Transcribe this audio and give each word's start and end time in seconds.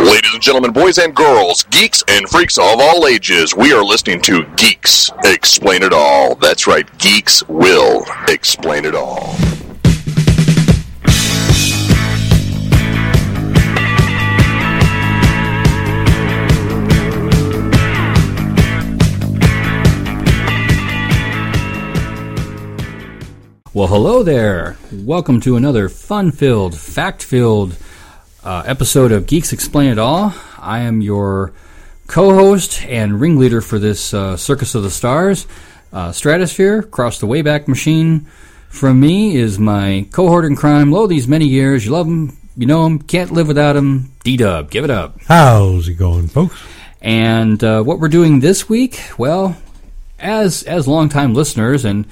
Ladies 0.00 0.32
and 0.32 0.40
gentlemen, 0.40 0.70
boys 0.70 0.98
and 0.98 1.12
girls, 1.12 1.64
geeks 1.64 2.04
and 2.06 2.28
freaks 2.28 2.56
of 2.56 2.78
all 2.78 3.08
ages, 3.08 3.56
we 3.56 3.72
are 3.72 3.82
listening 3.82 4.20
to 4.22 4.44
Geeks 4.56 5.10
Explain 5.24 5.82
It 5.82 5.92
All. 5.92 6.36
That's 6.36 6.68
right, 6.68 6.86
Geeks 6.98 7.42
will 7.48 8.04
explain 8.28 8.84
it 8.84 8.94
all. 8.94 9.34
Well, 23.74 23.88
hello 23.88 24.22
there. 24.22 24.76
Welcome 24.92 25.40
to 25.40 25.56
another 25.56 25.88
fun 25.88 26.30
filled, 26.30 26.78
fact 26.78 27.24
filled 27.24 27.76
uh, 28.48 28.62
episode 28.64 29.12
of 29.12 29.26
Geeks 29.26 29.52
Explain 29.52 29.92
It 29.92 29.98
All. 29.98 30.32
I 30.58 30.80
am 30.80 31.02
your 31.02 31.52
co 32.06 32.32
host 32.32 32.82
and 32.86 33.20
ringleader 33.20 33.60
for 33.60 33.78
this 33.78 34.14
uh, 34.14 34.38
Circus 34.38 34.74
of 34.74 34.82
the 34.82 34.90
Stars, 34.90 35.46
uh, 35.92 36.12
Stratosphere, 36.12 36.78
across 36.78 37.18
the 37.18 37.26
Wayback 37.26 37.68
Machine. 37.68 38.20
From 38.70 39.00
me 39.00 39.36
is 39.36 39.58
my 39.58 40.06
cohort 40.12 40.46
in 40.46 40.56
crime, 40.56 40.90
lo 40.90 41.06
these 41.06 41.28
many 41.28 41.46
years. 41.46 41.84
You 41.84 41.92
love 41.92 42.06
him, 42.06 42.38
you 42.56 42.66
know 42.66 42.86
him, 42.86 43.00
can't 43.00 43.32
live 43.32 43.48
without 43.48 43.76
him. 43.76 44.12
D 44.24 44.38
Dub, 44.38 44.70
give 44.70 44.82
it 44.82 44.90
up. 44.90 45.20
How's 45.26 45.86
it 45.86 45.94
going, 45.94 46.28
folks? 46.28 46.58
And 47.02 47.62
uh, 47.62 47.82
what 47.82 48.00
we're 48.00 48.08
doing 48.08 48.40
this 48.40 48.66
week, 48.66 48.98
well, 49.18 49.58
as 50.18 50.62
as 50.62 50.88
longtime 50.88 51.34
listeners, 51.34 51.84
and 51.84 52.06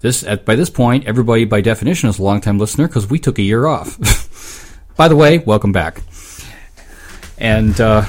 this 0.00 0.24
at, 0.24 0.44
by 0.44 0.56
this 0.56 0.68
point, 0.68 1.06
everybody 1.06 1.44
by 1.44 1.60
definition 1.60 2.08
is 2.08 2.18
a 2.18 2.24
longtime 2.24 2.58
listener 2.58 2.88
because 2.88 3.08
we 3.08 3.20
took 3.20 3.38
a 3.38 3.42
year 3.42 3.66
off. 3.66 3.96
by 4.96 5.08
the 5.08 5.16
way, 5.16 5.38
welcome 5.38 5.72
back. 5.72 6.00
And 7.38 7.78
uh, 7.80 8.04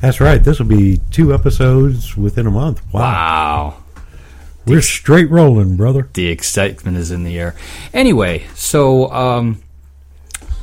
That's 0.00 0.20
right. 0.20 0.42
This 0.42 0.58
will 0.58 0.66
be 0.66 1.00
two 1.10 1.32
episodes 1.34 2.16
within 2.16 2.46
a 2.46 2.50
month. 2.50 2.82
Wow. 2.92 3.00
wow, 3.02 3.76
We're 4.66 4.82
straight 4.82 5.30
rolling, 5.30 5.76
brother. 5.76 6.08
the 6.12 6.28
excitement 6.28 6.96
is 6.96 7.10
in 7.10 7.24
the 7.24 7.38
air. 7.38 7.54
Anyway, 7.94 8.46
so 8.54 9.10
um, 9.10 9.62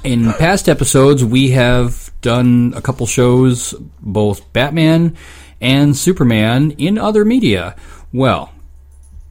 in 0.04 0.32
past 0.34 0.70
episodes, 0.70 1.26
we 1.26 1.52
have 1.52 2.12
done 2.22 2.74
a 2.76 2.82
couple 2.82 3.06
shows, 3.08 3.74
both 4.00 4.52
Batman 4.54 5.16
and 5.60 5.98
Superman, 5.98 6.72
in 6.72 6.98
other 6.98 7.26
media. 7.26 7.76
Well, 8.14 8.52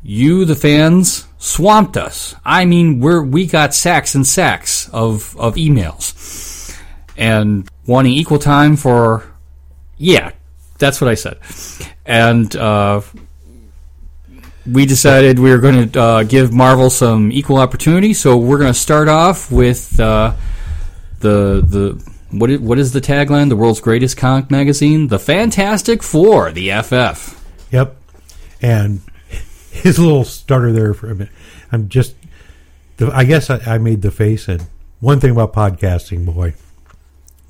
you, 0.04 0.44
the 0.44 0.54
fans, 0.54 1.26
swamped 1.38 1.96
us. 1.96 2.36
I 2.44 2.66
mean, 2.66 3.00
we're 3.00 3.22
we 3.22 3.46
got 3.46 3.74
sacks 3.74 4.14
and 4.14 4.26
sacks 4.26 4.88
of 4.90 5.36
of 5.36 5.56
emails, 5.56 6.78
and 7.16 7.68
wanting 7.86 8.12
equal 8.12 8.38
time 8.38 8.76
for, 8.76 9.24
yeah, 9.96 10.32
that's 10.78 11.00
what 11.00 11.10
I 11.10 11.14
said, 11.14 11.38
and. 12.06 12.54
Uh, 12.54 13.00
we 14.70 14.86
decided 14.86 15.38
we 15.38 15.50
were 15.50 15.58
going 15.58 15.90
to 15.90 16.00
uh, 16.00 16.22
give 16.22 16.50
Marvel 16.50 16.88
some 16.88 17.30
equal 17.30 17.58
opportunity. 17.58 18.14
So 18.14 18.38
we're 18.38 18.56
going 18.56 18.72
to 18.72 18.78
start 18.78 19.08
off 19.08 19.52
with 19.52 20.00
uh, 20.00 20.34
the 21.20 21.62
the 21.66 22.14
what 22.30 22.50
is, 22.50 22.60
what 22.60 22.78
is 22.78 22.92
the 22.92 23.00
tagline? 23.00 23.48
The 23.48 23.56
world's 23.56 23.80
greatest 23.80 24.16
comic 24.16 24.50
magazine, 24.50 25.08
the 25.08 25.18
Fantastic 25.18 26.02
Four, 26.02 26.50
the 26.50 26.70
FF. 26.82 27.40
Yep. 27.72 27.96
And 28.62 29.02
his 29.74 29.98
little 29.98 30.24
starter 30.24 30.72
there 30.72 30.94
for 30.94 31.10
a 31.10 31.14
minute. 31.14 31.32
I'm 31.70 31.88
just, 31.88 32.14
I 33.00 33.24
guess 33.24 33.50
I, 33.50 33.58
I 33.74 33.78
made 33.78 34.02
the 34.02 34.10
face. 34.10 34.48
And 34.48 34.66
one 35.00 35.20
thing 35.20 35.30
about 35.30 35.52
podcasting, 35.52 36.24
boy, 36.24 36.54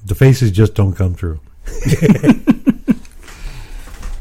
the 0.05 0.14
faces 0.14 0.50
just 0.50 0.75
don't 0.75 0.95
come 0.95 1.14
through. 1.14 1.41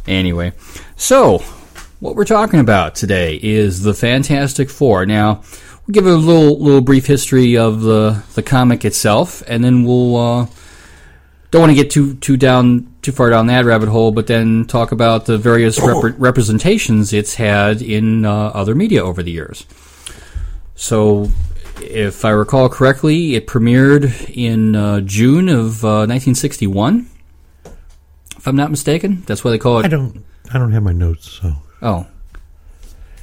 Anyway, 0.07 0.51
so 0.97 1.39
what 1.99 2.15
we're 2.15 2.25
talking 2.25 2.59
about 2.59 2.95
today 2.95 3.39
is 3.41 3.83
the 3.83 3.93
Fantastic 3.93 4.69
Four. 4.69 5.05
Now 5.05 5.43
we'll 5.87 5.93
give 5.93 6.05
a 6.05 6.15
little 6.15 6.59
little 6.59 6.81
brief 6.81 7.05
history 7.05 7.57
of 7.57 7.81
the 7.81 8.21
the 8.35 8.43
comic 8.43 8.83
itself, 8.85 9.43
and 9.47 9.63
then 9.63 9.83
we'll. 9.85 10.15
Uh, 10.15 10.47
don't 11.53 11.61
want 11.61 11.69
to 11.69 11.75
get 11.75 11.91
too 11.91 12.15
too 12.15 12.35
down 12.35 12.91
too 13.03 13.11
far 13.11 13.29
down 13.29 13.45
that 13.45 13.63
rabbit 13.63 13.87
hole, 13.87 14.11
but 14.11 14.25
then 14.25 14.65
talk 14.65 14.91
about 14.91 15.27
the 15.27 15.37
various 15.37 15.79
rep- 15.79 16.15
representations 16.17 17.13
it's 17.13 17.35
had 17.35 17.79
in 17.79 18.25
uh, 18.25 18.47
other 18.47 18.73
media 18.73 19.03
over 19.05 19.21
the 19.21 19.29
years. 19.29 19.67
So, 20.73 21.29
if 21.79 22.25
I 22.25 22.31
recall 22.31 22.69
correctly, 22.69 23.35
it 23.35 23.45
premiered 23.45 24.35
in 24.35 24.75
uh, 24.75 25.01
June 25.01 25.47
of 25.47 25.85
uh, 25.85 26.09
1961. 26.09 27.07
If 28.35 28.47
I'm 28.47 28.55
not 28.55 28.71
mistaken, 28.71 29.21
that's 29.27 29.43
why 29.43 29.51
they 29.51 29.59
call 29.59 29.77
it. 29.77 29.85
I 29.85 29.89
don't, 29.89 30.25
I 30.51 30.57
don't 30.57 30.71
have 30.71 30.81
my 30.81 30.91
notes, 30.91 31.29
so. 31.29 31.53
Oh, 31.83 32.07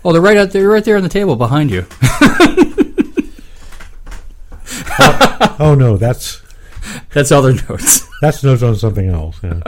oh, 0.05 0.13
they're 0.13 0.23
right 0.23 0.37
out 0.37 0.53
there, 0.53 0.69
right 0.69 0.85
there 0.85 0.97
on 0.97 1.03
the 1.03 1.09
table 1.09 1.35
behind 1.35 1.73
you. 1.73 1.85
Oh 5.59 5.75
no, 5.75 5.99
that's, 5.99 6.41
that's 7.13 7.31
other 7.31 7.53
notes. 7.53 8.10
That's 8.21 8.43
notes 8.45 8.63
on 8.63 8.77
something 8.77 9.09
else. 9.09 9.39
Yeah. 9.43 9.61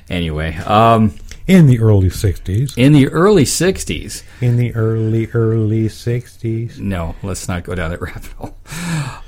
anyway, 0.10 0.54
um, 0.58 1.14
In 1.46 1.66
the 1.66 1.80
early 1.80 2.08
60s. 2.08 2.76
in 2.78 2.92
the 2.92 3.08
early 3.08 3.44
60s, 3.44 4.22
In 4.40 4.56
the 4.56 4.74
early, 4.74 5.28
early 5.32 5.88
60s. 5.88 6.78
No, 6.78 7.14
let's 7.22 7.48
not 7.48 7.64
go 7.64 7.74
down 7.74 7.90
that 7.90 8.00
rabbit 8.00 8.26
hole. 8.38 8.54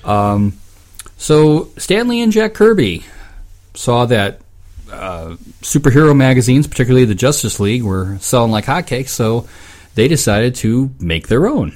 Um, 0.04 0.54
so 1.16 1.70
Stan 1.76 2.08
Lee 2.08 2.20
and 2.20 2.32
Jack 2.32 2.54
Kirby 2.54 3.04
saw 3.74 4.06
that 4.06 4.41
uh, 4.91 5.36
superhero 5.62 6.16
magazines, 6.16 6.66
particularly 6.66 7.04
the 7.04 7.14
Justice 7.14 7.60
League, 7.60 7.82
were 7.82 8.16
selling 8.20 8.50
like 8.50 8.64
hotcakes, 8.64 9.08
so 9.10 9.47
they 9.94 10.08
decided 10.08 10.54
to 10.56 10.91
make 10.98 11.28
their 11.28 11.47
own, 11.47 11.72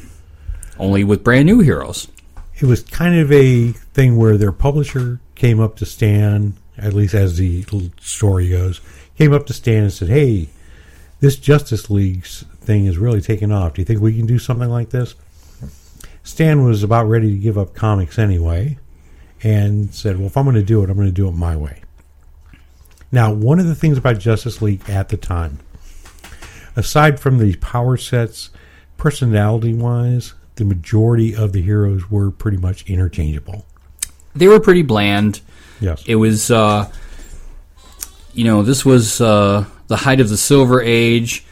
only 0.78 1.04
with 1.04 1.22
brand 1.24 1.46
new 1.46 1.60
heroes. 1.60 2.08
it 2.58 2.64
was 2.64 2.82
kind 2.82 3.18
of 3.18 3.30
a 3.32 3.68
thing 3.72 4.16
where 4.16 4.36
their 4.36 4.52
publisher 4.52 5.20
came 5.34 5.60
up 5.60 5.76
to 5.76 5.86
Stan, 5.86 6.54
at 6.76 6.92
least 6.92 7.14
as 7.14 7.36
the 7.36 7.64
story 8.00 8.48
goes, 8.48 8.80
came 9.16 9.32
up 9.32 9.46
to 9.46 9.52
Stan 9.52 9.84
and 9.84 9.92
said, 9.92 10.08
"Hey, 10.08 10.48
this 11.20 11.36
Justice 11.36 11.90
League 11.90 12.24
thing 12.24 12.86
is 12.86 12.98
really 12.98 13.20
taking 13.20 13.52
off. 13.52 13.74
Do 13.74 13.82
you 13.82 13.86
think 13.86 14.00
we 14.00 14.16
can 14.16 14.26
do 14.26 14.38
something 14.38 14.68
like 14.68 14.90
this?" 14.90 15.14
Stan 16.22 16.64
was 16.64 16.82
about 16.82 17.08
ready 17.08 17.30
to 17.30 17.38
give 17.38 17.58
up 17.58 17.74
comics 17.74 18.18
anyway, 18.18 18.78
and 19.42 19.94
said, 19.94 20.16
"Well, 20.16 20.26
if 20.26 20.36
I'm 20.36 20.44
going 20.44 20.56
to 20.56 20.62
do 20.62 20.82
it, 20.82 20.90
I'm 20.90 20.96
going 20.96 21.08
to 21.08 21.12
do 21.12 21.28
it 21.28 21.32
my 21.32 21.56
way." 21.56 21.82
Now, 23.12 23.32
one 23.32 23.60
of 23.60 23.66
the 23.66 23.74
things 23.74 23.98
about 23.98 24.18
Justice 24.18 24.60
League 24.62 24.88
at 24.88 25.10
the 25.10 25.16
time, 25.16 25.58
aside 26.74 27.20
from 27.20 27.38
the 27.38 27.54
power 27.56 27.96
sets, 27.96 28.50
personality-wise, 28.96 30.34
the 30.56 30.64
majority 30.64 31.34
of 31.34 31.52
the 31.52 31.62
heroes 31.62 32.10
were 32.10 32.30
pretty 32.30 32.56
much 32.56 32.88
interchangeable. 32.88 33.66
They 34.34 34.48
were 34.48 34.60
pretty 34.60 34.82
bland. 34.82 35.40
Yes. 35.80 36.02
It 36.06 36.16
was, 36.16 36.50
uh, 36.50 36.90
you 38.32 38.44
know, 38.44 38.62
this 38.62 38.84
was 38.84 39.20
uh, 39.20 39.64
the 39.86 39.96
height 39.96 40.20
of 40.20 40.28
the 40.28 40.36
Silver 40.36 40.80
Age. 40.80 41.44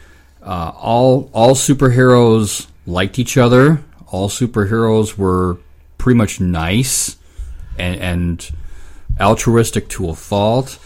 Uh, 0.42 0.72
all 0.76 1.30
all 1.32 1.54
superheroes 1.54 2.66
liked 2.86 3.18
each 3.18 3.36
other. 3.36 3.82
All 4.08 4.28
superheroes 4.28 5.16
were 5.16 5.58
pretty 5.98 6.18
much 6.18 6.40
nice 6.40 7.16
and, 7.78 8.00
and 8.00 8.50
altruistic 9.20 9.88
to 9.90 10.08
a 10.08 10.14
fault. 10.14 10.78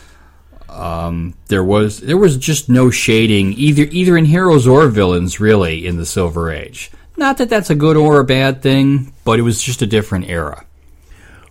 Um, 0.69 1.35
there 1.47 1.65
was 1.65 2.01
there 2.01 2.19
was 2.19 2.37
just 2.37 2.69
no 2.69 2.91
shading 2.91 3.55
either 3.55 3.85
either 3.91 4.17
in 4.17 4.27
heroes 4.27 4.67
or 4.67 4.89
villains 4.89 5.41
really 5.41 5.87
in 5.87 5.97
the 5.97 6.05
Silver 6.05 6.51
Age. 6.51 6.91
Not 7.17 7.39
that 7.39 7.49
that's 7.49 7.71
a 7.71 7.75
good 7.75 7.97
or 7.97 8.21
a 8.21 8.25
bad 8.25 8.61
thing, 8.61 9.15
but 9.25 9.39
it 9.39 9.43
was 9.43 9.63
just 9.63 9.81
a 9.81 9.87
different 9.87 10.29
era. 10.29 10.67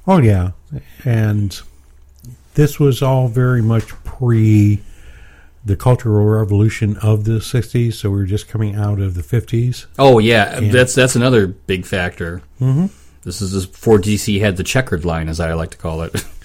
Oh 0.08 0.18
yeah, 0.20 0.52
and 1.04 1.60
this 2.56 2.80
was 2.80 3.02
all 3.02 3.28
very 3.28 3.62
much 3.62 3.88
pre 4.04 4.82
the 5.66 5.76
cultural 5.76 6.26
revolution 6.26 6.98
of 6.98 7.24
the 7.26 7.40
'60s. 7.40 7.94
So 7.94 8.10
we 8.10 8.18
were 8.18 8.26
just 8.26 8.48
coming 8.48 8.76
out 8.76 9.00
of 9.00 9.14
the 9.16 9.22
'50s. 9.24 9.86
Oh 9.98 10.20
yeah, 10.20 10.60
that's 10.60 10.94
that's 10.96 11.16
another 11.16 11.48
big 11.48 11.86
factor. 11.86 12.42
Mm-hmm. 12.62 12.88
This 13.24 13.42
is 13.42 13.52
just 13.54 13.72
before 13.72 13.98
DC 13.98 14.40
had 14.40 14.58
the 14.58 14.64
checkered 14.64 15.04
line, 15.04 15.28
as 15.30 15.40
I 15.40 15.54
like 15.54 15.72
to 15.72 15.78
call 15.78 16.02
it. 16.04 16.24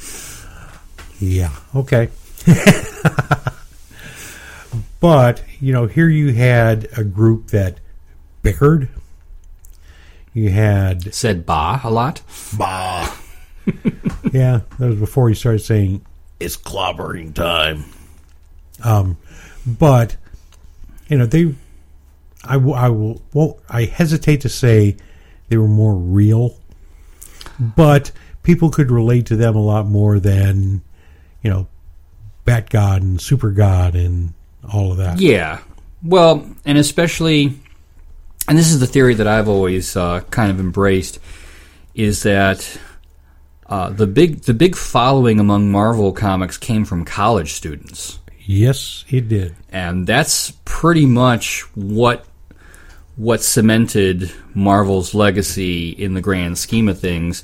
Yeah. 1.22 1.50
Okay. 1.76 2.08
but 5.00 5.44
you 5.60 5.72
know, 5.72 5.86
here 5.86 6.08
you 6.08 6.32
had 6.32 6.88
a 6.96 7.04
group 7.04 7.48
that 7.48 7.78
bickered. 8.42 8.88
You 10.32 10.48
had 10.50 11.12
Said 11.12 11.44
"ba" 11.44 11.80
a 11.84 11.90
lot. 11.90 12.22
bah. 12.56 13.14
yeah, 14.32 14.60
that 14.78 14.86
was 14.88 14.96
before 14.98 15.28
he 15.28 15.34
started 15.34 15.60
saying 15.60 16.04
it's 16.38 16.56
clobbering 16.56 17.34
time. 17.34 17.84
Um, 18.82 19.16
but 19.66 20.16
you 21.08 21.18
know 21.18 21.26
they, 21.26 21.54
I, 22.44 22.56
will- 22.56 22.74
I 22.74 22.88
will. 22.88 23.20
Well, 23.34 23.58
I 23.68 23.84
hesitate 23.84 24.40
to 24.42 24.48
say 24.48 24.96
they 25.48 25.56
were 25.58 25.68
more 25.68 25.94
real, 25.94 26.56
but 27.58 28.10
people 28.42 28.70
could 28.70 28.90
relate 28.90 29.26
to 29.26 29.36
them 29.36 29.54
a 29.56 29.62
lot 29.62 29.86
more 29.86 30.18
than 30.18 30.82
you 31.42 31.50
know, 31.50 31.66
Bat 32.44 32.70
God 32.70 33.02
and 33.02 33.20
Super 33.20 33.50
God 33.50 33.94
and 33.94 34.34
all 34.72 34.92
of 34.92 34.98
that. 34.98 35.18
Yeah. 35.20 35.60
Well, 36.02 36.46
and 36.66 36.76
especially, 36.78 37.54
and 38.48 38.58
this 38.58 38.70
is 38.70 38.78
the 38.80 38.86
theory 38.86 39.14
that 39.14 39.26
I've 39.26 39.48
always 39.48 39.96
uh, 39.96 40.20
kind 40.30 40.50
of 40.50 40.60
embraced, 40.60 41.18
is 41.94 42.22
that 42.24 42.78
uh, 43.70 43.88
the 43.90 44.06
big 44.06 44.42
the 44.42 44.52
big 44.54 44.76
following 44.76 45.40
among 45.40 45.70
Marvel 45.70 46.12
comics 46.12 46.58
came 46.58 46.84
from 46.84 47.04
college 47.04 47.52
students, 47.54 48.18
Yes, 48.44 49.04
it 49.08 49.28
did. 49.28 49.54
and 49.70 50.06
that's 50.06 50.50
pretty 50.64 51.06
much 51.06 51.62
what 51.76 52.26
what 53.16 53.42
cemented 53.42 54.32
Marvel's 54.54 55.14
legacy 55.14 55.90
in 55.90 56.14
the 56.14 56.20
grand 56.20 56.58
scheme 56.58 56.88
of 56.88 56.98
things. 56.98 57.42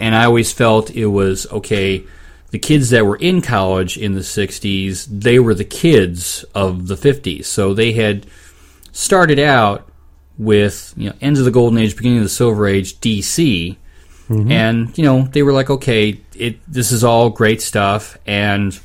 And 0.00 0.14
I 0.14 0.24
always 0.24 0.52
felt 0.52 0.90
it 0.90 1.06
was 1.06 1.46
okay. 1.52 2.04
The 2.50 2.58
kids 2.58 2.90
that 2.90 3.04
were 3.04 3.16
in 3.16 3.42
college 3.42 3.98
in 3.98 4.14
the 4.14 4.20
'60s, 4.22 5.06
they 5.10 5.38
were 5.38 5.54
the 5.54 5.64
kids 5.64 6.44
of 6.54 6.86
the 6.88 6.94
'50s, 6.96 7.44
so 7.44 7.74
they 7.74 7.92
had 7.92 8.26
started 8.92 9.38
out 9.38 9.86
with 10.38 10.94
you 10.96 11.10
know 11.10 11.16
ends 11.20 11.38
of 11.38 11.44
the 11.44 11.50
golden 11.50 11.78
age, 11.78 11.94
beginning 11.96 12.18
of 12.18 12.24
the 12.24 12.30
silver 12.30 12.66
age, 12.66 12.98
DC, 13.00 13.76
and 14.30 14.96
you 14.98 15.04
know 15.04 15.22
they 15.22 15.42
were 15.42 15.52
like, 15.52 15.70
okay, 15.70 16.20
it 16.34 16.58
this 16.70 16.92
is 16.92 17.02
all 17.04 17.30
great 17.30 17.62
stuff, 17.62 18.16
and 18.26 18.78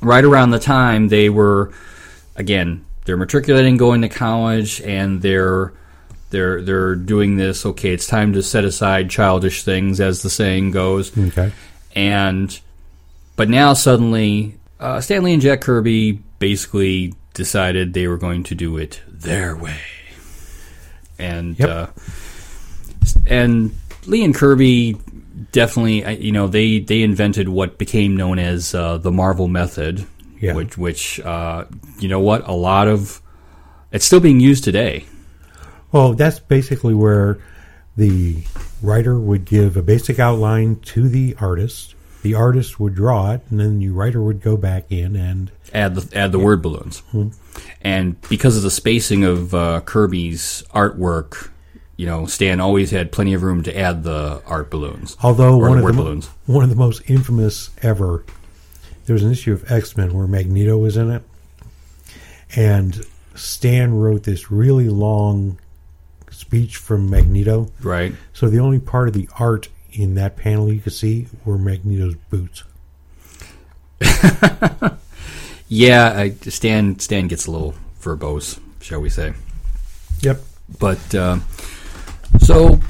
right 0.00 0.24
around 0.24 0.50
the 0.50 0.58
time 0.58 1.08
they 1.08 1.28
were 1.30 1.72
again 2.36 2.84
they're 3.04 3.16
matriculating 3.16 3.76
going 3.76 4.02
to 4.02 4.08
college 4.08 4.80
and 4.82 5.20
they're 5.22 5.72
they're 6.30 6.62
they're 6.62 6.94
doing 6.96 7.36
this 7.36 7.64
okay 7.66 7.90
it's 7.92 8.06
time 8.06 8.32
to 8.32 8.42
set 8.42 8.64
aside 8.64 9.08
childish 9.10 9.62
things 9.64 10.00
as 10.00 10.22
the 10.22 10.30
saying 10.30 10.70
goes 10.72 11.16
Okay. 11.16 11.52
and 11.94 12.58
but 13.36 13.48
now 13.48 13.74
suddenly 13.74 14.56
uh, 14.80 15.00
Stan 15.00 15.22
Lee 15.22 15.34
and 15.34 15.42
Jack 15.42 15.60
Kirby 15.60 16.12
basically 16.40 17.14
decided 17.34 17.92
they 17.92 18.08
were 18.08 18.18
going 18.18 18.42
to 18.44 18.54
do 18.56 18.76
it 18.76 19.02
their 19.08 19.54
way 19.56 19.78
and 21.18 21.56
Yep. 21.58 21.68
uh, 21.68 21.86
and 23.26 23.72
Lee 24.06 24.24
and 24.24 24.34
Kirby 24.34 24.96
definitely, 25.52 26.04
you 26.24 26.32
know, 26.32 26.46
they 26.48 26.80
they 26.80 27.02
invented 27.02 27.48
what 27.48 27.78
became 27.78 28.16
known 28.16 28.38
as 28.38 28.74
uh, 28.74 28.98
the 28.98 29.12
Marvel 29.12 29.48
method, 29.48 30.06
Yeah. 30.40 30.54
which 30.54 30.76
which 30.76 31.20
uh, 31.20 31.64
you 31.98 32.08
know 32.08 32.20
what 32.20 32.46
a 32.48 32.52
lot 32.54 32.88
of 32.88 33.20
it's 33.92 34.04
still 34.04 34.20
being 34.20 34.40
used 34.40 34.64
today. 34.64 35.04
Well, 35.92 36.14
that's 36.14 36.40
basically 36.40 36.94
where 36.94 37.38
the 37.96 38.42
writer 38.80 39.18
would 39.20 39.44
give 39.44 39.76
a 39.76 39.82
basic 39.82 40.18
outline 40.18 40.76
to 40.76 41.08
the 41.08 41.36
artist. 41.38 41.94
The 42.22 42.34
artist 42.34 42.80
would 42.80 42.94
draw 42.94 43.32
it, 43.32 43.42
and 43.50 43.58
then 43.60 43.78
the 43.80 43.88
writer 43.90 44.22
would 44.22 44.40
go 44.40 44.56
back 44.56 44.90
in 44.90 45.16
and 45.16 45.50
Add 45.74 45.94
the 45.96 46.16
add 46.16 46.32
the 46.32 46.38
word 46.38 46.62
balloons, 46.62 47.02
and 47.80 48.20
because 48.28 48.56
of 48.56 48.62
the 48.62 48.70
spacing 48.70 49.24
of 49.24 49.54
uh, 49.54 49.80
Kirby's 49.82 50.62
artwork. 50.74 51.50
You 52.02 52.08
know, 52.08 52.26
Stan 52.26 52.58
always 52.58 52.90
had 52.90 53.12
plenty 53.12 53.32
of 53.32 53.44
room 53.44 53.62
to 53.62 53.78
add 53.78 54.02
the 54.02 54.42
art 54.44 54.72
balloons. 54.72 55.16
Although 55.22 55.56
one 55.58 55.78
of 55.78 55.86
the 55.86 55.92
mo- 55.92 56.02
balloons. 56.02 56.26
one 56.46 56.64
of 56.64 56.68
the 56.68 56.74
most 56.74 57.00
infamous 57.08 57.70
ever, 57.80 58.24
there 59.06 59.14
was 59.14 59.22
an 59.22 59.30
issue 59.30 59.52
of 59.52 59.70
X 59.70 59.96
Men 59.96 60.12
where 60.12 60.26
Magneto 60.26 60.76
was 60.76 60.96
in 60.96 61.12
it, 61.12 61.22
and 62.56 63.06
Stan 63.36 63.94
wrote 63.94 64.24
this 64.24 64.50
really 64.50 64.88
long 64.88 65.60
speech 66.32 66.76
from 66.76 67.08
Magneto. 67.08 67.70
Right. 67.80 68.12
So 68.32 68.48
the 68.48 68.58
only 68.58 68.80
part 68.80 69.06
of 69.06 69.14
the 69.14 69.28
art 69.38 69.68
in 69.92 70.16
that 70.16 70.36
panel 70.36 70.72
you 70.72 70.80
could 70.80 70.94
see 70.94 71.28
were 71.44 71.56
Magneto's 71.56 72.16
boots. 72.30 72.64
Yeah, 75.68 76.12
I, 76.14 76.30
Stan 76.50 76.98
Stan 76.98 77.28
gets 77.28 77.46
a 77.46 77.50
little 77.52 77.74
verbose, 78.00 78.58
shall 78.80 79.00
we 79.00 79.08
say? 79.08 79.34
Yep. 80.20 80.42
But 80.80 81.14
uh, 81.14 81.38
so 82.40 82.80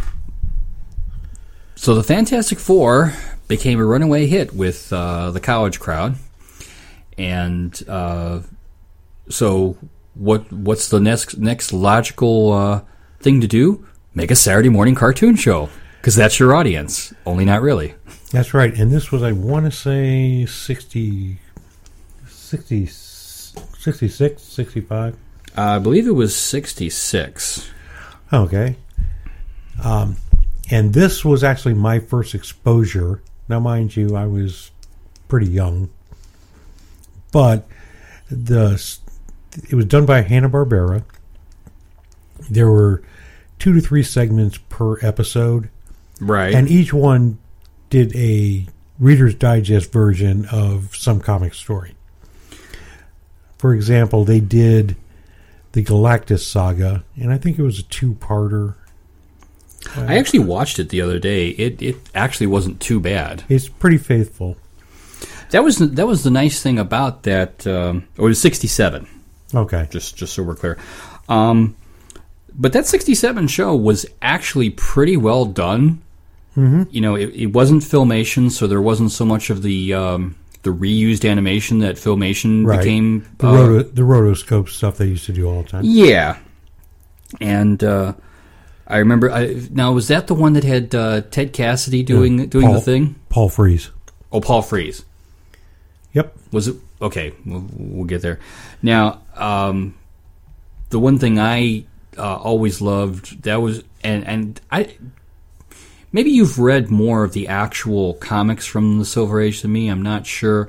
so 1.75 1.95
the 1.95 2.03
Fantastic 2.03 2.59
Four 2.59 3.13
became 3.49 3.81
a 3.81 3.85
runaway 3.85 4.27
hit 4.27 4.55
with 4.55 4.93
uh, 4.93 5.31
the 5.31 5.41
college 5.41 5.81
crowd, 5.81 6.17
and 7.19 7.83
uh, 7.89 8.41
so 9.29 9.77
what? 10.15 10.53
What's 10.53 10.89
the 10.89 11.01
next 11.01 11.39
next 11.39 11.73
logical 11.73 12.53
uh, 12.53 12.81
thing 13.21 13.41
to 13.41 13.49
do? 13.49 13.87
Make 14.15 14.31
a 14.31 14.37
Saturday 14.37 14.69
morning 14.69 14.95
cartoon 14.95 15.37
show 15.37 15.71
because 16.01 16.15
that's 16.15 16.39
your 16.39 16.55
audience. 16.55 17.13
Only 17.25 17.45
not 17.45 17.63
really. 17.63 17.95
That's 18.31 18.55
right. 18.55 18.75
And 18.75 18.91
this 18.91 19.13
was, 19.13 19.23
I 19.23 19.33
want 19.33 19.67
to 19.67 19.71
say, 19.71 20.47
60, 20.47 21.39
60, 22.27 22.87
66, 22.87 24.43
65. 24.43 25.17
I 25.57 25.79
believe 25.79 26.07
it 26.07 26.13
was 26.13 26.35
sixty 26.35 26.89
six. 26.89 27.71
Okay. 28.33 28.77
Um, 29.83 30.17
and 30.71 30.95
this 30.95 31.25
was 31.25 31.43
actually 31.45 31.75
my 31.75 31.99
first 31.99 32.35
exposure. 32.35 33.23
Now, 33.49 33.61
mind 33.61 33.97
you, 33.97 34.17
I 34.17 34.27
was 34.27 34.71
pretty 35.29 35.47
young, 35.49 35.91
but 37.33 37.67
the 38.31 38.81
it 39.69 39.75
was 39.75 39.85
done 39.87 40.07
by 40.07 40.23
Hanna 40.23 40.49
Barbera. 40.49 41.05
There 42.49 42.71
were 42.71 43.03
two 43.59 43.73
to 43.75 43.81
three 43.81 44.03
segments 44.03 44.59
per 44.69 44.99
episode, 45.05 45.69
Right. 46.21 46.55
and 46.55 46.69
each 46.71 46.93
one 46.93 47.39
did 47.91 48.15
a 48.17 48.67
Reader's 48.99 49.35
Digest 49.35 49.93
version 49.93 50.47
of 50.51 50.95
some 50.97 51.21
comic 51.21 51.55
story. 51.55 51.95
For 53.59 53.75
example, 53.75 54.25
they 54.25 54.41
did 54.41 54.97
the 55.73 55.85
Galactus 55.85 56.41
saga, 56.41 57.05
and 57.17 57.33
I 57.33 57.39
think 57.39 57.59
it 57.59 57.63
was 57.63 57.79
a 57.79 57.83
two-parter. 57.85 58.75
I 59.97 60.17
actually 60.19 60.41
watched 60.41 60.79
it 60.79 60.89
the 60.89 61.01
other 61.03 61.19
day. 61.19 61.49
It 61.49 61.83
it 61.83 61.97
actually 62.15 62.47
wasn't 62.49 62.81
too 62.81 63.01
bad. 63.01 63.45
It's 63.49 63.69
pretty 63.69 63.99
faithful. 63.99 64.57
That 65.51 65.63
was 65.65 65.79
that 65.79 66.07
was 66.07 66.23
the 66.25 66.31
nice 66.31 66.63
thing 66.63 66.79
about 66.79 67.25
that. 67.25 67.67
Um, 67.67 68.07
it 68.17 68.23
was 68.23 68.41
sixty 68.41 68.69
seven. 68.69 69.07
Okay. 69.55 69.87
Just 69.91 70.17
just 70.17 70.35
so 70.35 70.43
we're 70.43 70.55
clear. 70.55 70.79
Um, 71.29 71.77
but 72.55 72.73
that 72.73 72.87
sixty 72.87 73.15
seven 73.15 73.49
show 73.49 73.75
was 73.77 74.07
actually 74.23 74.71
pretty 74.71 75.17
well 75.17 75.45
done. 75.45 76.01
Mm-hmm. 76.57 76.83
You 76.91 77.01
know, 77.01 77.15
it, 77.17 77.31
it 77.35 77.47
wasn't 77.47 77.83
filmation, 77.83 78.51
so 78.51 78.67
there 78.67 78.83
wasn't 78.83 79.11
so 79.11 79.25
much 79.25 79.51
of 79.51 79.63
the 79.63 79.95
um, 79.95 80.37
the 80.63 80.71
reused 80.71 81.29
animation 81.29 81.79
that 81.81 81.97
filmation 81.97 82.67
Right. 82.67 82.79
became. 82.79 83.27
The, 83.39 83.49
uh, 83.49 83.53
roto, 83.55 83.83
the 83.91 84.03
rotoscope 84.03 84.69
stuff 84.69 84.97
they 84.99 85.07
used 85.07 85.27
to 85.27 85.33
do 85.33 85.49
all 85.49 85.63
the 85.63 85.69
time. 85.69 85.83
Yeah, 85.85 86.39
and 87.41 87.83
uh, 87.83 88.13
I 88.93 88.99
remember. 88.99 89.31
I, 89.31 89.57
now, 89.71 89.93
was 89.93 90.09
that 90.09 90.27
the 90.27 90.35
one 90.35 90.53
that 90.53 90.65
had 90.65 90.95
uh, 90.95 91.23
Ted 91.23 91.55
Cassidy 91.55 92.03
doing 92.03 92.49
doing 92.49 92.67
Paul, 92.67 92.75
the 92.75 92.81
thing? 92.83 93.15
Paul 93.31 93.49
Frees. 93.49 93.91
Oh, 94.31 94.41
Paul 94.43 94.61
Frees. 94.61 95.03
Yep. 96.13 96.37
Was 96.53 96.69
it 96.69 96.77
okay? 97.01 97.33
We'll, 97.47 97.65
we'll 97.73 98.05
get 98.05 98.21
there. 98.21 98.39
Now, 98.83 99.23
um, 99.35 99.95
the 100.91 100.99
one 100.99 101.19
thing 101.19 101.39
I 101.39 101.85
uh, 102.19 102.37
always 102.37 102.83
loved 102.83 103.45
that 103.45 103.63
was, 103.63 103.83
and 104.05 104.27
and 104.27 104.61
I 104.71 104.95
maybe 106.13 106.29
you've 106.31 106.59
read 106.59 106.91
more 106.91 107.25
of 107.25 107.33
the 107.33 107.49
actual 107.49 108.13
comics 108.15 108.67
from 108.67 108.99
the 108.99 109.07
Silver 109.07 109.41
Age 109.41 109.63
than 109.63 109.73
me. 109.73 109.89
I'm 109.89 110.03
not 110.03 110.27
sure. 110.27 110.69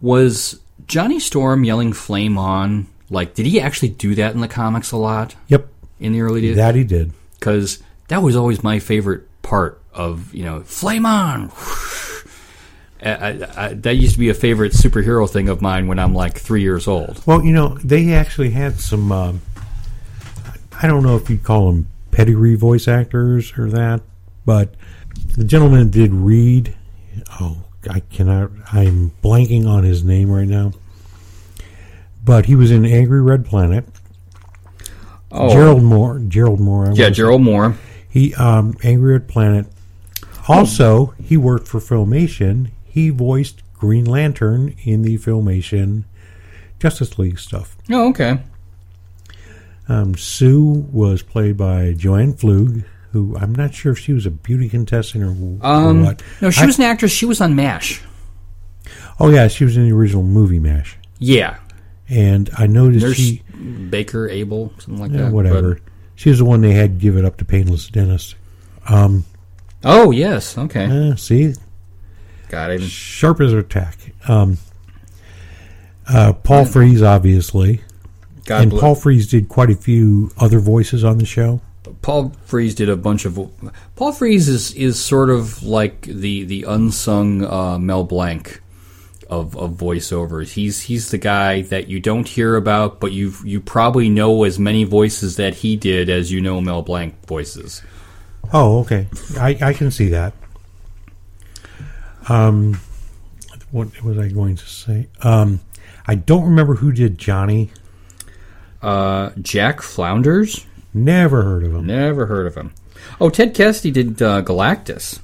Was 0.00 0.58
Johnny 0.88 1.20
Storm 1.20 1.62
yelling 1.62 1.92
"Flame 1.92 2.36
on"? 2.36 2.88
Like, 3.10 3.34
did 3.34 3.46
he 3.46 3.60
actually 3.60 3.90
do 3.90 4.16
that 4.16 4.34
in 4.34 4.40
the 4.40 4.48
comics 4.48 4.90
a 4.90 4.96
lot 4.96 5.36
Yep. 5.46 5.68
in 6.00 6.12
the 6.12 6.20
early 6.20 6.40
days? 6.40 6.56
That 6.56 6.74
he 6.74 6.82
did. 6.84 7.12
Because 7.38 7.82
that 8.08 8.22
was 8.22 8.36
always 8.36 8.62
my 8.62 8.78
favorite 8.78 9.28
part 9.42 9.80
of 9.92 10.34
you 10.34 10.44
know 10.44 10.60
"Flame 10.60 11.06
on." 11.06 11.50
I, 13.02 13.10
I, 13.10 13.48
I, 13.56 13.74
that 13.74 13.94
used 13.94 14.14
to 14.14 14.18
be 14.18 14.28
a 14.28 14.34
favorite 14.34 14.72
superhero 14.72 15.28
thing 15.28 15.48
of 15.48 15.62
mine 15.62 15.86
when 15.86 15.98
I'm 15.98 16.14
like 16.14 16.38
three 16.38 16.62
years 16.62 16.88
old. 16.88 17.22
Well, 17.26 17.44
you 17.44 17.52
know, 17.52 17.78
they 17.78 18.12
actually 18.12 18.50
had 18.50 18.80
some. 18.80 19.12
Um, 19.12 19.40
I 20.80 20.86
don't 20.86 21.02
know 21.02 21.16
if 21.16 21.28
you'd 21.28 21.44
call 21.44 21.72
them 21.72 21.88
pedigree 22.10 22.54
voice 22.54 22.88
actors 22.88 23.52
or 23.56 23.70
that, 23.70 24.00
but 24.44 24.74
the 25.36 25.44
gentleman 25.44 25.90
did 25.90 26.12
Reed. 26.12 26.74
Oh, 27.40 27.64
I 27.88 28.00
cannot. 28.00 28.50
I'm 28.72 29.12
blanking 29.22 29.66
on 29.66 29.84
his 29.84 30.04
name 30.04 30.30
right 30.30 30.48
now. 30.48 30.72
But 32.24 32.46
he 32.46 32.54
was 32.54 32.70
in 32.70 32.84
Angry 32.84 33.22
Red 33.22 33.46
Planet. 33.46 33.86
Oh, 35.30 35.52
Gerald 35.52 35.82
Mohr. 35.82 36.26
Gerald 36.28 36.60
Mohr. 36.60 36.88
I 36.88 36.92
yeah, 36.94 37.10
Gerald 37.10 37.42
Mohr. 37.42 37.76
He 38.08 38.34
um 38.34 38.76
Angry 38.82 39.12
Red 39.12 39.28
Planet. 39.28 39.66
Also, 40.48 41.14
he 41.22 41.36
worked 41.36 41.68
for 41.68 41.78
Filmation. 41.80 42.70
He 42.86 43.10
voiced 43.10 43.62
Green 43.74 44.06
Lantern 44.06 44.74
in 44.84 45.02
the 45.02 45.18
Filmation 45.18 46.04
Justice 46.80 47.18
League 47.18 47.38
stuff. 47.38 47.76
Oh, 47.90 48.08
okay. 48.10 48.40
Um, 49.88 50.14
Sue 50.16 50.86
was 50.92 51.22
played 51.22 51.56
by 51.56 51.92
Jo 51.94 52.14
Ann 52.16 52.34
Pflug, 52.34 52.84
who 53.12 53.36
I'm 53.38 53.54
not 53.54 53.74
sure 53.74 53.92
if 53.92 53.98
she 53.98 54.12
was 54.12 54.26
a 54.26 54.30
beauty 54.30 54.68
contestant 54.68 55.24
or, 55.24 55.28
or 55.28 55.58
Um, 55.66 56.04
what. 56.04 56.22
no, 56.40 56.50
she 56.50 56.62
I- 56.62 56.66
was 56.66 56.78
an 56.78 56.84
actress. 56.84 57.10
She 57.12 57.24
was 57.26 57.40
on 57.40 57.54
MASH. 57.54 58.02
Oh 59.20 59.30
yeah, 59.30 59.48
she 59.48 59.64
was 59.64 59.76
in 59.76 59.84
the 59.88 59.94
original 59.94 60.22
movie 60.22 60.58
Mash, 60.60 60.96
Yeah, 61.18 61.56
and 62.08 62.48
I 62.56 62.66
noticed 62.66 63.16
she 63.16 63.42
Baker 63.58 64.28
Abel, 64.28 64.72
something 64.78 64.98
like 64.98 65.12
yeah, 65.12 65.24
that. 65.24 65.32
whatever. 65.32 65.74
but- 65.74 65.82
she 66.18 66.30
was 66.30 66.38
the 66.38 66.44
one 66.44 66.62
they 66.62 66.72
had 66.72 66.98
give 66.98 67.16
it 67.16 67.24
up 67.24 67.36
to 67.36 67.44
Painless 67.44 67.88
Dentist. 67.88 68.34
Um, 68.88 69.24
oh 69.84 70.10
yes, 70.10 70.58
okay, 70.58 70.84
eh, 70.84 71.14
see, 71.14 71.54
got 72.48 72.72
it. 72.72 72.82
sharp 72.82 73.40
as 73.40 73.52
a 73.52 73.62
tack. 73.62 73.96
Um, 74.26 74.58
uh, 76.08 76.32
Paul 76.32 76.64
Frees, 76.64 77.02
obviously, 77.02 77.82
God 78.46 78.62
and 78.62 78.72
Paul 78.72 78.96
Frees 78.96 79.28
did 79.28 79.48
quite 79.48 79.70
a 79.70 79.76
few 79.76 80.32
other 80.38 80.58
voices 80.58 81.04
on 81.04 81.18
the 81.18 81.24
show. 81.24 81.60
Paul 82.02 82.32
Frees 82.44 82.74
did 82.74 82.88
a 82.88 82.96
bunch 82.96 83.24
of. 83.24 83.38
Paul 83.94 84.10
Frees 84.12 84.48
is 84.48 84.72
is 84.74 85.00
sort 85.00 85.30
of 85.30 85.62
like 85.62 86.00
the 86.02 86.42
the 86.42 86.64
unsung 86.64 87.44
uh, 87.44 87.78
Mel 87.78 88.02
Blanc 88.02 88.60
of 89.28 89.56
of 89.56 89.72
voiceovers. 89.72 90.52
He's 90.52 90.82
he's 90.82 91.10
the 91.10 91.18
guy 91.18 91.62
that 91.62 91.88
you 91.88 92.00
don't 92.00 92.26
hear 92.26 92.56
about, 92.56 93.00
but 93.00 93.12
you 93.12 93.32
you 93.44 93.60
probably 93.60 94.08
know 94.08 94.44
as 94.44 94.58
many 94.58 94.84
voices 94.84 95.36
that 95.36 95.54
he 95.56 95.76
did 95.76 96.08
as 96.08 96.32
you 96.32 96.40
know 96.40 96.60
Mel 96.60 96.82
Blanc 96.82 97.14
voices. 97.26 97.82
Oh, 98.52 98.80
okay, 98.80 99.08
I, 99.38 99.58
I 99.60 99.72
can 99.74 99.90
see 99.90 100.08
that. 100.08 100.32
Um, 102.28 102.80
what 103.70 104.02
was 104.02 104.18
I 104.18 104.28
going 104.28 104.56
to 104.56 104.66
say? 104.66 105.08
Um, 105.22 105.60
I 106.06 106.14
don't 106.14 106.44
remember 106.44 106.74
who 106.76 106.92
did 106.92 107.18
Johnny. 107.18 107.70
Uh, 108.80 109.30
Jack 109.42 109.82
Flounders, 109.82 110.64
Never 110.94 111.42
heard 111.42 111.64
of 111.64 111.74
him. 111.74 111.86
never 111.86 112.26
heard 112.26 112.46
of 112.46 112.54
him. 112.54 112.72
Oh, 113.20 113.28
Ted 113.30 113.54
Cassidy 113.54 113.90
did 113.90 114.22
uh, 114.22 114.42
Galactus. 114.42 115.20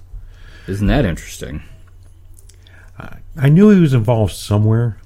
Isn't 0.66 0.87
that 0.88 1.04
interesting? 1.04 1.62
I 3.36 3.48
knew 3.48 3.70
he 3.70 3.80
was 3.80 3.94
involved 3.94 4.34
somewhere. 4.34 4.98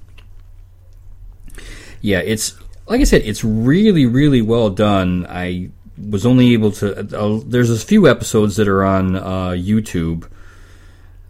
Yeah, 2.01 2.19
it's 2.19 2.57
like 2.87 3.01
I 3.01 3.03
said, 3.03 3.21
it's 3.23 3.43
really, 3.43 4.05
really 4.05 4.41
well 4.41 4.69
done. 4.69 5.25
I 5.29 5.69
was 5.97 6.25
only 6.25 6.53
able 6.53 6.71
to. 6.73 6.99
Uh, 7.17 7.41
there's 7.45 7.69
a 7.69 7.85
few 7.85 8.07
episodes 8.07 8.55
that 8.55 8.67
are 8.67 8.83
on 8.83 9.15
uh, 9.15 9.49
YouTube 9.51 10.29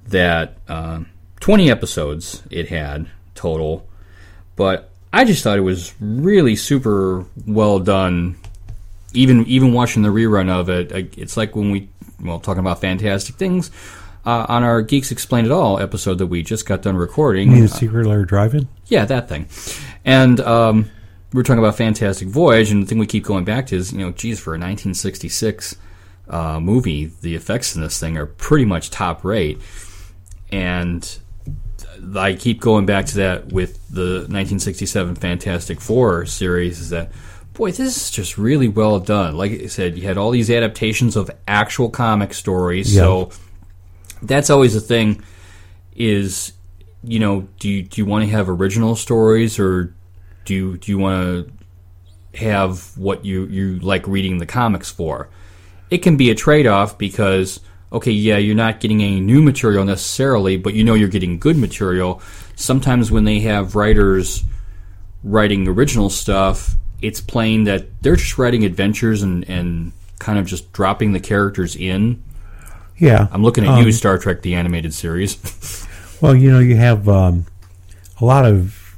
that 0.07 0.57
uh, 0.67 1.01
20 1.39 1.69
episodes 1.71 2.43
it 2.49 2.69
had 2.69 3.09
total, 3.35 3.87
but 4.55 4.91
I 5.11 5.25
just 5.25 5.43
thought 5.43 5.57
it 5.57 5.61
was 5.61 5.93
really 5.99 6.55
super 6.55 7.25
well 7.47 7.79
done. 7.79 8.37
Even 9.13 9.45
even 9.45 9.73
watching 9.73 10.03
the 10.03 10.09
rerun 10.09 10.49
of 10.49 10.69
it, 10.69 10.91
it's 11.17 11.35
like 11.35 11.55
when 11.55 11.71
we 11.71 11.89
well 12.21 12.39
talking 12.39 12.59
about 12.59 12.79
fantastic 12.79 13.35
things. 13.35 13.71
Uh, 14.25 14.45
on 14.49 14.63
our 14.63 14.81
Geeks 14.81 15.11
Explain 15.11 15.45
It 15.45 15.51
All 15.51 15.79
episode 15.79 16.17
that 16.17 16.27
we 16.27 16.43
just 16.43 16.65
got 16.65 16.81
done 16.81 16.97
recording, 16.97 17.47
You 17.49 17.53
mean 17.53 17.61
the 17.63 17.69
Secret 17.69 18.05
Lair 18.05 18.25
Drive-In? 18.25 18.67
yeah, 18.87 19.05
that 19.05 19.29
thing. 19.29 19.47
And 20.03 20.39
um, 20.41 20.91
we 21.33 21.39
are 21.39 21.43
talking 21.43 21.59
about 21.59 21.75
Fantastic 21.77 22.27
Voyage, 22.27 22.69
and 22.69 22.83
the 22.83 22.87
thing 22.87 22.97
we 22.99 23.07
keep 23.07 23.23
going 23.23 23.45
back 23.45 23.67
to 23.67 23.75
is, 23.77 23.93
you 23.93 23.99
know, 23.99 24.11
geez, 24.11 24.39
for 24.39 24.51
a 24.51 24.57
1966 24.59 25.77
uh, 26.29 26.59
movie, 26.59 27.05
the 27.21 27.33
effects 27.33 27.75
in 27.75 27.81
this 27.81 27.99
thing 27.99 28.17
are 28.17 28.25
pretty 28.25 28.65
much 28.65 28.89
top 28.89 29.23
rate. 29.23 29.59
And 30.51 31.17
I 32.15 32.33
keep 32.33 32.59
going 32.59 32.85
back 32.85 33.05
to 33.07 33.15
that 33.17 33.47
with 33.53 33.75
the 33.89 34.25
1967 34.27 35.15
Fantastic 35.15 35.79
Four 35.79 36.25
series, 36.25 36.79
is 36.81 36.89
that, 36.89 37.11
boy, 37.53 37.71
this 37.71 37.95
is 37.95 38.11
just 38.11 38.37
really 38.37 38.67
well 38.67 38.99
done. 38.99 39.35
Like 39.37 39.51
I 39.53 39.65
said, 39.67 39.97
you 39.97 40.03
had 40.03 40.17
all 40.17 40.31
these 40.31 40.51
adaptations 40.51 41.15
of 41.15 41.31
actual 41.47 41.89
comic 41.89 42.33
stories, 42.33 42.93
Yeah. 42.93 43.01
so 43.03 43.29
that's 44.21 44.49
always 44.49 44.73
the 44.73 44.81
thing 44.81 45.23
is 45.95 46.53
you 47.03 47.19
know 47.19 47.47
do 47.59 47.69
you, 47.69 47.83
do 47.83 48.01
you 48.01 48.05
want 48.05 48.25
to 48.25 48.31
have 48.31 48.49
original 48.49 48.95
stories 48.95 49.59
or 49.59 49.93
do 50.45 50.53
you, 50.53 50.77
do 50.77 50.91
you 50.91 50.97
want 50.97 51.47
to 51.47 52.39
have 52.39 52.97
what 52.97 53.25
you 53.25 53.45
you 53.45 53.79
like 53.79 54.07
reading 54.07 54.37
the 54.37 54.45
comics 54.45 54.89
for? 54.89 55.29
It 55.89 55.99
can 55.99 56.17
be 56.17 56.29
a 56.29 56.35
trade-off 56.35 56.97
because 56.97 57.59
okay 57.91 58.11
yeah 58.11 58.37
you're 58.37 58.55
not 58.55 58.79
getting 58.79 59.01
any 59.01 59.19
new 59.19 59.41
material 59.41 59.83
necessarily 59.83 60.57
but 60.57 60.73
you 60.73 60.83
know 60.83 60.93
you're 60.93 61.07
getting 61.07 61.39
good 61.39 61.57
material. 61.57 62.21
Sometimes 62.55 63.11
when 63.11 63.23
they 63.23 63.39
have 63.41 63.75
writers 63.75 64.43
writing 65.23 65.67
original 65.67 66.09
stuff 66.09 66.75
it's 67.01 67.21
plain 67.21 67.63
that 67.65 68.01
they're 68.01 68.15
just 68.15 68.37
writing 68.37 68.65
adventures 68.65 69.21
and 69.21 69.47
and 69.49 69.91
kind 70.19 70.37
of 70.37 70.45
just 70.45 70.71
dropping 70.73 71.13
the 71.13 71.19
characters 71.19 71.75
in 71.75 72.21
Yeah. 72.99 73.27
i'm 73.31 73.41
looking 73.43 73.63
at 73.65 73.69
Um, 73.71 73.85
you 73.85 73.91
star 73.91 74.17
trek 74.17 74.41
the 74.41 74.55
animated 74.55 74.93
series 74.93 75.37
Well, 76.21 76.35
you 76.35 76.51
know, 76.51 76.59
you 76.59 76.75
have 76.75 77.07
um, 77.07 77.45
a 78.19 78.25
lot 78.25 78.43
of 78.45 78.97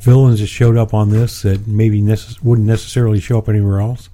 villains 0.00 0.40
that 0.40 0.46
showed 0.46 0.78
up 0.78 0.94
on 0.94 1.10
this 1.10 1.42
that 1.42 1.66
maybe 1.66 2.00
necess- 2.00 2.42
wouldn't 2.42 2.66
necessarily 2.66 3.20
show 3.20 3.36
up 3.36 3.50
anywhere 3.50 3.80
else. 3.80 4.08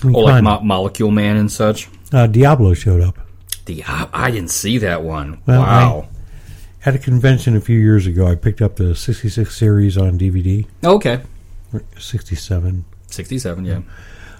I 0.00 0.06
mean, 0.06 0.14
Oh, 0.14 0.20
like 0.20 0.44
Mo- 0.44 0.60
Molecule 0.60 1.10
Man 1.10 1.36
and 1.36 1.50
such. 1.50 1.88
uh, 2.12 2.28
Diablo 2.28 2.72
showed 2.74 3.00
up 3.02 3.18
The 3.64 3.82
I, 3.84 4.08
I 4.12 4.30
didn't 4.30 4.52
see 4.52 4.78
that 4.78 5.02
one. 5.02 5.40
Well, 5.44 5.60
wow. 5.60 6.08
at 6.84 6.94
a 6.94 6.98
convention 7.00 7.56
a 7.56 7.60
few 7.60 7.80
years 7.80 8.06
ago. 8.06 8.28
I 8.28 8.36
picked 8.36 8.62
up 8.62 8.76
the 8.76 8.94
'66 8.94 9.52
series 9.56 9.98
on 9.98 10.16
DVD, 10.16 10.66
okay. 10.84 11.20
'67, 11.98 12.84
Sixty-seven. 13.08 13.64
Yeah. 13.64 13.80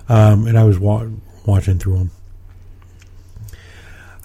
um, 0.08 0.46
and 0.46 0.56
I 0.56 0.62
was 0.62 0.78
wa- 0.78 1.06
watching 1.44 1.78
through 1.80 1.98
them. 1.98 2.10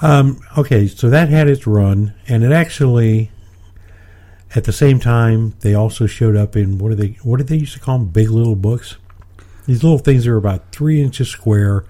Um, 0.02 0.40
okay, 0.58 0.88
so 0.88 1.10
that 1.10 1.30
had 1.30 1.48
its 1.48 1.68
run, 1.68 2.14
and 2.28 2.44
it 2.44 2.52
actually, 2.52 3.30
at 4.56 4.64
the 4.64 4.74
same 4.74 5.00
time, 5.00 5.54
they 5.62 5.74
also 5.76 6.08
showed 6.08 6.36
up 6.36 6.56
in 6.56 6.78
what 6.80 6.90
do 6.90 6.96
they 6.96 7.18
what 7.24 7.38
did 7.38 7.48
they 7.48 7.58
used 7.58 7.74
to 7.74 7.80
call 7.80 8.00
them? 8.00 8.08
Big 8.08 8.30
little 8.30 8.56
books. 8.56 8.98
These 9.68 9.84
little 9.84 10.00
things 10.00 10.26
that 10.26 10.32
are 10.32 10.38
about 10.38 10.72
three 10.72 11.02
inches 11.02 11.30
square 11.30 11.86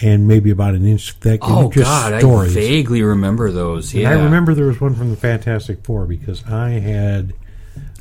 and 0.00 0.26
maybe 0.26 0.50
about 0.50 0.74
an 0.74 0.84
inch 0.84 1.12
thick. 1.12 1.40
and 1.44 1.52
Oh 1.52 1.68
God, 1.68 2.18
stories. 2.20 2.56
I 2.56 2.60
vaguely 2.60 3.02
remember 3.02 3.52
those. 3.52 3.92
And 3.94 4.02
Yeah. 4.02 4.10
I 4.10 4.24
remember 4.24 4.52
there 4.54 4.66
was 4.66 4.80
one 4.80 4.96
from 4.96 5.10
the 5.10 5.16
Fantastic 5.16 5.84
Four 5.84 6.06
because 6.06 6.44
I 6.48 6.70
had, 6.70 7.32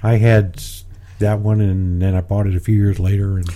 I 0.02 0.16
had 0.18 0.60
that 1.20 1.40
one, 1.40 1.62
and 1.62 2.02
then 2.02 2.16
I 2.16 2.22
bought 2.22 2.48
it 2.48 2.56
a 2.56 2.60
few 2.60 2.76
years 2.76 3.00
later, 3.00 3.38
and 3.38 3.48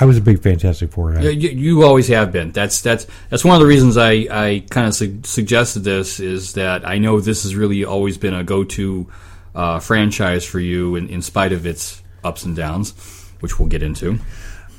I 0.00 0.04
was 0.04 0.16
a 0.16 0.20
big 0.20 0.40
Fantastic 0.42 0.92
Four 0.92 1.12
guy. 1.14 1.22
You, 1.22 1.50
you- 1.50 1.82
always 1.82 2.08
have 2.08 2.30
been. 2.30 2.52
That's 2.52 2.80
that's 2.82 3.06
that's 3.30 3.44
one 3.44 3.54
of 3.56 3.60
the 3.60 3.66
reasons 3.66 3.96
I 3.96 4.12
I 4.30 4.64
kind 4.70 4.86
of 4.86 4.94
su- 4.94 5.20
suggested 5.24 5.80
this 5.80 6.20
is 6.20 6.52
that 6.54 6.86
I 6.86 6.98
know 6.98 7.20
this 7.20 7.42
has 7.42 7.54
really 7.56 7.84
always 7.84 8.16
been 8.18 8.34
a 8.34 8.44
go-to 8.44 9.08
uh, 9.54 9.80
franchise 9.80 10.44
for 10.44 10.60
you 10.60 10.94
in, 10.96 11.08
in 11.08 11.22
spite 11.22 11.52
of 11.52 11.66
its 11.66 12.02
ups 12.22 12.44
and 12.44 12.54
downs, 12.54 12.92
which 13.40 13.58
we'll 13.58 13.68
get 13.68 13.82
into. 13.82 14.18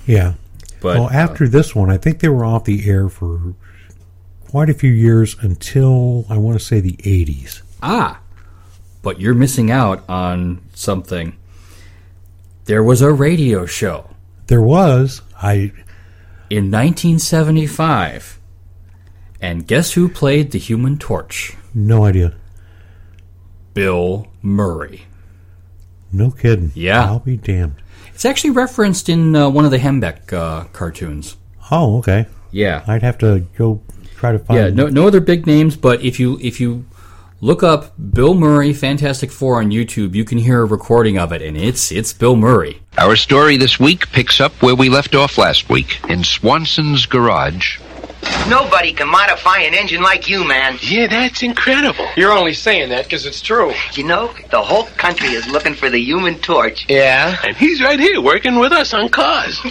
Yeah. 0.06 0.34
But 0.82 0.98
well, 0.98 1.10
after 1.10 1.48
this 1.50 1.76
one, 1.76 1.90
I 1.90 1.98
think 1.98 2.20
they 2.20 2.30
were 2.30 2.46
off 2.46 2.64
the 2.64 2.90
air 2.90 3.10
for 3.10 3.56
quite 4.48 4.70
a 4.70 4.74
few 4.74 4.92
years 4.92 5.36
until 5.42 6.26
I 6.30 6.38
want 6.38 6.58
to 6.58 6.66
say 6.66 6.80
the 6.80 6.94
'80s. 6.98 7.62
Ah, 7.84 8.22
but 9.02 9.20
you're 9.20 9.34
missing 9.34 9.70
out 9.72 10.08
on 10.08 10.62
something. 10.74 11.36
There 12.66 12.84
was 12.84 13.02
a 13.02 13.12
radio 13.12 13.66
show 13.66 14.09
There 14.50 14.64
was 14.64 15.22
I 15.40 15.72
in 16.50 16.72
1975. 16.72 18.40
And 19.40 19.68
guess 19.68 19.94
who 19.94 20.10
played 20.10 20.50
the 20.52 20.58
Human 20.58 20.98
Torch? 20.98 21.56
no 21.72 22.04
idea. 22.04 22.34
Bill 23.76 24.28
Murray. 24.42 25.04
No 26.12 26.32
kidding. 26.32 26.72
Yeah. 26.74 27.06
I'll 27.06 27.20
be 27.20 27.38
damned. 27.38 27.76
It's 28.12 28.26
actually 28.26 28.50
referenced 28.50 29.08
in 29.08 29.36
uh, 29.36 29.50
one 29.50 29.66
of 29.66 29.72
the 29.72 29.78
Hembeck 29.78 30.34
uh, 30.34 30.64
cartoons. 30.74 31.38
Oh, 31.70 32.00
okay. 32.00 32.26
Yeah. 32.50 32.84
I'd 32.88 33.04
have 33.04 33.20
to 33.20 33.42
go 33.56 33.84
try 34.16 34.32
to 34.32 34.40
find. 34.40 34.60
Yeah, 34.60 34.70
no, 34.70 34.90
no 34.90 35.06
other 35.06 35.22
big 35.22 35.46
names, 35.46 35.78
but 35.78 36.04
if 36.04 36.20
you 36.20 36.40
if 36.42 36.60
you 36.60 36.86
look 37.42 37.64
up 37.64 37.94
Bill 38.14 38.34
Murray 38.34 38.74
Fantastic 38.74 39.32
Four 39.32 39.60
on 39.60 39.72
YouTube, 39.72 40.16
you 40.16 40.26
can 40.26 40.38
hear 40.38 40.62
a 40.62 40.66
recording 40.66 41.18
of 41.18 41.32
it, 41.32 41.42
and 41.42 41.58
it's 41.58 41.92
it's 41.92 42.14
Bill 42.14 42.36
Murray. 42.36 42.82
Our 42.98 43.16
story 43.16 43.58
this 43.58 43.80
week 43.80 44.12
picks 44.12 44.42
up 44.42 44.52
where 44.62 44.76
we 44.76 44.90
left 44.90 45.16
off 45.16 45.38
last 45.38 45.70
week 45.70 46.00
in 46.10 46.24
Swanson's 46.24 47.06
garage. 47.06 47.80
Nobody 48.50 48.94
can 48.94 49.08
modify 49.08 49.60
an 49.60 49.76
engine 49.76 50.02
like 50.02 50.28
you, 50.28 50.44
man. 50.48 50.78
Yeah, 50.82 51.08
that's 51.08 51.44
incredible. 51.44 52.08
You're 52.18 52.32
only 52.32 52.54
saying 52.54 52.90
that 52.90 53.04
because 53.04 53.26
it's 53.26 53.42
true. 53.42 53.74
You 53.94 54.04
know, 54.06 54.34
the 54.50 54.62
whole 54.62 54.86
country 54.86 55.30
is 55.30 55.48
looking 55.48 55.76
for 55.76 55.90
the 55.90 56.00
human 56.00 56.40
torch. 56.40 56.88
Yeah? 56.90 57.38
And 57.46 57.56
he's 57.56 57.82
right 57.82 58.00
here 58.00 58.20
working 58.22 58.58
with 58.58 58.72
us 58.72 58.94
on 58.94 59.10
cars. 59.10 59.60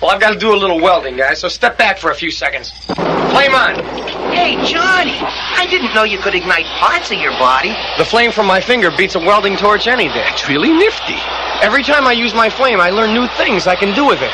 Well, 0.00 0.10
I've 0.10 0.20
got 0.20 0.34
to 0.34 0.38
do 0.38 0.52
a 0.52 0.58
little 0.58 0.78
welding, 0.78 1.16
guys, 1.16 1.40
so 1.40 1.48
step 1.48 1.78
back 1.78 1.96
for 1.96 2.10
a 2.10 2.14
few 2.14 2.30
seconds. 2.30 2.70
Flame 2.86 3.54
on. 3.54 3.82
Hey, 4.30 4.54
Johnny, 4.66 5.16
I 5.16 5.66
didn't 5.70 5.94
know 5.94 6.04
you 6.04 6.18
could 6.18 6.34
ignite 6.34 6.66
parts 6.66 7.10
of 7.10 7.18
your 7.18 7.32
body. 7.38 7.74
The 7.96 8.04
flame 8.04 8.30
from 8.30 8.46
my 8.46 8.60
finger 8.60 8.90
beats 8.90 9.14
a 9.14 9.18
welding 9.18 9.56
torch 9.56 9.86
any 9.86 10.08
day. 10.08 10.26
It's 10.28 10.48
really 10.50 10.70
nifty. 10.70 11.16
Every 11.62 11.82
time 11.82 12.06
I 12.06 12.12
use 12.12 12.34
my 12.34 12.50
flame, 12.50 12.78
I 12.78 12.90
learn 12.90 13.14
new 13.14 13.26
things 13.38 13.66
I 13.66 13.74
can 13.74 13.94
do 13.94 14.06
with 14.06 14.20
it. 14.20 14.32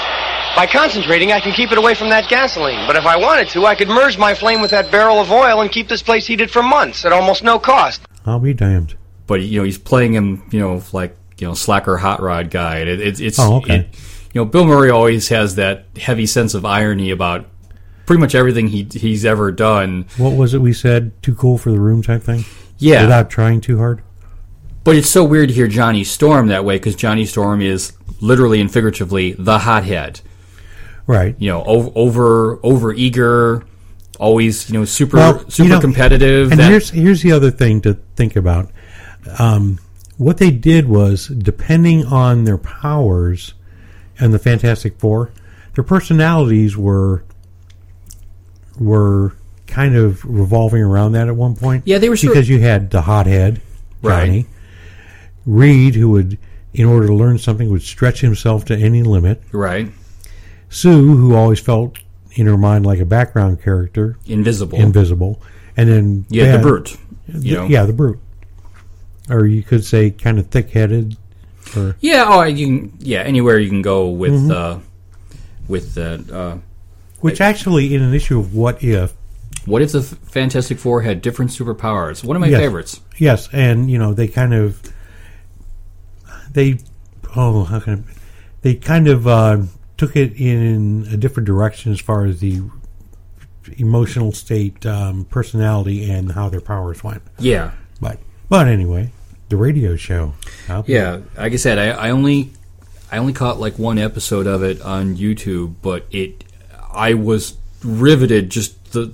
By 0.54 0.66
concentrating, 0.66 1.32
I 1.32 1.40
can 1.40 1.52
keep 1.52 1.72
it 1.72 1.78
away 1.78 1.94
from 1.94 2.10
that 2.10 2.28
gasoline. 2.28 2.86
But 2.86 2.94
if 2.96 3.06
I 3.06 3.16
wanted 3.16 3.48
to, 3.50 3.64
I 3.66 3.74
could 3.74 3.88
merge 3.88 4.18
my 4.18 4.34
flame 4.34 4.60
with 4.60 4.70
that 4.70 4.90
barrel 4.92 5.18
of 5.18 5.32
oil 5.32 5.62
and 5.62 5.70
keep 5.72 5.88
this 5.88 6.02
place 6.02 6.26
heated 6.26 6.50
for 6.50 6.62
months 6.62 7.04
at 7.04 7.12
almost 7.12 7.42
no 7.42 7.58
cost. 7.58 8.02
I'll 8.26 8.38
be 8.38 8.52
damned. 8.54 8.94
but 9.26 9.40
you 9.40 9.58
know 9.58 9.64
he's 9.64 9.78
playing 9.78 10.12
him, 10.14 10.42
you 10.50 10.60
know, 10.60 10.82
like 10.92 11.16
you 11.38 11.46
know 11.48 11.54
slacker 11.54 11.96
hot 11.96 12.20
rod 12.20 12.50
guy. 12.50 12.78
And 12.78 12.88
it, 12.88 13.00
it, 13.00 13.20
it's 13.20 13.38
Oh, 13.38 13.56
okay. 13.56 13.76
it- 13.76 13.88
you 14.34 14.40
know, 14.40 14.44
Bill 14.46 14.64
Murray 14.64 14.88
always 14.90 15.28
has 15.28 15.56
that 15.56 15.84
heavy 15.98 16.24
sense 16.24 16.54
of 16.54 16.64
irony 16.64 17.10
about 17.10 17.44
pretty 18.06 18.18
much 18.20 18.34
everything 18.34 18.68
he 18.68 18.84
he's 18.90 19.24
ever 19.26 19.50
done. 19.52 20.06
What 20.16 20.30
was 20.36 20.54
it 20.54 20.58
we 20.60 20.72
said? 20.72 21.12
Too 21.22 21.34
cool 21.34 21.58
for 21.58 21.70
the 21.70 21.80
room 21.80 22.02
type 22.02 22.22
thing? 22.22 22.44
Yeah, 22.78 23.02
Without 23.02 23.28
trying 23.30 23.60
too 23.60 23.78
hard? 23.78 24.02
but 24.84 24.96
it's 24.96 25.08
so 25.10 25.22
weird 25.24 25.48
to 25.50 25.54
hear 25.54 25.68
Johnny 25.68 26.02
Storm 26.04 26.46
that 26.48 26.64
way 26.64 26.76
because 26.76 26.94
Johnny 26.96 27.24
Storm 27.26 27.60
is 27.62 27.92
literally 28.20 28.60
and 28.60 28.72
figuratively 28.72 29.32
the 29.32 29.58
hothead. 29.60 30.20
Right. 31.06 31.34
You 31.38 31.50
know, 31.50 31.64
over 31.64 31.90
over, 31.94 32.60
over 32.62 32.92
eager, 32.92 33.64
always 34.20 34.70
you 34.70 34.78
know 34.78 34.84
super 34.84 35.16
Well, 35.16 35.48
super 35.50 35.68
you 35.68 35.74
know, 35.74 35.80
competitive. 35.80 36.50
And 36.52 36.60
that- 36.60 36.70
here's 36.70 36.90
here's 36.90 37.22
the 37.22 37.32
other 37.32 37.50
thing 37.50 37.80
to 37.82 37.94
think 38.16 38.36
about. 38.36 38.70
Um, 39.38 39.78
what 40.18 40.38
they 40.38 40.50
did 40.50 40.88
was, 40.88 41.26
depending 41.28 42.04
on 42.06 42.44
their 42.44 42.58
powers 42.58 43.54
and 44.18 44.32
the 44.32 44.38
Fantastic 44.38 44.98
Four, 44.98 45.30
their 45.74 45.84
personalities 45.84 46.76
were 46.76 47.24
were 48.78 49.32
kind 49.66 49.96
of 49.96 50.24
revolving 50.24 50.82
around 50.82 51.12
that 51.12 51.28
at 51.28 51.36
one 51.36 51.54
point. 51.56 51.82
Yeah, 51.86 51.98
they 51.98 52.08
were 52.08 52.16
because 52.20 52.48
you 52.48 52.60
had 52.60 52.90
the 52.90 53.02
hothead 53.02 53.60
Right. 54.02 54.26
Johnny, 54.26 54.46
Reed, 55.46 55.94
who 55.94 56.10
would, 56.10 56.38
in 56.74 56.86
order 56.86 57.06
to 57.06 57.14
learn 57.14 57.38
something, 57.38 57.70
would 57.70 57.82
stretch 57.82 58.20
himself 58.20 58.64
to 58.66 58.76
any 58.76 59.02
limit. 59.02 59.42
right, 59.52 59.90
Sue, 60.72 61.16
who 61.16 61.34
always 61.34 61.60
felt 61.60 61.98
in 62.32 62.46
her 62.46 62.56
mind 62.56 62.86
like 62.86 62.98
a 62.98 63.04
background 63.04 63.62
character, 63.62 64.16
invisible. 64.26 64.78
invisible, 64.78 65.40
and 65.76 65.88
then 65.88 66.26
yeah, 66.30 66.56
the 66.56 66.62
brute. 66.62 66.96
The- 67.28 67.66
yeah, 67.68 67.84
the 67.84 67.92
brute, 67.92 68.18
or 69.30 69.46
you 69.46 69.62
could 69.62 69.84
say 69.84 70.10
kind 70.10 70.38
of 70.38 70.46
thick-headed. 70.48 71.16
Or 71.76 71.96
Yeah, 72.00 72.24
oh, 72.26 72.42
you 72.42 72.66
can. 72.66 72.92
Yeah, 72.98 73.20
anywhere 73.20 73.58
you 73.58 73.68
can 73.68 73.82
go 73.82 74.08
with 74.08 74.32
Mm-hmm. 74.32 74.50
uh, 74.50 74.78
with 75.68 75.94
that. 75.94 76.30
Uh, 76.30 76.56
which 77.20 77.40
actually, 77.40 77.94
in 77.94 78.02
an 78.02 78.12
issue 78.14 78.40
of 78.40 78.54
what 78.54 78.82
if, 78.82 79.12
what 79.66 79.80
if 79.82 79.92
the 79.92 80.02
Fantastic 80.02 80.78
Four 80.78 81.02
had 81.02 81.22
different 81.22 81.50
superpowers? 81.52 82.24
One 82.24 82.34
of 82.36 82.40
my 82.40 82.48
Yes. 82.48 82.60
favorites. 82.60 83.00
yes, 83.18 83.48
and 83.52 83.90
you 83.90 83.98
know 83.98 84.12
they 84.14 84.26
kind 84.26 84.52
of 84.54 84.80
they 86.52 86.78
oh 87.36 87.64
how 87.64 87.78
can 87.80 88.04
I, 88.08 88.12
they 88.62 88.74
kind 88.74 89.06
of 89.08 89.26
uh, 89.26 89.58
took 90.02 90.16
it 90.16 90.32
in 90.36 91.06
a 91.12 91.16
different 91.16 91.46
direction 91.46 91.92
as 91.92 92.00
far 92.00 92.24
as 92.24 92.40
the 92.40 92.60
emotional 93.76 94.32
state, 94.32 94.84
um, 94.84 95.24
personality, 95.26 96.10
and 96.10 96.32
how 96.32 96.48
their 96.48 96.60
powers 96.60 97.04
went. 97.04 97.22
Yeah, 97.38 97.70
But 98.00 98.18
but 98.48 98.66
anyway, 98.66 99.12
the 99.48 99.56
radio 99.56 99.94
show. 99.94 100.34
How- 100.66 100.82
yeah. 100.88 101.20
Like 101.36 101.52
I 101.52 101.56
said, 101.56 101.78
I, 101.78 101.90
I 101.90 102.10
only 102.10 102.50
I 103.12 103.18
only 103.18 103.32
caught 103.32 103.60
like 103.60 103.78
one 103.78 103.96
episode 103.96 104.48
of 104.48 104.64
it 104.64 104.82
on 104.82 105.14
YouTube, 105.16 105.76
but 105.82 106.04
it 106.10 106.42
I 106.92 107.14
was 107.14 107.56
riveted. 107.84 108.50
Just 108.50 108.92
the 108.92 109.12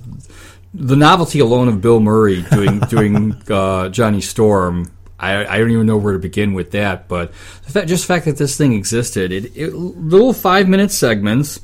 the 0.73 0.95
novelty 0.95 1.39
alone 1.39 1.67
of 1.67 1.81
Bill 1.81 1.99
Murray 1.99 2.41
doing 2.51 2.79
doing 2.89 3.39
uh, 3.47 3.89
Johnny 3.89 4.21
Storm. 4.21 4.89
I, 5.19 5.45
I 5.45 5.57
don't 5.57 5.71
even 5.71 5.85
know 5.85 5.97
where 5.97 6.13
to 6.13 6.19
begin 6.19 6.53
with 6.53 6.71
that, 6.71 7.07
but 7.07 7.31
the 7.65 7.71
fact, 7.71 7.87
just 7.87 8.07
the 8.07 8.13
fact 8.13 8.25
that 8.25 8.37
this 8.37 8.57
thing 8.57 8.73
existed, 8.73 9.31
it, 9.31 9.55
it 9.55 9.73
little 9.73 10.33
five 10.33 10.69
minute 10.69 10.91
segments, 10.91 11.59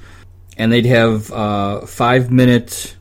and 0.58 0.72
they'd 0.72 0.86
have 0.86 1.32
uh, 1.32 1.86
five 1.86 2.32
minute 2.32 2.96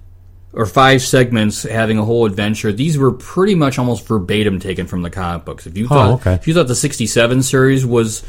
or 0.53 0.67
five 0.67 1.03
segments 1.03 1.65
having 1.65 1.99
a 1.99 2.05
whole 2.05 2.27
adventure. 2.27 2.73
These 2.73 2.97
were 2.97 3.13
pretty 3.13 3.55
much 3.55 3.79
almost 3.79 4.07
verbatim 4.07 4.61
taken 4.61 4.87
from 4.87 5.03
the 5.03 5.11
comic 5.11 5.45
books. 5.45 5.67
If 5.67 5.77
you 5.77 5.89
thought 5.89 6.21
okay. 6.21 6.35
if 6.35 6.47
you 6.47 6.55
thought 6.55 6.69
the 6.69 6.77
'67 6.77 7.43
series 7.43 7.85
was, 7.85 8.23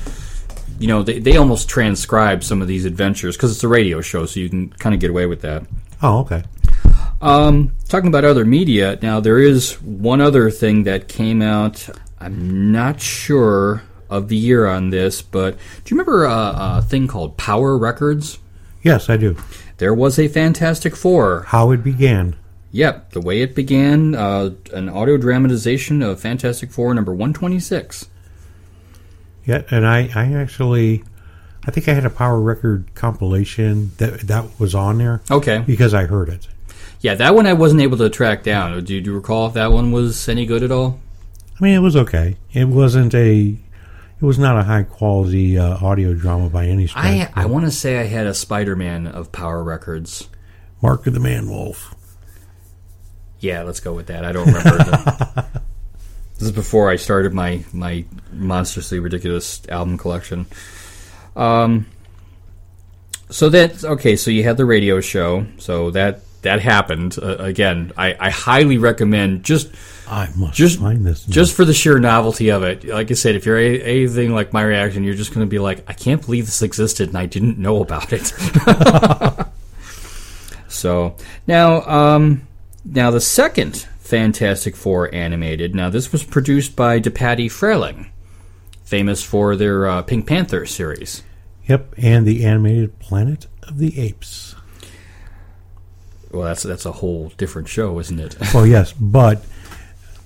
you 0.79 0.87
know, 0.87 1.03
they, 1.03 1.19
they 1.19 1.37
almost 1.37 1.69
transcribed 1.69 2.43
some 2.43 2.61
of 2.61 2.67
these 2.67 2.85
adventures 2.85 3.37
because 3.37 3.51
it's 3.51 3.63
a 3.63 3.67
radio 3.67 4.01
show, 4.01 4.25
so 4.25 4.39
you 4.39 4.49
can 4.49 4.69
kind 4.71 4.95
of 4.95 4.99
get 4.99 5.11
away 5.11 5.27
with 5.27 5.41
that. 5.41 5.63
Oh, 6.01 6.19
okay. 6.19 6.43
Um, 7.21 7.75
talking 7.87 8.07
about 8.07 8.25
other 8.25 8.45
media, 8.45 8.99
now 9.01 9.19
there 9.19 9.39
is 9.39 9.81
one 9.81 10.21
other 10.21 10.51
thing 10.51 10.83
that 10.83 11.07
came 11.07 11.41
out. 11.41 11.87
I'm 12.19 12.71
not 12.71 13.01
sure 13.01 13.83
of 14.09 14.29
the 14.29 14.37
year 14.37 14.67
on 14.67 14.89
this, 14.89 15.21
but 15.21 15.57
do 15.83 15.93
you 15.95 15.99
remember 15.99 16.25
a, 16.25 16.77
a 16.77 16.81
thing 16.87 17.07
called 17.07 17.37
Power 17.37 17.77
Records? 17.77 18.39
Yes, 18.83 19.09
I 19.09 19.17
do. 19.17 19.35
There 19.77 19.93
was 19.93 20.17
a 20.19 20.27
Fantastic 20.27 20.95
Four. 20.95 21.43
How 21.47 21.71
it 21.71 21.83
began. 21.83 22.35
Yep, 22.71 23.11
the 23.11 23.21
way 23.21 23.41
it 23.41 23.55
began, 23.55 24.15
uh, 24.15 24.51
an 24.73 24.89
audio 24.89 25.17
dramatization 25.17 26.01
of 26.01 26.19
Fantastic 26.19 26.71
Four 26.71 26.93
number 26.93 27.11
126. 27.13 28.09
Yeah, 29.45 29.63
and 29.69 29.85
I, 29.87 30.09
I 30.15 30.33
actually, 30.33 31.03
I 31.65 31.71
think 31.71 31.87
I 31.87 31.93
had 31.93 32.05
a 32.05 32.09
Power 32.09 32.39
Record 32.41 32.85
compilation 32.95 33.91
that 33.97 34.21
that 34.21 34.59
was 34.59 34.73
on 34.75 34.97
there 34.97 35.21
Okay. 35.31 35.63
because 35.65 35.93
I 35.93 36.05
heard 36.05 36.29
it. 36.29 36.47
Yeah, 37.01 37.15
that 37.15 37.35
one 37.35 37.45
I 37.45 37.53
wasn't 37.53 37.81
able 37.81 37.97
to 37.99 38.09
track 38.09 38.43
down. 38.43 38.83
Do 38.83 38.93
you, 38.95 39.01
do 39.01 39.11
you 39.11 39.15
recall 39.15 39.47
if 39.47 39.53
that 39.53 39.71
one 39.71 39.91
was 39.91 40.27
any 40.27 40.45
good 40.45 40.63
at 40.63 40.71
all? 40.71 40.99
I 41.59 41.63
mean, 41.63 41.73
it 41.73 41.79
was 41.79 41.95
okay. 41.95 42.35
It 42.51 42.65
wasn't 42.65 43.13
a, 43.13 43.47
it 43.47 44.21
was 44.21 44.37
not 44.37 44.57
a 44.57 44.63
high 44.63 44.83
quality 44.83 45.57
uh, 45.57 45.77
audio 45.77 46.13
drama 46.13 46.49
by 46.49 46.65
any 46.65 46.87
stretch. 46.87 47.05
I 47.05 47.29
I 47.33 47.45
want 47.45 47.65
to 47.65 47.71
say 47.71 47.99
I 47.99 48.03
had 48.03 48.27
a 48.27 48.33
Spider-Man 48.33 49.07
of 49.07 49.31
Power 49.31 49.63
Records. 49.63 50.29
Mark 50.81 51.07
of 51.07 51.13
the 51.13 51.19
Man 51.19 51.49
Wolf. 51.49 51.95
Yeah, 53.39 53.63
let's 53.63 53.79
go 53.79 53.93
with 53.93 54.07
that. 54.07 54.25
I 54.25 54.31
don't 54.31 54.47
remember. 54.47 54.77
the, 54.77 55.45
this 56.35 56.43
is 56.43 56.51
before 56.51 56.89
I 56.89 56.97
started 56.97 57.33
my 57.33 57.63
my 57.71 58.05
monstrously 58.33 58.99
ridiculous 58.99 59.61
album 59.69 59.97
collection. 59.97 60.45
Um. 61.35 61.85
So 63.29 63.49
that 63.49 63.83
okay. 63.83 64.15
So 64.15 64.29
you 64.29 64.43
had 64.43 64.57
the 64.57 64.65
radio 64.65 64.99
show. 64.99 65.45
So 65.57 65.91
that 65.91 66.21
that 66.45 66.61
happened 66.61 67.17
uh, 67.21 67.35
again. 67.39 67.91
I, 67.97 68.15
I 68.19 68.29
highly 68.29 68.77
recommend 68.77 69.43
just 69.43 69.69
I 70.07 70.29
must 70.35 70.53
Just- 70.53 70.79
find 70.79 71.05
this. 71.05 71.23
just 71.25 71.55
for 71.55 71.65
the 71.65 71.73
sheer 71.73 71.97
novelty 71.99 72.49
of 72.49 72.63
it. 72.63 72.85
Like 72.85 73.09
I 73.11 73.15
said, 73.15 73.35
if 73.35 73.45
you're 73.45 73.57
a, 73.57 73.81
anything 73.81 74.33
like 74.33 74.53
my 74.53 74.61
reaction, 74.63 75.03
you're 75.03 75.15
just 75.15 75.33
going 75.33 75.45
to 75.45 75.49
be 75.49 75.57
like, 75.59 75.83
I 75.89 75.93
can't 75.93 76.23
believe 76.23 76.45
this 76.45 76.61
existed 76.61 77.09
and 77.09 77.17
I 77.17 77.25
didn't 77.25 77.57
know 77.57 77.81
about 77.81 78.13
it. 78.13 78.27
so 80.67 81.15
now, 81.47 81.81
um, 81.81 82.47
now 82.83 83.11
the 83.11 83.21
second 83.21 83.87
Fantastic 83.99 84.75
Four 84.75 85.13
animated. 85.13 85.73
Now 85.73 85.89
this 85.89 86.11
was 86.11 86.23
produced 86.23 86.75
by 86.75 86.99
DePatie 86.99 87.47
Freleng, 87.47 88.09
famous 88.83 89.23
for 89.23 89.55
their 89.55 89.87
uh, 89.87 90.01
Pink 90.03 90.27
Panther 90.27 90.67
series. 90.67 91.23
Yep, 91.67 91.95
and 91.97 92.27
the 92.27 92.45
animated 92.45 92.99
Planet 92.99 93.47
of 93.63 93.79
the 93.79 93.99
Apes. 93.99 94.54
Well, 96.35 96.43
that's 96.43 96.63
that's 96.63 96.85
a 96.85 96.91
whole 96.91 97.31
different 97.37 97.69
show, 97.69 97.97
isn't 97.99 98.19
it? 98.19 98.35
Well, 98.53 98.67
yes, 98.67 98.91
but 98.91 99.43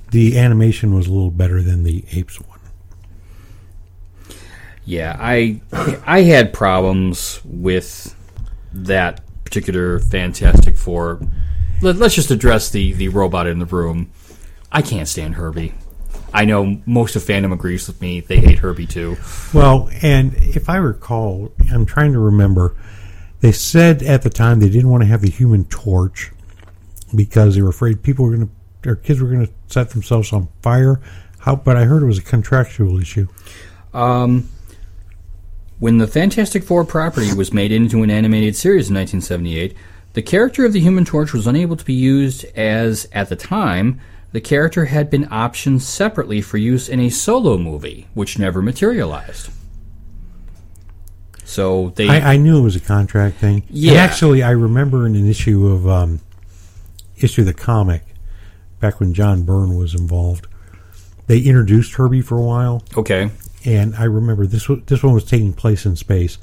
the 0.09 0.39
animation 0.39 0.95
was 0.95 1.05
a 1.07 1.11
little 1.11 1.29
better 1.29 1.61
than 1.61 1.83
the 1.83 2.03
apes 2.11 2.41
one. 2.41 2.59
Yeah, 4.85 5.15
I 5.19 5.61
I 5.71 6.21
had 6.21 6.51
problems 6.51 7.39
with 7.45 8.15
that 8.73 9.21
particular 9.43 9.99
Fantastic 9.99 10.77
Four. 10.77 11.21
Let, 11.81 11.97
let's 11.97 12.15
just 12.15 12.31
address 12.31 12.71
the 12.71 12.93
the 12.93 13.09
robot 13.09 13.45
in 13.45 13.59
the 13.59 13.65
room. 13.67 14.11
I 14.71 14.81
can't 14.81 15.07
stand 15.07 15.35
Herbie. 15.35 15.75
I 16.33 16.45
know 16.45 16.81
most 16.87 17.15
of 17.15 17.23
fandom 17.23 17.53
agrees 17.53 17.87
with 17.87 18.01
me. 18.01 18.19
They 18.19 18.39
hate 18.39 18.59
Herbie 18.59 18.87
too. 18.87 19.17
Well, 19.53 19.89
and 20.01 20.33
if 20.35 20.69
I 20.69 20.77
recall, 20.77 21.51
I'm 21.71 21.85
trying 21.85 22.13
to 22.13 22.19
remember, 22.19 22.75
they 23.41 23.51
said 23.51 24.03
at 24.03 24.21
the 24.21 24.29
time 24.29 24.59
they 24.59 24.69
didn't 24.69 24.89
want 24.89 25.03
to 25.03 25.07
have 25.07 25.21
the 25.21 25.29
Human 25.29 25.65
Torch 25.65 26.31
because 27.15 27.55
they 27.55 27.61
were 27.61 27.69
afraid 27.69 28.03
people 28.03 28.25
were 28.25 28.35
going 28.35 28.47
to, 28.47 28.53
their 28.81 28.95
kids 28.95 29.21
were 29.21 29.29
going 29.29 29.45
to 29.45 29.53
set 29.67 29.91
themselves 29.91 30.33
on 30.33 30.47
fire. 30.61 30.99
How? 31.39 31.55
But 31.55 31.77
I 31.77 31.85
heard 31.85 32.03
it 32.03 32.07
was 32.07 32.17
a 32.17 32.23
contractual 32.23 32.99
issue. 32.99 33.27
Um, 33.93 34.49
when 35.79 35.97
the 35.97 36.07
Fantastic 36.07 36.63
Four 36.63 36.83
property 36.83 37.33
was 37.33 37.53
made 37.53 37.71
into 37.71 38.03
an 38.03 38.11
animated 38.11 38.55
series 38.55 38.89
in 38.89 38.95
1978, 38.95 39.75
the 40.13 40.21
character 40.21 40.65
of 40.65 40.73
the 40.73 40.81
Human 40.81 41.05
Torch 41.05 41.31
was 41.33 41.47
unable 41.47 41.77
to 41.77 41.85
be 41.85 41.93
used 41.93 42.43
as, 42.55 43.07
at 43.13 43.29
the 43.29 43.35
time, 43.35 43.99
the 44.31 44.41
character 44.41 44.85
had 44.85 45.09
been 45.09 45.25
optioned 45.25 45.81
separately 45.81 46.41
for 46.41 46.57
use 46.57 46.89
in 46.89 46.99
a 46.99 47.09
solo 47.09 47.57
movie, 47.57 48.07
which 48.13 48.37
never 48.37 48.61
materialized. 48.61 49.49
So 51.49 51.91
they, 51.95 52.07
I, 52.07 52.33
I 52.33 52.37
knew 52.37 52.59
it 52.59 52.61
was 52.61 52.75
a 52.75 52.79
contract 52.79 53.37
thing. 53.37 53.63
And 53.67 53.75
Yeah. 53.75 53.93
actually, 53.93 54.43
I 54.43 54.51
remember 54.51 55.07
in 55.07 55.15
an 55.15 55.27
issue 55.27 55.67
of 55.67 55.87
um, 55.87 56.21
issue 57.17 57.41
of 57.41 57.47
the 57.47 57.53
comic 57.55 58.03
back 58.79 58.99
when 58.99 59.13
John 59.15 59.41
Byrne 59.43 59.75
was 59.75 59.95
involved. 59.95 60.45
They 61.27 61.39
introduced 61.39 61.93
Herbie 61.95 62.21
for 62.21 62.37
a 62.37 62.41
while, 62.43 62.83
okay, 62.95 63.29
and 63.65 63.95
I 63.95 64.03
remember 64.05 64.45
this 64.47 64.69
was, 64.69 64.79
this 64.85 65.03
one 65.03 65.13
was 65.13 65.25
taking 65.25 65.53
place 65.53 65.85
in 65.85 65.95
space, 65.95 66.37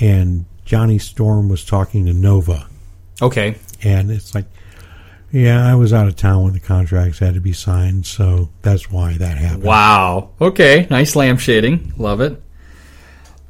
and 0.00 0.44
Johnny 0.64 0.98
Storm 0.98 1.48
was 1.48 1.64
talking 1.64 2.06
to 2.06 2.12
Nova, 2.12 2.66
okay, 3.20 3.56
and 3.82 4.10
it's 4.10 4.34
like 4.34 4.44
Yeah, 5.32 5.64
I 5.66 5.74
was 5.76 5.92
out 5.92 6.06
of 6.08 6.14
town 6.16 6.44
when 6.44 6.52
the 6.52 6.60
contracts 6.60 7.18
had 7.20 7.34
to 7.34 7.40
be 7.40 7.52
signed, 7.52 8.06
so 8.06 8.50
that's 8.60 8.90
why 8.90 9.14
that 9.14 9.38
happened. 9.38 9.64
Wow. 9.64 10.30
Okay. 10.40 10.86
Nice 10.90 11.14
lampshading. 11.14 11.98
Love 11.98 12.20
it. 12.20 12.40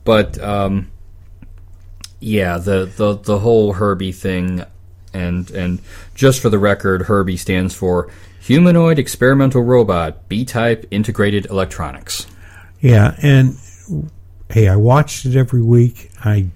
But 0.04 0.40
um, 0.42 0.90
yeah, 2.20 2.58
the, 2.58 2.86
the 2.96 3.16
the 3.16 3.38
whole 3.38 3.74
Herbie 3.74 4.12
thing, 4.12 4.64
and 5.12 5.50
and 5.50 5.80
just 6.14 6.40
for 6.40 6.48
the 6.48 6.58
record, 6.58 7.02
Herbie 7.02 7.36
stands 7.36 7.74
for 7.74 8.10
Humanoid 8.40 8.98
Experimental 8.98 9.62
Robot 9.62 10.28
B 10.28 10.44
Type 10.44 10.86
Integrated 10.90 11.46
Electronics. 11.46 12.26
Yeah, 12.80 13.16
and 13.22 13.56
hey, 14.50 14.68
I 14.68 14.76
watched 14.76 15.24
it 15.26 15.36
every 15.36 15.62
week. 15.62 16.10
I 16.24 16.48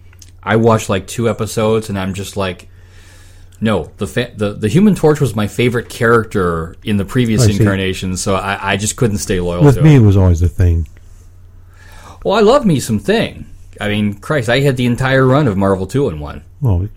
I 0.43 0.57
watched 0.57 0.89
like 0.89 1.07
two 1.07 1.29
episodes, 1.29 1.89
and 1.89 1.99
I'm 1.99 2.15
just 2.15 2.37
like, 2.37 2.69
no, 3.61 3.91
the 3.99 4.07
fa- 4.07 4.33
the 4.37 4.53
the 4.53 4.69
Human 4.69 4.95
Torch 4.95 5.21
was 5.21 5.37
my 5.37 5.47
favorite 5.47 5.89
character 5.89 6.77
in 6.83 6.97
the 6.97 7.05
previous 7.05 7.43
I 7.45 7.47
see. 7.47 7.57
incarnation, 7.59 8.17
so 8.17 8.35
I, 8.35 8.73
I 8.73 8.77
just 8.77 8.97
couldn't 8.97 9.19
stay 9.19 9.41
loyal 9.41 9.65
with 9.65 9.77
to 9.77 9.83
me 9.83 9.95
it. 9.95 10.03
it 10.03 10.05
was 10.05 10.17
always 10.17 10.41
the 10.41 10.49
thing. 10.49 10.89
Well, 12.27 12.37
I 12.37 12.41
love 12.41 12.67
me 12.67 12.81
some 12.81 12.99
Thing. 12.99 13.47
I 13.81 13.89
mean, 13.89 14.15
Christ, 14.15 14.49
I 14.49 14.59
had 14.59 14.77
the 14.77 14.87
entire 14.87 15.25
run 15.25 15.47
of 15.47 15.57
Marvel 15.57 15.87
two 15.87 16.09
in 16.09 16.19
one, 16.19 16.43
Well, 16.61 16.89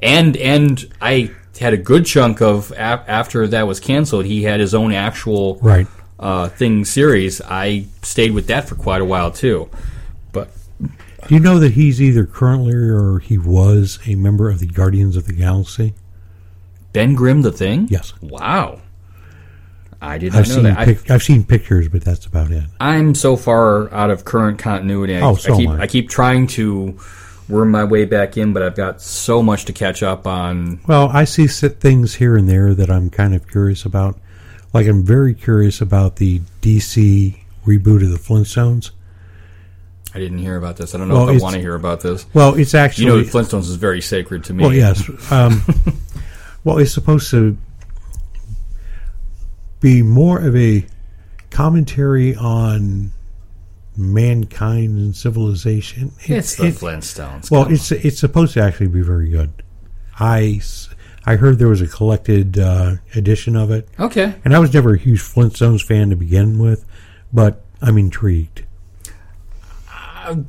and 0.00 0.38
and 0.38 0.90
I 1.02 1.32
had 1.60 1.74
a 1.74 1.76
good 1.76 2.06
chunk 2.06 2.40
of 2.40 2.72
after 2.72 3.46
that 3.46 3.66
was 3.66 3.78
canceled. 3.78 4.24
He 4.24 4.44
had 4.44 4.58
his 4.58 4.74
own 4.74 4.92
actual 4.92 5.56
right. 5.56 5.86
uh, 6.18 6.48
Thing 6.48 6.86
series. 6.86 7.42
I 7.42 7.88
stayed 8.00 8.32
with 8.32 8.46
that 8.46 8.66
for 8.66 8.74
quite 8.74 9.02
a 9.02 9.04
while 9.04 9.30
too, 9.30 9.68
but 10.32 10.48
Do 10.80 11.34
you 11.34 11.40
know 11.40 11.58
that 11.58 11.72
he's 11.72 12.00
either 12.00 12.24
currently 12.24 12.72
or 12.72 13.18
he 13.18 13.36
was 13.36 13.98
a 14.06 14.14
member 14.14 14.48
of 14.48 14.60
the 14.60 14.66
Guardians 14.66 15.14
of 15.18 15.26
the 15.26 15.34
Galaxy? 15.34 15.92
Ben 16.94 17.14
Grimm, 17.14 17.42
the 17.42 17.52
Thing. 17.52 17.86
Yes. 17.90 18.14
Wow. 18.22 18.80
I 20.00 20.18
did 20.18 20.32
not 20.32 20.40
I've 20.40 20.48
know 20.48 20.54
seen 20.54 20.62
that. 20.64 20.78
I- 20.78 20.84
pic- 20.84 21.10
I've 21.10 21.22
seen 21.22 21.44
pictures, 21.44 21.88
but 21.88 22.04
that's 22.04 22.24
about 22.26 22.50
it. 22.52 22.64
I'm 22.80 23.14
so 23.14 23.36
far 23.36 23.92
out 23.92 24.10
of 24.10 24.24
current 24.24 24.58
continuity. 24.58 25.16
I, 25.16 25.20
Oh, 25.22 25.34
so 25.34 25.54
I 25.54 25.56
keep 25.56 25.70
I. 25.70 25.80
I 25.80 25.86
keep 25.86 26.08
trying 26.08 26.46
to 26.48 26.98
worm 27.48 27.70
my 27.70 27.82
way 27.84 28.04
back 28.04 28.36
in, 28.36 28.52
but 28.52 28.62
I've 28.62 28.76
got 28.76 29.00
so 29.02 29.42
much 29.42 29.64
to 29.64 29.72
catch 29.72 30.02
up 30.02 30.26
on. 30.26 30.80
Well, 30.86 31.08
I 31.12 31.24
see 31.24 31.46
things 31.46 32.14
here 32.14 32.36
and 32.36 32.48
there 32.48 32.74
that 32.74 32.90
I'm 32.90 33.10
kind 33.10 33.34
of 33.34 33.48
curious 33.48 33.84
about. 33.84 34.18
Like 34.72 34.86
I'm 34.86 35.02
very 35.04 35.34
curious 35.34 35.80
about 35.80 36.16
the 36.16 36.40
DC 36.62 37.38
reboot 37.66 38.02
of 38.02 38.10
the 38.10 38.18
Flintstones. 38.18 38.90
I 40.14 40.18
didn't 40.20 40.38
hear 40.38 40.56
about 40.56 40.76
this. 40.76 40.94
I 40.94 40.98
don't 40.98 41.08
know 41.08 41.14
Well, 41.14 41.28
if 41.30 41.40
I 41.40 41.42
want 41.42 41.54
to 41.54 41.60
hear 41.60 41.74
about 41.74 42.00
this. 42.00 42.24
Well, 42.34 42.54
it's 42.54 42.74
actually 42.74 43.04
You 43.06 43.10
know, 43.10 43.22
the 43.22 43.30
Flintstones 43.30 43.68
is 43.68 43.74
very 43.76 44.00
sacred 44.00 44.44
to 44.44 44.54
me. 44.54 44.64
Well, 44.64 44.72
yes. 44.74 45.02
Um, 45.32 45.62
well, 46.64 46.78
it's 46.78 46.92
supposed 46.92 47.30
to 47.30 47.56
be 49.80 50.02
more 50.02 50.38
of 50.40 50.56
a 50.56 50.84
commentary 51.50 52.34
on 52.34 53.10
mankind 53.96 54.98
and 54.98 55.14
civilization. 55.16 56.12
It- 56.24 56.30
it's 56.30 56.56
the 56.56 56.66
it- 56.66 56.74
Flintstones. 56.74 57.50
well, 57.50 57.66
it's 57.70 57.90
it's 57.92 58.18
supposed 58.18 58.54
to 58.54 58.62
actually 58.62 58.88
be 58.88 59.02
very 59.02 59.28
good. 59.28 59.50
I, 60.20 60.60
I 61.26 61.36
heard 61.36 61.58
there 61.58 61.68
was 61.68 61.80
a 61.80 61.86
collected 61.86 62.58
uh, 62.58 62.96
edition 63.14 63.54
of 63.56 63.70
it, 63.70 63.88
okay. 64.00 64.34
and 64.44 64.54
I 64.54 64.58
was 64.58 64.74
never 64.74 64.94
a 64.94 64.98
huge 64.98 65.20
Flintstones 65.22 65.82
fan 65.84 66.10
to 66.10 66.16
begin 66.16 66.58
with, 66.58 66.84
but 67.32 67.64
I'm 67.80 67.96
intrigued. 67.98 68.64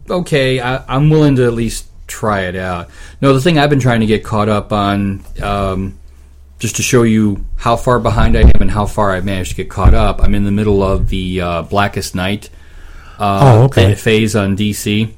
okay, 0.10 0.60
I, 0.60 0.84
I'm 0.88 1.10
willing 1.10 1.36
to 1.38 1.46
at 1.46 1.54
least 1.54 1.86
try 2.08 2.42
it 2.42 2.56
out. 2.56 2.90
No, 3.22 3.34
the 3.34 3.42
thing 3.42 3.58
I've 3.58 3.70
been 3.70 3.80
trying 3.80 4.00
to 4.02 4.06
get 4.06 4.24
caught 4.24 4.50
up 4.50 4.74
on, 4.74 5.24
um, 5.42 5.98
just 6.60 6.76
to 6.76 6.82
show 6.84 7.04
you 7.04 7.46
how 7.56 7.76
far 7.76 8.00
behind 8.00 8.38
I 8.38 8.42
am 8.42 8.62
and 8.62 8.70
how 8.70 8.86
far 8.86 9.12
I've 9.12 9.26
managed 9.26 9.52
to 9.52 9.56
get 9.56 9.70
caught 9.70 9.94
up. 9.94 10.22
I'm 10.22 10.36
in 10.36 10.44
the 10.44 10.52
middle 10.52 10.84
of 10.84 11.10
the 11.10 11.42
uh, 11.42 11.62
Blackest 11.64 12.14
Night 12.16 12.50
uh, 13.18 13.40
Oh, 13.42 13.64
okay. 13.64 13.96
phase 13.96 14.36
on 14.36 14.56
DC, 14.58 15.12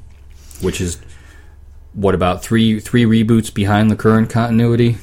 which 0.61 0.79
is 0.79 0.99
what 1.93 2.15
about 2.15 2.41
three 2.43 2.79
three 2.79 3.03
reboots 3.05 3.53
behind 3.53 3.91
the 3.91 3.95
current 3.95 4.29
continuity. 4.29 4.97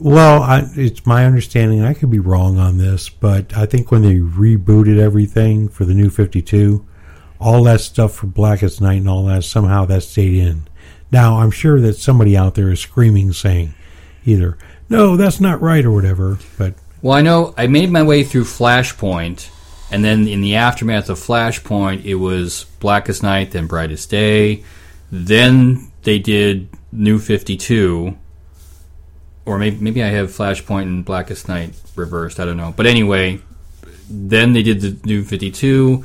Well, 0.00 0.42
I, 0.42 0.68
it's 0.74 1.06
my 1.06 1.24
understanding. 1.24 1.82
I 1.82 1.94
could 1.94 2.10
be 2.10 2.18
wrong 2.18 2.58
on 2.58 2.78
this, 2.78 3.08
but 3.08 3.56
I 3.56 3.64
think 3.66 3.92
when 3.92 4.02
they 4.02 4.16
rebooted 4.16 4.98
everything 4.98 5.68
for 5.68 5.84
the 5.84 5.94
new 5.94 6.10
Fifty 6.10 6.42
Two, 6.42 6.84
all 7.38 7.62
that 7.64 7.80
stuff 7.80 8.14
for 8.14 8.26
Blackest 8.26 8.80
Night 8.80 8.98
and 8.98 9.08
all 9.08 9.24
that 9.26 9.44
somehow 9.44 9.84
that 9.86 10.02
stayed 10.02 10.34
in. 10.34 10.66
Now 11.12 11.38
I'm 11.38 11.52
sure 11.52 11.80
that 11.80 11.94
somebody 11.94 12.36
out 12.36 12.56
there 12.56 12.70
is 12.72 12.80
screaming, 12.80 13.32
saying 13.32 13.72
either 14.24 14.58
no, 14.88 15.16
that's 15.16 15.40
not 15.40 15.60
right 15.60 15.84
or 15.84 15.90
whatever. 15.90 16.38
But 16.58 16.74
Well, 17.02 17.14
I 17.14 17.22
know 17.22 17.54
I 17.56 17.66
made 17.66 17.90
my 17.90 18.02
way 18.02 18.24
through 18.24 18.44
Flashpoint, 18.44 19.50
and 19.90 20.04
then 20.04 20.26
in 20.26 20.40
the 20.40 20.56
aftermath 20.56 21.08
of 21.08 21.18
Flashpoint, 21.18 22.04
it 22.04 22.16
was 22.16 22.66
Blackest 22.80 23.22
Night, 23.22 23.52
then 23.52 23.66
Brightest 23.66 24.10
Day. 24.10 24.64
Then 25.10 25.90
they 26.02 26.18
did 26.18 26.68
New 26.92 27.18
52. 27.18 28.16
Or 29.46 29.58
maybe, 29.58 29.76
maybe 29.78 30.02
I 30.02 30.08
have 30.08 30.30
Flashpoint 30.30 30.82
and 30.82 31.04
Blackest 31.04 31.48
Night 31.48 31.74
reversed. 31.96 32.40
I 32.40 32.44
don't 32.44 32.56
know. 32.56 32.72
But 32.74 32.86
anyway, 32.86 33.40
then 34.08 34.52
they 34.52 34.62
did 34.62 34.80
the 34.80 34.96
New 35.06 35.22
52. 35.22 36.04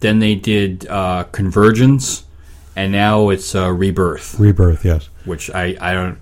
Then 0.00 0.18
they 0.20 0.34
did 0.34 0.86
uh, 0.88 1.24
Convergence. 1.24 2.24
And 2.74 2.92
now 2.92 3.28
it's 3.28 3.54
uh, 3.54 3.70
Rebirth 3.70 4.38
rebirth, 4.38 4.84
yes. 4.84 5.10
which 5.26 5.50
I, 5.50 5.76
I 5.78 5.92
don't 5.92 6.18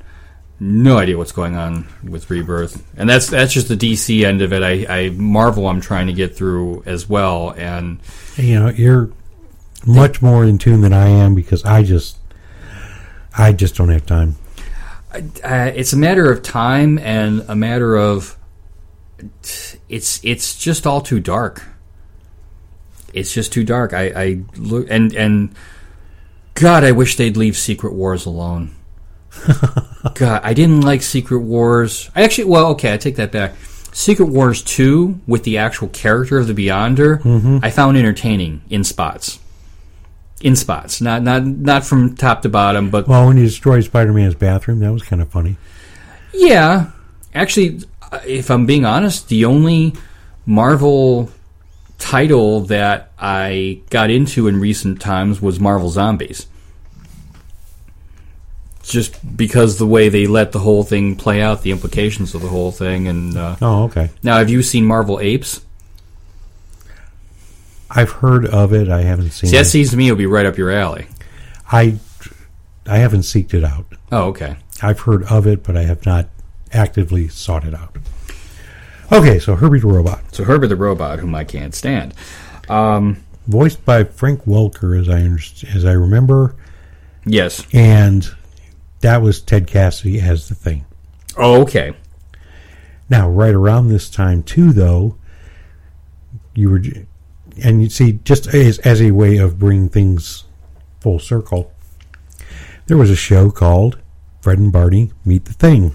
no 0.61 0.99
idea 0.99 1.17
what's 1.17 1.33
going 1.33 1.57
on 1.57 1.87
with 2.05 2.31
Rebirth, 2.31 2.85
and 2.97 3.09
that's 3.09 3.29
that's 3.29 3.53
just 3.53 3.69
the 3.69 3.77
DC 3.77 4.25
end 4.25 4.43
of 4.43 4.53
it. 4.53 4.63
I, 4.63 5.05
I 5.05 5.09
Marvel 5.11 5.67
I'm 5.67 5.81
trying 5.81 6.07
to 6.09 6.13
get 6.13 6.37
through 6.37 6.83
as 6.85 7.09
well, 7.09 7.51
and 7.57 7.99
You 8.37 8.61
know, 8.61 8.69
you're 8.69 9.11
much 9.87 10.21
more 10.21 10.45
in 10.45 10.59
tune 10.59 10.83
than 10.83 10.93
I 10.93 11.09
am 11.09 11.35
because 11.35 11.65
I 11.65 11.83
just, 11.83 12.19
I 13.37 13.53
just 13.53 13.75
don't 13.77 13.89
have 13.89 14.05
time. 14.05 14.37
uh, 15.15 15.73
it's 15.75 15.95
a 15.95 15.97
matter 15.97 16.31
of 16.31 16.43
time 16.43 16.99
and 16.99 17.45
a 17.49 17.57
matter 17.57 17.97
of 17.97 18.37
it's 19.89 20.21
it's 20.23 20.57
just 20.57 20.87
all 20.87 21.01
too 21.01 21.21
dark. 21.21 21.65
It's 23.13 23.33
just 23.33 23.53
too 23.53 23.65
dark. 23.65 23.93
I, 23.93 24.13
I 24.15 24.43
look 24.57 24.87
and 24.91 25.15
and 25.15 25.55
God, 26.55 26.85
I 26.85 26.93
wish 26.93 27.17
they'd 27.17 27.37
leave 27.37 27.57
Secret 27.57 27.95
Wars 27.95 28.27
alone. 28.27 28.75
God, 30.15 30.41
I 30.43 30.55
didn't 30.55 30.83
like 30.83 31.03
Secret 31.03 31.41
Wars. 31.41 32.11
I 32.15 32.23
actually, 32.23 32.45
well, 32.45 32.67
okay, 32.73 32.93
I 32.93 32.97
take 32.97 33.17
that 33.17 33.33
back. 33.33 33.55
Secret 33.93 34.27
Wars 34.27 34.63
two 34.63 35.21
with 35.27 35.43
the 35.45 35.59
actual 35.59 35.89
character 35.89 36.39
of 36.39 36.47
the 36.47 36.55
Beyonder, 36.55 37.61
I 37.65 37.71
found 37.71 37.97
entertaining 37.97 38.63
in 38.71 38.85
spots. 38.85 39.39
In 40.43 40.57
spots, 40.57 41.03
not 41.03 41.23
not 41.23 41.45
not 41.45 41.85
from 41.85 42.15
top 42.17 42.41
to 42.43 42.49
bottom, 42.49 42.89
but 42.89 43.07
Well, 43.07 43.27
when 43.27 43.37
you 43.37 43.45
destroyed 43.45 43.85
Spider-Man's 43.85 44.37
bathroom, 44.37 44.79
that 44.81 44.91
was 44.91 45.03
kind 45.03 45.21
of 45.21 45.29
funny. 45.29 45.59
Yeah, 46.33 46.93
actually, 47.35 47.81
uh, 48.11 48.21
if 48.27 48.51
I'm 48.51 48.65
being 48.65 48.87
honest, 48.87 49.29
the 49.29 49.45
only 49.45 49.93
Marvel 50.47 51.31
title 51.99 52.61
that 52.63 53.11
I 53.19 53.83
got 53.91 54.09
into 54.09 54.49
in 54.49 54.59
recent 54.61 55.01
times 55.03 55.43
was 55.43 55.61
Marvel 55.61 55.91
Zombies. 55.91 56.47
Just 58.83 59.37
because 59.37 59.79
the 59.79 59.87
way 59.87 60.09
they 60.09 60.27
let 60.27 60.53
the 60.53 60.59
whole 60.59 60.83
thing 60.85 61.15
play 61.15 61.43
out, 61.43 61.63
the 61.63 61.71
implications 61.71 62.35
of 62.35 62.41
the 62.41 62.49
whole 62.49 62.73
thing, 62.73 63.09
and 63.09 63.37
uh, 63.37 63.57
Oh, 63.61 63.85
okay. 63.85 64.11
now 64.23 64.39
have 64.39 64.49
you 64.49 64.63
seen 64.63 64.85
Marvel 64.87 65.21
Apes? 65.21 65.61
I've 67.91 68.11
heard 68.11 68.47
of 68.47 68.73
it. 68.73 68.89
I 68.89 69.03
haven't 69.03 69.31
seen 69.33 69.51
See, 69.51 69.57
that 69.57 69.63
it. 69.63 69.69
seems 69.69 69.91
to 69.91 69.97
me 69.97 70.07
it'll 70.07 70.17
be 70.17 70.27
right 70.27 70.47
up 70.47 70.57
your 70.57 70.71
alley. 70.71 71.07
I 71.71 71.97
I 72.87 72.99
haven't 72.99 73.21
seeked 73.21 73.53
it 73.55 73.65
out. 73.65 73.85
Oh, 74.13 74.29
okay. 74.29 74.57
I've 74.83 75.01
heard 75.01 75.25
of 75.25 75.47
it, 75.47 75.63
but 75.63 75.77
I 75.77 75.83
have 75.83 76.07
not 76.07 76.29
actively 76.73 77.29
sought 77.29 77.65
it 77.65 77.75
out. 77.75 77.97
Okay, 79.13 79.39
so 79.41 79.57
Herbie 79.57 79.81
the 79.81 79.89
Robot, 79.89 80.35
So 80.35 80.45
Herbert 80.45 80.69
the 80.69 80.77
Robot, 80.77 81.19
whom 81.19 81.35
I 81.35 81.43
can't 81.45 81.75
stand. 81.75 82.15
Um, 82.69 83.23
voiced 83.49 83.85
by 83.85 84.05
Frank 84.05 84.45
Welker, 84.45 84.99
as 84.99 85.09
I 85.09 85.21
as 85.77 85.85
I 85.85 85.93
remember, 85.93 86.55
yes. 87.27 87.67
and 87.73 88.31
that 89.01 89.23
was 89.23 89.41
Ted 89.41 89.67
Cassidy 89.67 90.21
as 90.21 90.49
the 90.49 90.55
thing. 90.55 90.85
Oh, 91.37 91.63
okay. 91.63 91.95
Now, 93.09 93.29
right 93.29 93.55
around 93.55 93.89
this 93.89 94.09
time, 94.09 94.43
too, 94.43 94.73
though, 94.73 95.17
you 96.55 96.71
were, 96.71 96.83
and 97.63 97.83
you 97.83 97.89
see, 97.89 98.21
just 98.25 98.47
as, 98.55 98.79
as 98.81 99.03
a 99.03 99.11
way 99.11 99.39
of 99.39 99.59
bringing 99.59 99.89
things 99.89 100.45
full 101.01 101.19
circle, 101.19 101.73
there 102.87 102.97
was 102.97 103.11
a 103.11 103.17
show 103.17 103.51
called 103.51 103.99
Fred 104.41 104.59
and 104.59 104.73
Barney 104.73 105.13
Meet 105.25 105.47
the 105.47 105.53
Thing. 105.53 105.95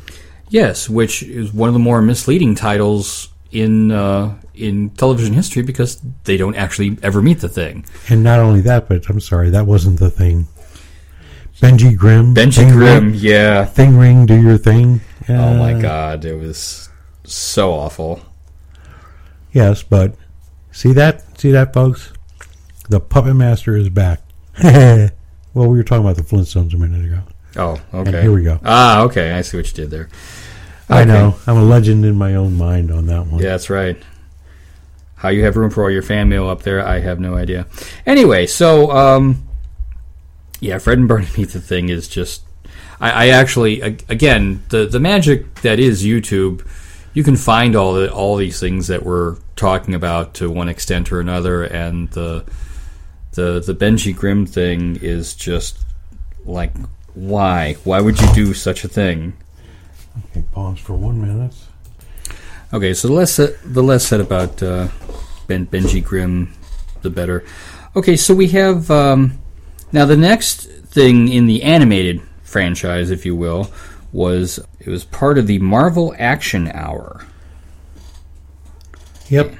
Yes, 0.49 0.89
which 0.89 1.23
is 1.23 1.53
one 1.53 1.69
of 1.69 1.73
the 1.73 1.79
more 1.79 2.01
misleading 2.01 2.55
titles 2.55 3.29
in 3.51 3.91
uh, 3.91 4.35
in 4.53 4.89
television 4.91 5.33
history 5.33 5.63
because 5.63 6.01
they 6.25 6.37
don't 6.37 6.55
actually 6.55 6.97
ever 7.01 7.21
meet 7.21 7.39
the 7.39 7.49
thing. 7.49 7.85
And 8.09 8.23
not 8.23 8.39
only 8.39 8.61
that, 8.61 8.87
but 8.87 9.09
I'm 9.09 9.19
sorry, 9.19 9.49
that 9.49 9.65
wasn't 9.65 9.99
the 9.99 10.09
thing. 10.09 10.47
Benji 11.59 11.95
Grimm. 11.97 12.33
Benji 12.35 12.55
Thing 12.55 12.69
Grimm, 12.73 13.05
Ring, 13.11 13.13
yeah, 13.15 13.65
thing 13.65 13.97
Ring, 13.97 14.25
do 14.25 14.39
your 14.39 14.57
thing. 14.57 15.01
oh 15.29 15.53
my 15.55 15.73
Uh, 15.73 15.81
god, 15.81 16.25
it 16.25 16.35
was 16.39 16.89
so 17.23 17.71
awful. 17.73 18.21
Yes, 19.53 19.81
but 19.83 20.15
see 20.71 20.91
that? 20.93 21.39
See 21.39 21.51
that, 21.51 21.73
folks? 21.73 22.11
The 22.89 22.99
puppet 22.99 23.35
master 23.35 23.75
is 23.77 23.89
back. 23.89 24.21
well, 24.63 25.09
we 25.53 25.67
were 25.77 25.83
talking 25.83 26.03
about 26.05 26.17
the 26.17 26.23
Flintstones 26.23 26.73
a 26.73 26.77
minute 26.77 27.05
ago. 27.05 27.21
Oh, 27.57 27.81
And 27.97 28.07
okay. 28.09 28.21
here 28.21 28.33
we 28.33 28.43
go. 28.43 28.59
Ah, 28.65 29.01
okay. 29.03 29.31
I 29.31 29.41
see 29.41 29.55
what 29.57 29.65
you 29.67 29.73
did 29.73 29.89
there. 29.91 30.09
I 30.89 31.03
know. 31.05 31.35
I'm 31.47 31.57
a 31.57 31.63
legend 31.63 32.05
in 32.05 32.15
my 32.15 32.35
own 32.35 32.57
mind 32.57 32.91
on 32.91 33.07
that 33.07 33.25
one. 33.27 33.41
Yeah, 33.41 33.49
that's 33.51 33.69
right. 33.69 33.97
How 35.15 35.29
you 35.29 35.43
have 35.45 35.55
room 35.55 35.71
for 35.71 35.83
all 35.83 35.89
your 35.89 36.03
fan 36.03 36.29
mail 36.29 36.47
up 36.49 36.61
there, 36.63 36.85
I 36.85 36.99
have 36.99 37.19
no 37.19 37.35
idea. 37.35 37.65
Anyway, 38.05 38.45
so 38.45 38.91
um, 38.91 39.44
yeah, 40.65 40.79
Fred 40.79 40.97
and 40.97 41.07
Barney 41.07 41.27
meet 41.37 41.49
the 41.49 41.61
thing 41.61 41.89
is 41.89 42.07
just. 42.07 42.41
I, 42.99 43.11
I 43.11 43.27
actually, 43.27 43.81
again, 43.81 44.63
the 44.69 44.85
the 44.85 44.99
magic 44.99 45.61
that 45.61 45.79
is 45.79 46.03
YouTube, 46.03 46.65
you 47.13 47.23
can 47.23 47.35
find 47.35 47.75
all 47.75 47.93
the 47.93 48.11
all 48.11 48.35
these 48.35 48.59
things 48.59 48.87
that 48.87 49.03
we're 49.03 49.37
talking 49.55 49.93
about 49.93 50.33
to 50.35 50.49
one 50.49 50.67
extent 50.67 51.11
or 51.11 51.19
another, 51.19 51.63
and 51.63 52.09
the 52.11 52.45
the 53.33 53.59
the 53.59 53.75
Benji 53.75 54.15
Grimm 54.15 54.45
thing 54.45 54.97
is 55.01 55.35
just 55.35 55.85
like, 56.45 56.71
why? 57.13 57.73
Why 57.83 58.01
would 58.01 58.19
you 58.19 58.33
do 58.33 58.53
such 58.53 58.83
a 58.83 58.87
thing? 58.87 59.33
Okay, 60.31 60.43
pause 60.51 60.79
for 60.79 60.93
one 60.93 61.21
minute. 61.21 61.53
Okay, 62.73 62.93
so 62.93 63.07
the 63.07 63.13
less 63.13 63.33
said, 63.33 63.57
the 63.63 63.83
less 63.83 64.07
said 64.07 64.21
about 64.21 64.63
uh, 64.63 64.87
ben, 65.47 65.67
Benji 65.67 66.03
Grimm, 66.03 66.53
the 67.03 67.09
better. 67.09 67.43
Okay, 67.95 68.15
so 68.15 68.33
we 68.33 68.47
have 68.47 68.89
um, 68.89 69.37
now 69.95 70.05
the 70.05 70.17
next 70.17 70.65
thing 70.65 71.29
in 71.29 71.47
the 71.47 71.63
animated 71.63 72.21
franchise, 72.43 73.11
if 73.11 73.25
you 73.25 73.33
will, 73.33 73.71
was 74.11 74.59
it 74.79 74.89
was 74.89 75.05
part 75.05 75.37
of 75.37 75.47
the 75.47 75.57
Marvel 75.59 76.13
Action 76.19 76.69
Hour. 76.73 77.25
Yep. 79.29 79.55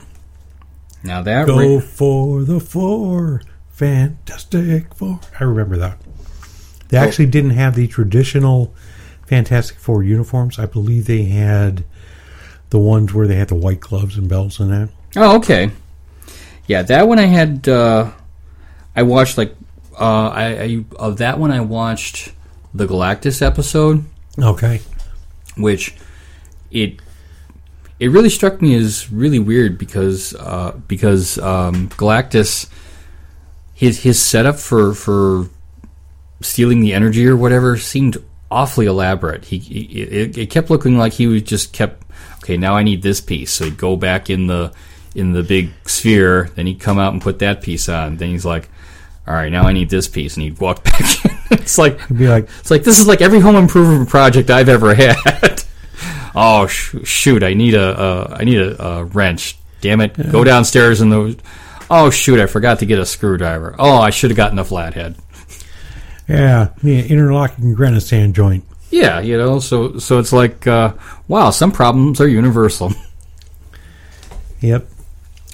Now 1.04 1.22
that 1.22 1.48
Go 1.48 1.80
for 1.80 2.44
the 2.44 2.60
four. 2.60 3.44
Fantastic 3.70 4.94
Four. 4.94 5.22
I 5.40 5.46
remember 5.46 5.78
that. 5.78 6.00
They 6.90 6.98
actually 6.98 7.26
didn't 7.28 7.52
have 7.52 7.76
the 7.76 7.88
traditional 7.88 8.74
Fantastic 9.28 9.78
Four 9.78 10.04
uniforms. 10.04 10.60
I 10.60 10.66
believe 10.66 11.06
they 11.06 11.24
had 11.24 11.86
the 12.72 12.80
ones 12.80 13.14
where 13.14 13.26
they 13.28 13.36
had 13.36 13.48
the 13.48 13.56
white 13.56 13.80
gloves 13.80 14.18
and 14.18 14.28
belts 14.28 14.60
and 14.60 14.70
that. 14.72 14.90
oh 15.16 15.38
okay, 15.38 15.72
yeah, 16.68 16.82
that 16.82 17.08
one 17.08 17.20
I 17.20 17.26
had. 17.26 17.70
Uh, 17.70 18.12
I 18.96 19.04
watched 19.04 19.38
like 19.38 19.56
uh, 20.00 20.30
I, 20.30 20.46
I 20.46 20.86
of 20.98 21.18
that 21.18 21.40
one 21.40 21.52
I 21.52 21.62
watched 21.62 22.32
the 22.74 22.86
Galactus 22.86 23.42
episode. 23.42 24.04
Okay. 24.38 24.82
which 25.58 25.96
it 26.72 27.00
it 28.00 28.10
really 28.10 28.30
struck 28.30 28.62
me 28.62 28.76
as 28.76 29.12
really 29.12 29.40
weird 29.40 29.78
because 29.78 30.36
uh, 30.36 30.74
because 30.88 31.38
um, 31.40 31.90
Galactus 31.90 32.70
his 33.74 34.04
his 34.04 34.22
setup 34.22 34.58
for 34.58 34.94
for 34.94 35.50
stealing 36.42 36.82
the 36.82 36.94
energy 36.94 37.26
or 37.28 37.38
whatever 37.38 37.78
seemed 37.78 38.18
awfully 38.52 38.86
elaborate. 38.86 39.46
He, 39.46 39.58
he 39.58 39.82
it, 40.02 40.38
it 40.38 40.50
kept 40.50 40.70
looking 40.70 40.98
like 40.98 41.14
he 41.14 41.28
was 41.28 41.44
just 41.44 41.72
kept 41.72 42.04
okay. 42.38 42.58
Now 42.58 42.76
I 42.76 42.84
need 42.84 43.02
this 43.02 43.22
piece, 43.22 43.52
so 43.52 43.66
he'd 43.66 43.78
go 43.78 43.96
back 43.96 44.30
in 44.30 44.48
the 44.48 44.74
in 45.16 45.32
the 45.32 45.44
big 45.44 45.72
sphere. 45.86 46.50
Then 46.56 46.68
he'd 46.68 46.82
come 46.82 47.00
out 47.00 47.14
and 47.14 47.22
put 47.22 47.40
that 47.40 47.62
piece 47.62 47.88
on. 47.88 48.18
Then 48.18 48.30
he's 48.30 48.46
like. 48.46 48.70
All 49.28 49.34
right, 49.34 49.52
now 49.52 49.64
I 49.64 49.74
need 49.74 49.90
this 49.90 50.08
piece, 50.08 50.36
and 50.36 50.44
he'd 50.44 50.60
walk 50.60 50.84
back 50.84 51.26
in. 51.26 51.32
it's 51.52 51.78
like 51.78 51.98
be 52.10 52.28
like, 52.28 52.48
it's 52.60 52.72
like 52.72 52.84
this 52.84 53.00
is 53.00 53.08
like 53.08 53.22
every 53.22 53.40
home 53.40 53.56
improvement 53.56 54.10
project 54.10 54.50
I've 54.50 54.70
ever 54.70 54.94
had. 54.94 55.64
oh 56.36 56.68
sh- 56.68 56.96
shoot! 57.04 57.44
I 57.44 57.54
need 57.54 57.74
a 57.74 58.00
uh, 58.00 58.38
I 58.40 58.44
need 58.44 58.60
a, 58.60 58.84
a 58.84 59.04
wrench. 59.06 59.58
Damn 59.82 60.02
it! 60.02 60.32
Go 60.32 60.44
downstairs 60.44 61.02
and 61.02 61.12
the. 61.12 61.40
Oh 61.90 62.10
shoot! 62.10 62.40
I 62.40 62.46
forgot 62.46 62.80
to 62.80 62.86
get 62.86 63.00
a 63.00 63.06
screwdriver. 63.06 63.76
Oh, 63.80 63.98
I 63.98 64.10
should 64.10 64.30
have 64.32 64.38
gotten 64.38 64.60
a 64.60 64.64
flathead. 64.64 65.16
yeah, 66.28 66.70
yeah 66.84 67.04
interlocking 67.04 67.74
granite 67.74 68.02
sand 68.02 68.36
joint. 68.36 68.64
Yeah, 68.92 69.20
you 69.20 69.38
know. 69.38 69.60
So 69.60 69.98
so 69.98 70.20
it's 70.20 70.32
like 70.34 70.68
uh, 70.68 70.94
wow. 71.28 71.50
Some 71.50 71.72
problems 71.72 72.22
are 72.22 72.28
universal. 72.28 72.94
Yep. 74.62 74.88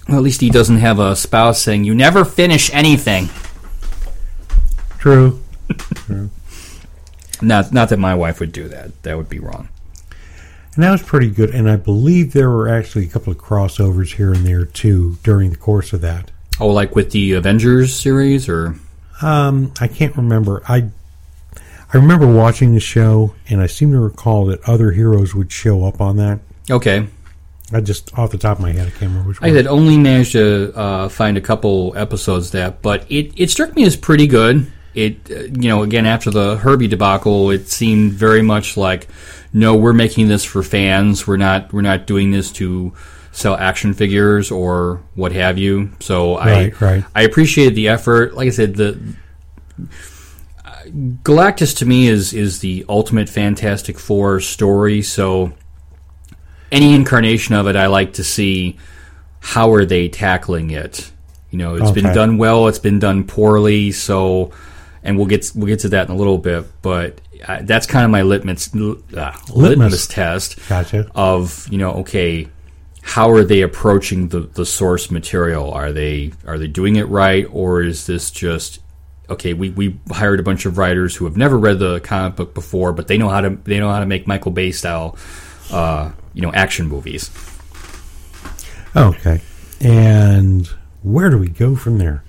Well, 0.07 0.17
at 0.17 0.23
least 0.23 0.41
he 0.41 0.49
doesn't 0.49 0.77
have 0.77 0.99
a 0.99 1.15
spouse 1.15 1.61
saying 1.61 1.83
you 1.83 1.93
never 1.93 2.23
finish 2.23 2.73
anything. 2.73 3.29
True. 5.01 5.41
Not 7.43 7.71
not 7.73 7.89
that 7.89 7.97
my 7.97 8.13
wife 8.13 8.39
would 8.39 8.51
do 8.51 8.67
that. 8.67 9.01
That 9.03 9.17
would 9.17 9.27
be 9.29 9.39
wrong. 9.39 9.67
And 10.75 10.83
that 10.83 10.91
was 10.91 11.01
pretty 11.01 11.29
good. 11.31 11.49
And 11.49 11.69
I 11.69 11.75
believe 11.75 12.33
there 12.33 12.49
were 12.51 12.67
actually 12.69 13.05
a 13.05 13.09
couple 13.09 13.31
of 13.33 13.39
crossovers 13.39 14.13
here 14.15 14.31
and 14.31 14.45
there 14.45 14.63
too 14.63 15.17
during 15.23 15.49
the 15.49 15.57
course 15.57 15.91
of 15.91 16.01
that. 16.01 16.29
Oh, 16.59 16.67
like 16.67 16.95
with 16.95 17.09
the 17.11 17.33
Avengers 17.33 17.93
series, 17.95 18.47
or 18.47 18.75
Um, 19.23 19.73
I 19.81 19.87
can't 19.87 20.15
remember. 20.15 20.61
I 20.69 20.89
I 21.93 21.97
remember 21.97 22.27
watching 22.27 22.73
the 22.75 22.79
show, 22.79 23.33
and 23.49 23.59
I 23.59 23.65
seem 23.65 23.91
to 23.91 23.99
recall 23.99 24.45
that 24.45 24.61
other 24.69 24.91
heroes 24.91 25.33
would 25.35 25.51
show 25.51 25.83
up 25.85 25.99
on 25.99 26.17
that. 26.17 26.39
okay. 26.69 27.07
I 27.73 27.79
just 27.81 28.17
off 28.19 28.31
the 28.31 28.37
top 28.37 28.57
of 28.57 28.63
my 28.63 28.71
head, 28.73 28.87
I 28.87 28.91
can't 28.91 29.03
remember 29.03 29.29
which 29.29 29.41
I 29.41 29.47
one. 29.47 29.55
had 29.55 29.65
only 29.65 29.97
managed 29.97 30.33
to 30.33 30.73
uh, 30.75 31.09
find 31.09 31.37
a 31.37 31.41
couple 31.41 31.93
episodes 31.95 32.51
that, 32.51 32.81
but 32.81 33.09
it, 33.09 33.31
it 33.37 33.49
struck 33.49 33.75
me 33.75 33.83
as 33.85 33.95
pretty 33.95 34.27
good. 34.27 34.69
It 34.93 35.31
uh, 35.31 35.43
you 35.43 35.69
know 35.69 35.83
again 35.83 36.05
after 36.05 36.29
the 36.29 36.57
Herbie 36.57 36.87
debacle, 36.87 37.51
it 37.51 37.67
seemed 37.67 38.13
very 38.13 38.41
much 38.41 38.77
like 38.77 39.07
no, 39.53 39.75
we're 39.75 39.93
making 39.93 40.27
this 40.27 40.43
for 40.43 40.63
fans. 40.63 41.27
We're 41.27 41.37
not 41.37 41.71
we're 41.73 41.81
not 41.81 42.07
doing 42.07 42.31
this 42.31 42.51
to 42.53 42.93
sell 43.31 43.55
action 43.55 43.93
figures 43.93 44.51
or 44.51 45.01
what 45.15 45.31
have 45.31 45.57
you. 45.57 45.91
So 45.99 46.37
Right, 46.37 46.73
I 46.81 46.85
right. 46.85 47.05
I 47.15 47.21
appreciated 47.23 47.75
the 47.75 47.87
effort. 47.87 48.35
Like 48.35 48.47
I 48.47 48.51
said, 48.51 48.75
the 48.75 48.99
uh, 50.65 50.83
Galactus 51.23 51.77
to 51.77 51.85
me 51.85 52.07
is 52.07 52.33
is 52.33 52.59
the 52.59 52.85
ultimate 52.89 53.29
Fantastic 53.29 53.97
Four 53.97 54.39
story. 54.39 55.01
So 55.01 55.53
any 56.71 56.93
incarnation 56.93 57.55
of 57.55 57.67
it, 57.67 57.75
I 57.75 57.87
like 57.87 58.13
to 58.13 58.23
see 58.23 58.77
how 59.41 59.73
are 59.73 59.85
they 59.85 60.07
tackling 60.07 60.69
it. 60.69 61.11
You 61.49 61.57
know, 61.57 61.75
it's 61.75 61.91
been 61.91 62.13
done 62.13 62.37
well, 62.37 62.69
it's 62.69 62.79
been 62.79 62.99
done 62.99 63.25
poorly. 63.25 63.91
So, 63.91 64.51
and 65.03 65.17
we'll 65.17 65.27
get 65.27 65.51
we'll 65.55 65.67
get 65.67 65.79
to 65.79 65.89
that 65.89 66.07
in 66.09 66.13
a 66.13 66.17
little 66.17 66.37
bit. 66.37 66.65
But 66.81 67.21
uh, 67.47 67.59
that's 67.63 67.85
kind 67.87 68.05
of 68.05 68.11
my 68.11 68.21
litmus 68.21 68.73
uh, 68.75 69.37
litmus 69.53 70.07
test 70.07 70.59
Gotcha. 70.69 71.09
of 71.15 71.67
you 71.71 71.77
know 71.77 71.91
okay 71.93 72.47
how 73.03 73.31
are 73.31 73.43
they 73.43 73.61
approaching 73.61 74.27
the, 74.27 74.41
the 74.41 74.63
source 74.65 75.09
material 75.09 75.71
are 75.71 75.91
they 75.91 76.31
are 76.45 76.59
they 76.59 76.67
doing 76.67 76.97
it 76.97 77.07
right 77.07 77.47
or 77.51 77.81
is 77.81 78.05
this 78.05 78.29
just 78.29 78.79
okay 79.27 79.53
we, 79.53 79.71
we 79.71 79.99
hired 80.11 80.39
a 80.39 80.43
bunch 80.43 80.67
of 80.67 80.77
writers 80.77 81.15
who 81.15 81.25
have 81.25 81.35
never 81.35 81.57
read 81.57 81.79
the 81.79 81.99
comic 82.01 82.35
book 82.35 82.53
before 82.53 82.93
but 82.93 83.07
they 83.07 83.17
know 83.17 83.27
how 83.29 83.41
to 83.41 83.57
they 83.63 83.79
know 83.79 83.89
how 83.89 83.99
to 83.99 84.05
make 84.05 84.27
michael 84.27 84.51
bay 84.51 84.71
style 84.71 85.17
uh, 85.71 86.11
you 86.35 86.43
know 86.43 86.53
action 86.53 86.87
movies 86.87 87.31
Okay. 88.95 89.39
And 89.79 90.67
where 91.01 91.29
do 91.29 91.37
we 91.37 91.47
go 91.49 91.75
from 91.75 91.97
there? 91.97 92.23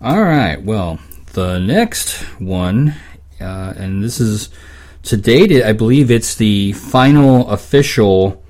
all 0.00 0.22
right 0.22 0.62
well 0.62 0.98
the 1.32 1.58
next 1.58 2.14
one 2.38 2.94
uh, 3.40 3.72
and 3.76 4.02
this 4.02 4.20
is 4.20 4.48
to 5.02 5.16
date 5.16 5.64
i 5.64 5.72
believe 5.72 6.10
it's 6.10 6.34
the 6.34 6.72
final 6.72 7.48
official 7.50 8.42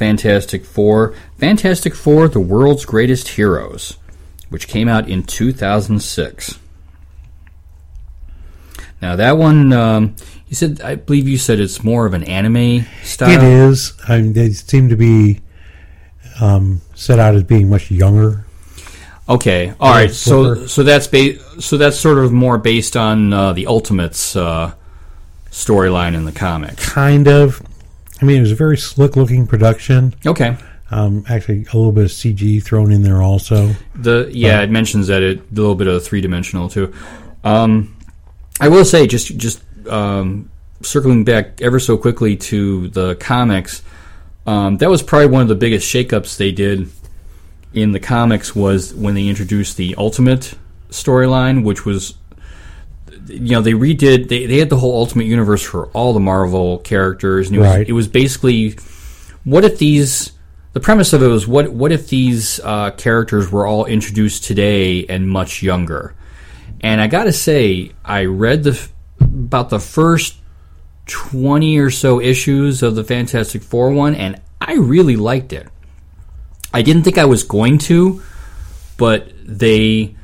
Fantastic 0.00 0.64
Four, 0.64 1.12
Fantastic 1.36 1.94
Four: 1.94 2.26
The 2.26 2.40
World's 2.40 2.86
Greatest 2.86 3.28
Heroes, 3.28 3.98
which 4.48 4.66
came 4.66 4.88
out 4.88 5.10
in 5.10 5.24
2006. 5.24 6.58
Now 9.02 9.14
that 9.16 9.36
one, 9.36 9.74
um, 9.74 10.16
you 10.48 10.54
said, 10.54 10.80
I 10.80 10.94
believe 10.94 11.28
you 11.28 11.36
said 11.36 11.60
it's 11.60 11.84
more 11.84 12.06
of 12.06 12.14
an 12.14 12.24
anime 12.24 12.86
style. 13.02 13.30
It 13.30 13.42
is. 13.42 13.92
I 14.08 14.22
mean, 14.22 14.32
they 14.32 14.48
seem 14.52 14.88
to 14.88 14.96
be 14.96 15.42
um, 16.40 16.80
set 16.94 17.18
out 17.18 17.34
as 17.34 17.44
being 17.44 17.68
much 17.68 17.90
younger. 17.90 18.46
Okay, 19.30 19.72
all 19.78 19.90
right. 19.92 20.10
So, 20.10 20.66
so 20.66 20.82
that's 20.82 21.06
ba- 21.06 21.38
so 21.60 21.76
that's 21.76 21.96
sort 21.96 22.18
of 22.18 22.32
more 22.32 22.58
based 22.58 22.96
on 22.96 23.32
uh, 23.32 23.52
the 23.52 23.68
Ultimates 23.68 24.34
uh, 24.34 24.74
storyline 25.52 26.14
in 26.14 26.24
the 26.24 26.32
comic. 26.32 26.76
Kind 26.78 27.28
of. 27.28 27.62
I 28.20 28.24
mean, 28.24 28.38
it 28.38 28.40
was 28.40 28.52
a 28.52 28.56
very 28.56 28.76
slick 28.76 29.14
looking 29.14 29.46
production. 29.46 30.14
Okay. 30.26 30.56
Um, 30.90 31.24
actually, 31.28 31.60
a 31.72 31.76
little 31.76 31.92
bit 31.92 32.06
of 32.06 32.10
CG 32.10 32.60
thrown 32.64 32.90
in 32.90 33.02
there 33.04 33.22
also. 33.22 33.72
The 33.94 34.28
yeah, 34.32 34.62
it 34.62 34.70
mentions 34.70 35.06
that 35.06 35.22
it 35.22 35.38
a 35.38 35.54
little 35.54 35.76
bit 35.76 35.86
of 35.86 36.04
three 36.04 36.20
dimensional 36.20 36.68
too. 36.68 36.92
Um, 37.44 37.96
I 38.60 38.68
will 38.68 38.84
say 38.84 39.06
just 39.06 39.36
just 39.36 39.62
um, 39.88 40.50
circling 40.82 41.22
back 41.22 41.62
ever 41.62 41.78
so 41.78 41.96
quickly 41.96 42.36
to 42.36 42.88
the 42.88 43.14
comics. 43.14 43.82
Um, 44.44 44.78
that 44.78 44.90
was 44.90 45.04
probably 45.04 45.28
one 45.28 45.42
of 45.42 45.48
the 45.48 45.54
biggest 45.54 45.86
shakeups 45.86 46.36
they 46.36 46.50
did 46.50 46.90
in 47.72 47.92
the 47.92 48.00
comics 48.00 48.54
was 48.54 48.92
when 48.94 49.14
they 49.14 49.28
introduced 49.28 49.76
the 49.76 49.94
Ultimate 49.96 50.54
storyline, 50.90 51.64
which 51.64 51.84
was 51.84 52.14
you 53.26 53.50
know 53.50 53.60
they 53.62 53.72
redid 53.72 54.28
they, 54.28 54.46
they 54.46 54.58
had 54.58 54.70
the 54.70 54.76
whole 54.76 54.96
Ultimate 54.96 55.26
Universe 55.26 55.62
for 55.62 55.86
all 55.88 56.12
the 56.12 56.20
Marvel 56.20 56.78
characters, 56.78 57.48
and 57.48 57.56
it 57.56 57.60
was 57.60 57.68
Right. 57.68 57.88
it 57.88 57.92
was 57.92 58.08
basically 58.08 58.76
what 59.44 59.64
if 59.64 59.78
these 59.78 60.32
the 60.72 60.80
premise 60.80 61.12
of 61.12 61.22
it 61.22 61.28
was 61.28 61.46
what 61.46 61.72
what 61.72 61.92
if 61.92 62.08
these 62.08 62.60
uh, 62.60 62.90
characters 62.92 63.50
were 63.50 63.66
all 63.66 63.84
introduced 63.86 64.44
today 64.44 65.06
and 65.06 65.28
much 65.28 65.62
younger, 65.62 66.14
and 66.80 67.00
I 67.00 67.06
got 67.06 67.24
to 67.24 67.32
say 67.32 67.92
I 68.04 68.24
read 68.24 68.64
the 68.64 68.88
about 69.20 69.70
the 69.70 69.78
first 69.80 70.36
twenty 71.06 71.78
or 71.78 71.90
so 71.90 72.20
issues 72.20 72.82
of 72.82 72.94
the 72.94 73.04
Fantastic 73.04 73.62
Four 73.62 73.90
one, 73.92 74.14
and 74.14 74.40
I 74.60 74.74
really 74.74 75.16
liked 75.16 75.52
it. 75.52 75.68
I 76.72 76.82
didn't 76.82 77.02
think 77.02 77.18
I 77.18 77.24
was 77.24 77.42
going 77.42 77.78
to, 77.78 78.22
but 78.96 79.32
they 79.44 80.14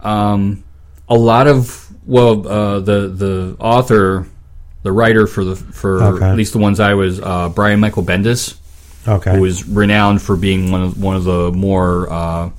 um, 0.00 0.62
a 1.08 1.14
lot 1.14 1.46
of 1.46 1.88
well, 2.06 2.46
uh, 2.48 2.80
the 2.80 3.08
the 3.08 3.56
author, 3.58 4.26
the 4.82 4.92
writer 4.92 5.26
for 5.26 5.44
the 5.44 5.56
for 5.56 6.02
Okay. 6.02 6.26
at 6.26 6.36
least 6.36 6.52
the 6.52 6.58
ones 6.58 6.80
I 6.80 6.94
was 6.94 7.20
uh, 7.20 7.48
Brian 7.48 7.80
Michael 7.80 8.02
Bendis, 8.02 8.56
Okay. 9.06 9.36
who 9.36 9.44
is 9.44 9.66
renowned 9.68 10.22
for 10.22 10.36
being 10.36 10.70
one 10.72 10.82
of 10.82 11.00
one 11.02 11.16
of 11.16 11.24
the 11.24 11.52
more 11.52 12.12
uh, 12.12 12.50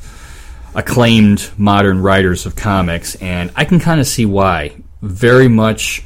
acclaimed 0.75 1.49
modern 1.57 2.01
writers 2.01 2.45
of 2.45 2.55
comics, 2.55 3.15
and 3.15 3.51
I 3.55 3.65
can 3.65 3.79
kind 3.79 3.99
of 3.99 4.07
see 4.07 4.25
why. 4.25 4.75
Very 5.01 5.49
much, 5.49 6.03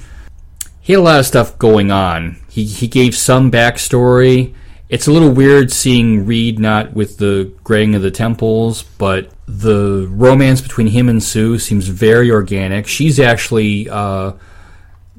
he 0.82 0.94
had 0.94 1.00
a 1.00 1.04
lot 1.04 1.20
of 1.20 1.26
stuff 1.26 1.58
going 1.60 1.92
on. 1.92 2.38
He 2.50 2.64
he 2.66 2.88
gave 2.88 3.16
some 3.16 3.52
backstory. 3.52 4.54
It's 4.90 5.08
a 5.08 5.12
little 5.12 5.32
weird 5.32 5.72
seeing 5.72 6.26
Reed 6.26 6.60
not 6.60 6.94
with 6.94 7.18
the 7.18 7.52
graying 7.64 7.96
of 7.96 8.02
the 8.02 8.12
temples, 8.12 8.84
but 8.84 9.32
the 9.48 10.08
romance 10.10 10.62
between 10.62 10.88
him 10.88 11.10
and 11.10 11.22
Sue 11.22 11.60
seems 11.60 11.88
very 11.88 12.32
organic. 12.32 12.88
She's 12.88 13.20
actually 13.20 13.90
uh, 13.90 14.34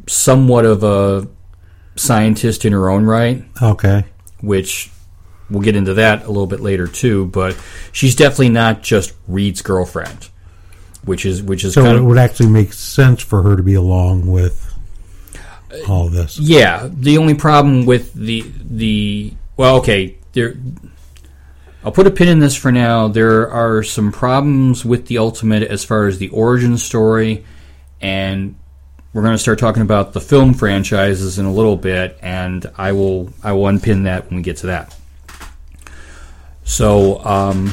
somewhat 0.07 0.65
of 0.65 0.83
a 0.85 1.29
scientist 1.97 2.65
in 2.65 2.73
her 2.73 2.89
own 2.89 3.05
right 3.05 3.45
okay. 3.61 4.05
which 4.41 4.91
we'll 5.51 5.63
get 5.63 5.75
into 5.75 5.95
that 5.95 6.25
a 6.25 6.29
little 6.29 6.47
bit 6.47 6.61
later 6.61 6.87
too. 6.87 7.27
But 7.27 7.57
she's 7.93 8.15
definitely 8.15 8.51
not 8.51 8.83
just 8.83 9.15
Reed's 9.27 9.61
girlfriend, 9.61 10.31
which 11.05 11.27
is 11.27 11.43
which 11.43 11.65
is 11.65 11.75
So 11.75 11.83
kind 11.83 11.97
it 11.97 12.01
of 12.01 12.07
would 12.07 12.19
actually 12.19 12.49
make 12.51 12.73
sense 12.73 13.23
for 13.23 13.43
her 13.43 13.57
to 13.57 13.63
be 13.63 13.75
along 13.75 14.27
with 14.31 14.65
all 15.89 16.09
this. 16.09 16.39
yeah. 16.39 16.89
The 16.91 17.19
only 17.19 17.35
problem 17.35 17.85
with 17.85 18.15
the 18.15 18.45
the 18.61 19.35
well, 19.59 19.77
okay, 19.79 20.17
there. 20.33 20.55
I'll 21.85 21.93
put 21.93 22.07
a 22.07 22.11
pin 22.11 22.29
in 22.29 22.39
this 22.39 22.57
for 22.57 22.73
now. 22.73 23.09
There 23.09 23.51
are 23.51 23.83
some 23.83 24.13
problems 24.13 24.85
with 24.85 25.07
the 25.09 25.19
Ultimate 25.19 25.65
as 25.65 25.85
far 25.85 26.07
as 26.07 26.19
the 26.19 26.29
origin 26.29 26.79
story, 26.79 27.45
and 28.01 28.55
we're 29.13 29.23
going 29.23 29.35
to 29.35 29.39
start 29.39 29.59
talking 29.59 29.83
about 29.83 30.13
the 30.13 30.21
film 30.21 30.55
franchises 30.55 31.41
in 31.41 31.45
a 31.45 31.53
little 31.53 31.77
bit, 31.77 32.17
and 32.23 32.71
I 32.77 32.93
will 32.93 33.33
I 33.43 33.53
will 33.53 33.67
unpin 33.67 34.05
that 34.05 34.31
when 34.31 34.37
we 34.37 34.43
get 34.43 34.59
to 34.59 34.69
that. 34.69 34.97
So, 36.63 37.25
um, 37.25 37.73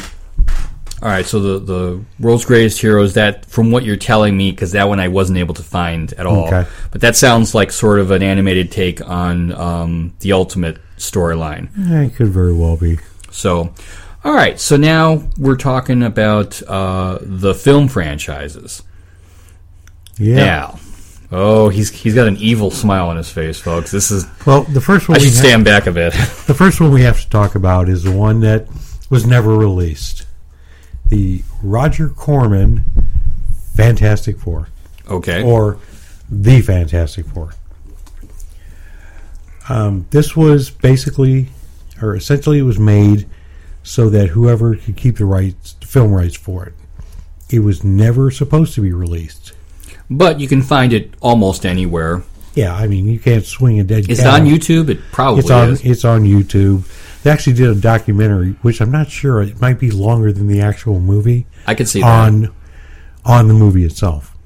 all 1.06 1.12
right. 1.12 1.26
So 1.26 1.39
the 1.39 1.60
the 1.60 2.06
world's 2.20 2.46
greatest 2.46 2.82
heroes. 2.82 3.13
That 3.13 3.46
from 3.46 3.70
what 3.70 3.86
you're 3.86 3.96
telling 3.96 4.36
me, 4.36 4.50
because 4.50 4.72
that 4.72 4.89
one 4.89 5.00
I 5.00 5.08
wasn't 5.08 5.38
able 5.38 5.54
to 5.54 5.62
find 5.62 6.12
at 6.13 6.26
all. 6.26 6.48
Okay. 6.48 6.68
But 6.89 7.02
that 7.02 7.15
sounds 7.15 7.54
like 7.54 7.72
sort 7.72 8.00
of 8.00 8.10
an 8.10 8.24
animated 8.24 8.72
take 8.72 9.08
on 9.08 9.52
um, 9.52 10.15
the 10.22 10.32
Ultimate 10.32 10.80
storyline. 10.98 11.70
Yeah, 11.78 12.02
it 12.02 12.15
could 12.15 12.30
very 12.30 12.54
well 12.54 12.76
be. 12.76 12.98
So, 13.30 13.72
all 14.24 14.34
right. 14.34 14.60
So 14.60 14.78
now 14.78 15.22
we're 15.38 15.58
talking 15.58 16.02
about 16.02 16.60
uh, 16.63 17.20
the 17.22 17.54
film 17.54 17.88
franchises. 17.88 18.82
Yeah. 20.18 20.38
Now, 20.38 20.80
oh, 21.32 21.70
he's 21.70 21.91
he's 21.91 22.15
got 22.15 22.28
an 22.28 22.38
evil 22.38 22.72
smile 22.72 23.10
on 23.10 23.18
his 23.18 23.30
face, 23.30 23.60
folks. 23.60 23.91
This 23.91 24.10
is. 24.10 24.26
Well, 24.48 24.63
the 24.63 24.82
first 24.82 25.08
one 25.08 25.20
I 25.20 25.22
we 25.22 25.26
should 25.26 25.38
stand 25.38 25.65
back 25.65 25.86
a 25.86 25.91
bit. 25.91 26.13
the 26.48 26.56
first 26.56 26.82
one 26.82 26.91
we 26.91 27.04
have 27.04 27.22
to 27.22 27.30
talk 27.30 27.54
about 27.54 27.89
is 27.89 28.02
the 28.02 28.12
one 28.12 28.39
that 28.39 28.68
was 29.12 29.28
never 29.28 29.56
released. 29.56 30.25
The 31.10 31.44
Roger 31.62 32.10
Corman 32.10 32.84
Fantastic 33.76 34.39
Four. 34.39 34.70
Okay. 35.08 35.44
or 35.44 35.78
the 36.30 36.62
Fantastic 36.62 37.26
Four. 37.28 37.52
Um, 39.68 40.06
this 40.12 40.36
was 40.36 40.70
basically, 40.70 41.48
or 42.02 42.15
essentially, 42.15 42.60
it 42.60 42.63
was 42.63 42.80
made 42.80 43.28
so 43.84 44.10
that 44.10 44.30
whoever 44.30 44.76
could 44.76 44.96
keep 44.98 45.18
the 45.18 45.26
rights, 45.26 45.74
the 45.74 45.88
film 45.88 46.12
rights 46.12 46.36
for 46.36 46.65
it. 46.65 46.74
It 47.50 47.60
was 47.60 47.84
never 47.84 48.32
supposed 48.32 48.74
to 48.76 48.82
be 48.82 48.91
released. 48.91 49.54
But 50.10 50.39
you 50.39 50.48
can 50.48 50.62
find 50.62 50.94
it 50.94 51.13
almost 51.22 51.65
anywhere. 51.65 52.24
Yeah, 52.54 52.74
I 52.76 52.88
mean, 52.88 53.08
you 53.08 53.20
can't 53.20 53.46
swing 53.46 53.80
a 53.80 53.84
dead 53.84 54.10
Is 54.10 54.20
it 54.20 54.24
cat. 54.24 54.41
on 54.41 54.48
YouTube? 54.48 54.89
It 54.89 55.00
probably 55.12 55.41
It's 55.41 55.52
on. 55.52 55.70
is. 55.70 55.84
It's 55.86 56.06
on 56.06 56.24
YouTube. 56.24 56.86
They 57.26 57.32
actually 57.32 57.54
did 57.54 57.70
a 57.70 57.74
documentary, 57.82 58.52
which 58.62 58.80
I'm 58.80 58.92
not 58.92 59.10
sure. 59.10 59.42
It 59.42 59.60
might 59.60 59.80
be 59.80 59.90
longer 59.90 60.32
than 60.32 60.46
the 60.46 60.62
actual 60.62 61.00
movie. 61.00 61.48
I 61.66 61.74
can 61.74 61.88
see 61.88 62.02
that. 62.02 62.08
on 62.08 62.54
on 63.26 63.48
the 63.48 63.56
movie 63.56 63.84
itself. 63.84 64.38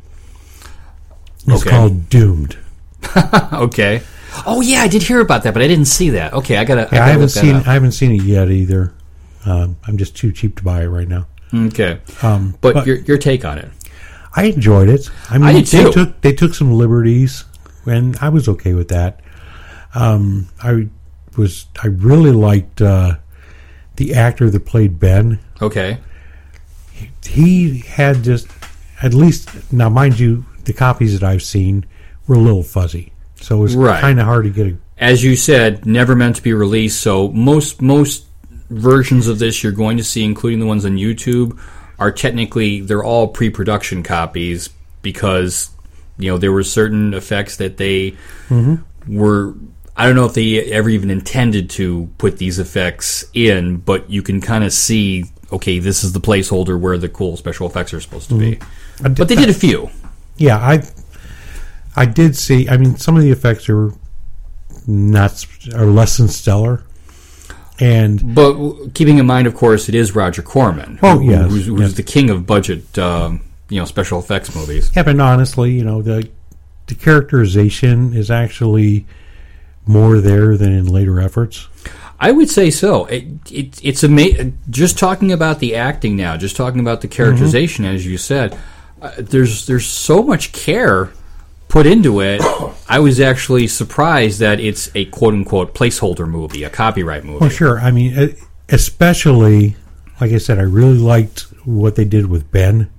It's 1.45 1.61
Okay. 1.61 1.69
called 1.71 2.07
Doomed. 2.09 2.57
okay. 3.51 4.01
Oh 4.45 4.61
yeah, 4.61 4.79
I 4.81 4.87
did 4.87 5.03
hear 5.03 5.19
about 5.19 5.43
that, 5.43 5.53
but 5.53 5.61
I 5.61 5.67
didn't 5.67 5.87
see 5.87 6.11
that. 6.11 6.31
Okay, 6.31 6.55
I 6.55 6.63
gotta. 6.63 6.83
Yeah, 6.83 6.87
I 6.87 6.91
gotta 6.91 7.03
haven't 7.11 7.21
look 7.23 7.31
that 7.33 7.39
seen. 7.41 7.55
up. 7.57 7.67
I 7.67 7.73
haven't 7.73 7.91
seen 7.91 8.11
it 8.15 8.23
yet 8.23 8.49
either. 8.49 8.93
Um, 9.45 9.75
I'm 9.85 9.97
just 9.97 10.15
too 10.15 10.31
cheap 10.31 10.55
to 10.59 10.63
buy 10.63 10.83
it 10.83 10.87
right 10.87 11.07
now. 11.09 11.27
Okay, 11.53 11.99
Um, 12.21 12.55
but, 12.61 12.85
your 12.87 12.95
your 12.99 13.17
take 13.17 13.43
on 13.43 13.57
it? 13.57 13.67
I 14.37 14.43
enjoyed 14.43 14.87
it. 14.87 15.09
I 15.29 15.37
mean, 15.37 15.53
did 15.53 15.65
they 15.65 15.83
too. 15.83 15.91
took 15.91 16.21
they 16.21 16.31
took 16.31 16.53
some 16.53 16.71
liberties, 16.75 17.43
and 17.85 18.15
I 18.21 18.29
was 18.29 18.47
okay 18.47 18.73
with 18.73 18.87
that. 18.87 19.19
Um, 19.93 20.47
I 20.63 20.87
was. 21.39 21.65
I 21.83 21.87
really 21.87 22.31
liked 22.31 22.81
uh, 22.81 23.15
the 23.95 24.13
actor 24.13 24.49
that 24.49 24.65
played 24.65 24.99
Ben. 24.99 25.39
Okay. 25.61 25.97
He 27.25 27.79
had 27.79 28.23
just 28.23 28.47
at 29.01 29.13
least 29.13 29.49
now, 29.71 29.89
mind 29.89 30.19
you, 30.19 30.45
the 30.65 30.73
copies 30.73 31.17
that 31.19 31.25
I've 31.27 31.43
seen 31.43 31.85
were 32.27 32.35
a 32.35 32.39
little 32.39 32.63
fuzzy, 32.63 33.13
so 33.35 33.57
it 33.57 33.61
was 33.61 33.75
Right. 33.75 34.01
kind 34.01 34.19
of 34.19 34.25
hard 34.25 34.43
to 34.45 34.49
get 34.51 34.67
a 34.67 34.77
As 34.97 35.23
you 35.23 35.35
said, 35.35 35.85
never 35.85 36.15
meant 36.15 36.35
to 36.37 36.43
be 36.43 36.53
released. 36.53 36.99
So 37.01 37.29
most 37.29 37.81
most 37.81 38.25
versions 38.69 39.27
of 39.27 39.39
this 39.39 39.63
you're 39.63 39.71
going 39.71 39.97
to 39.97 40.03
see, 40.03 40.23
including 40.23 40.59
the 40.59 40.65
ones 40.65 40.85
on 40.85 40.97
YouTube, 40.97 41.57
are 41.97 42.11
technically 42.11 42.81
they're 42.81 43.03
all 43.03 43.27
pre-production 43.29 44.03
copies 44.03 44.69
because 45.01 45.69
you 46.17 46.29
know 46.29 46.37
there 46.37 46.51
were 46.51 46.63
certain 46.63 47.13
effects 47.13 47.55
that 47.57 47.77
they 47.77 48.15
were. 49.07 49.53
I 49.99 50.05
don't 50.05 50.15
know 50.15 50.25
if 50.25 50.33
they 50.33 50.59
ever 50.71 50.87
even 50.89 51.11
intended 51.11 51.69
to 51.71 52.09
put 52.17 52.37
these 52.37 52.57
effects 52.57 53.25
in, 53.33 53.77
but 53.77 54.09
you 54.09 54.21
can 54.21 54.39
kind 54.39 54.63
of 54.63 54.71
see. 54.71 55.25
Okay, 55.51 55.79
this 55.79 56.03
is 56.05 56.13
the 56.13 56.21
placeholder 56.21 56.79
where 56.79 56.97
the 56.97 57.09
cool 57.09 57.35
special 57.35 57.67
effects 57.67 57.93
are 57.93 57.99
supposed 57.99 58.29
to 58.29 58.35
be. 58.35 58.59
Did- 59.01 59.15
But 59.17 59.27
they 59.27 59.35
did 59.35 59.49
a 59.49 59.53
few. 59.53 59.89
Yeah, 60.37 60.57
I 60.57 60.83
I 61.97 62.05
did 62.05 62.37
see. 62.37 62.69
I 62.69 62.77
mean, 62.77 62.95
some 62.97 63.17
of 63.17 63.23
the 63.23 63.31
effects 63.31 63.67
are 63.67 63.91
not 64.87 65.45
are 65.75 65.85
less 65.85 66.15
than 66.17 66.29
stellar, 66.29 66.83
and 67.79 68.33
But 68.33 68.93
keeping 68.93 69.17
in 69.17 69.25
mind, 69.25 69.47
of 69.47 69.53
course, 69.55 69.89
it 69.89 69.95
is 69.95 70.15
Roger 70.15 70.41
Corman. 70.41 70.99
Oh, 71.03 71.17
who- 71.17 71.29
yes, 71.29 71.51
who's, 71.51 71.65
who's 71.65 71.79
yes. 71.81 71.93
the 71.93 72.03
king 72.03 72.29
of 72.29 72.45
budget, 72.45 72.97
um, 72.97 73.41
you 73.67 73.79
know, 73.79 73.85
special 73.85 74.17
effects 74.19 74.55
movies. 74.55 74.91
yeah, 74.95 75.03
but 75.03 75.19
honestly, 75.19 75.71
you 75.71 75.83
know 75.83 76.01
the 76.01 76.29
the 76.87 76.95
characterization 76.95 78.13
is 78.13 78.31
actually 78.31 79.05
more 79.89 80.19
there 80.19 80.55
than 80.55 80.71
in 80.71 80.85
later 80.85 81.19
efforts. 81.19 81.67
I 82.19 82.31
would 82.31 82.49
say 82.49 82.69
so. 82.69 83.05
It, 83.05 83.25
it, 83.51 83.79
it's 83.83 84.03
ama- 84.03 84.51
Just 84.69 84.99
talking 84.99 85.31
about 85.31 85.59
the 85.59 85.75
acting 85.75 86.15
now, 86.15 86.37
just 86.37 86.55
talking 86.55 86.79
about 86.79 87.01
the 87.01 87.07
characterization, 87.07 87.85
as 87.85 88.05
you 88.05 88.17
said, 88.17 88.57
uh, 89.01 89.11
there's 89.17 89.65
there's 89.65 89.85
so 89.85 90.21
much 90.21 90.51
care 90.51 91.11
put 91.69 91.85
into 91.85 92.21
it. 92.21 92.41
I 92.89 92.99
was 92.99 93.19
actually 93.19 93.67
surprised 93.67 94.39
that 94.39 94.59
it's 94.59 94.93
a 94.95 95.05
quote 95.05 95.33
unquote 95.33 95.73
placeholder 95.73 96.29
movie, 96.29 96.63
a 96.63 96.69
copyright 96.69 97.23
movie. 97.23 97.39
Well, 97.39 97.49
sure. 97.49 97.79
I 97.79 97.91
mean, 97.91 98.35
especially 98.67 99.75
like 100.19 100.31
I 100.31 100.37
said, 100.37 100.59
I 100.59 100.63
really 100.63 100.97
liked 100.97 101.41
what 101.65 101.95
they 101.95 102.05
did 102.05 102.27
with 102.27 102.51
Ben. 102.51 102.89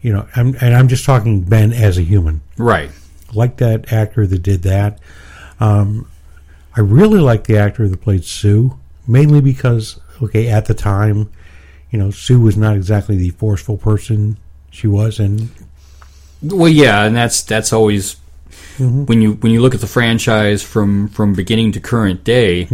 You 0.00 0.14
know, 0.14 0.28
I'm, 0.34 0.56
and 0.60 0.74
I'm 0.74 0.88
just 0.88 1.04
talking 1.04 1.42
Ben 1.42 1.72
as 1.72 1.98
a 1.98 2.02
human. 2.02 2.40
Right. 2.56 2.90
like 3.34 3.58
that 3.58 3.92
actor 3.92 4.26
that 4.26 4.42
did 4.42 4.62
that. 4.62 5.00
Um, 5.60 6.08
I 6.76 6.80
really 6.80 7.20
like 7.20 7.44
the 7.44 7.56
actor 7.58 7.88
that 7.88 8.00
played 8.00 8.24
Sue, 8.24 8.78
mainly 9.06 9.40
because, 9.40 9.98
okay, 10.22 10.48
at 10.48 10.66
the 10.66 10.74
time, 10.74 11.30
you 11.90 11.98
know, 11.98 12.10
Sue 12.10 12.40
was 12.40 12.56
not 12.56 12.76
exactly 12.76 13.16
the 13.16 13.30
forceful 13.30 13.76
person 13.76 14.36
she 14.70 14.86
was, 14.86 15.18
and 15.18 15.48
Well, 16.42 16.68
yeah, 16.68 17.04
and 17.04 17.16
that's 17.16 17.42
that's 17.42 17.72
always 17.72 18.16
Mm-hmm. 18.78 19.06
when 19.06 19.20
you 19.20 19.32
when 19.34 19.50
you 19.50 19.60
look 19.60 19.74
at 19.74 19.80
the 19.80 19.88
franchise 19.88 20.62
from 20.62 21.08
from 21.08 21.32
beginning 21.34 21.72
to 21.72 21.80
current 21.80 22.22
day. 22.22 22.66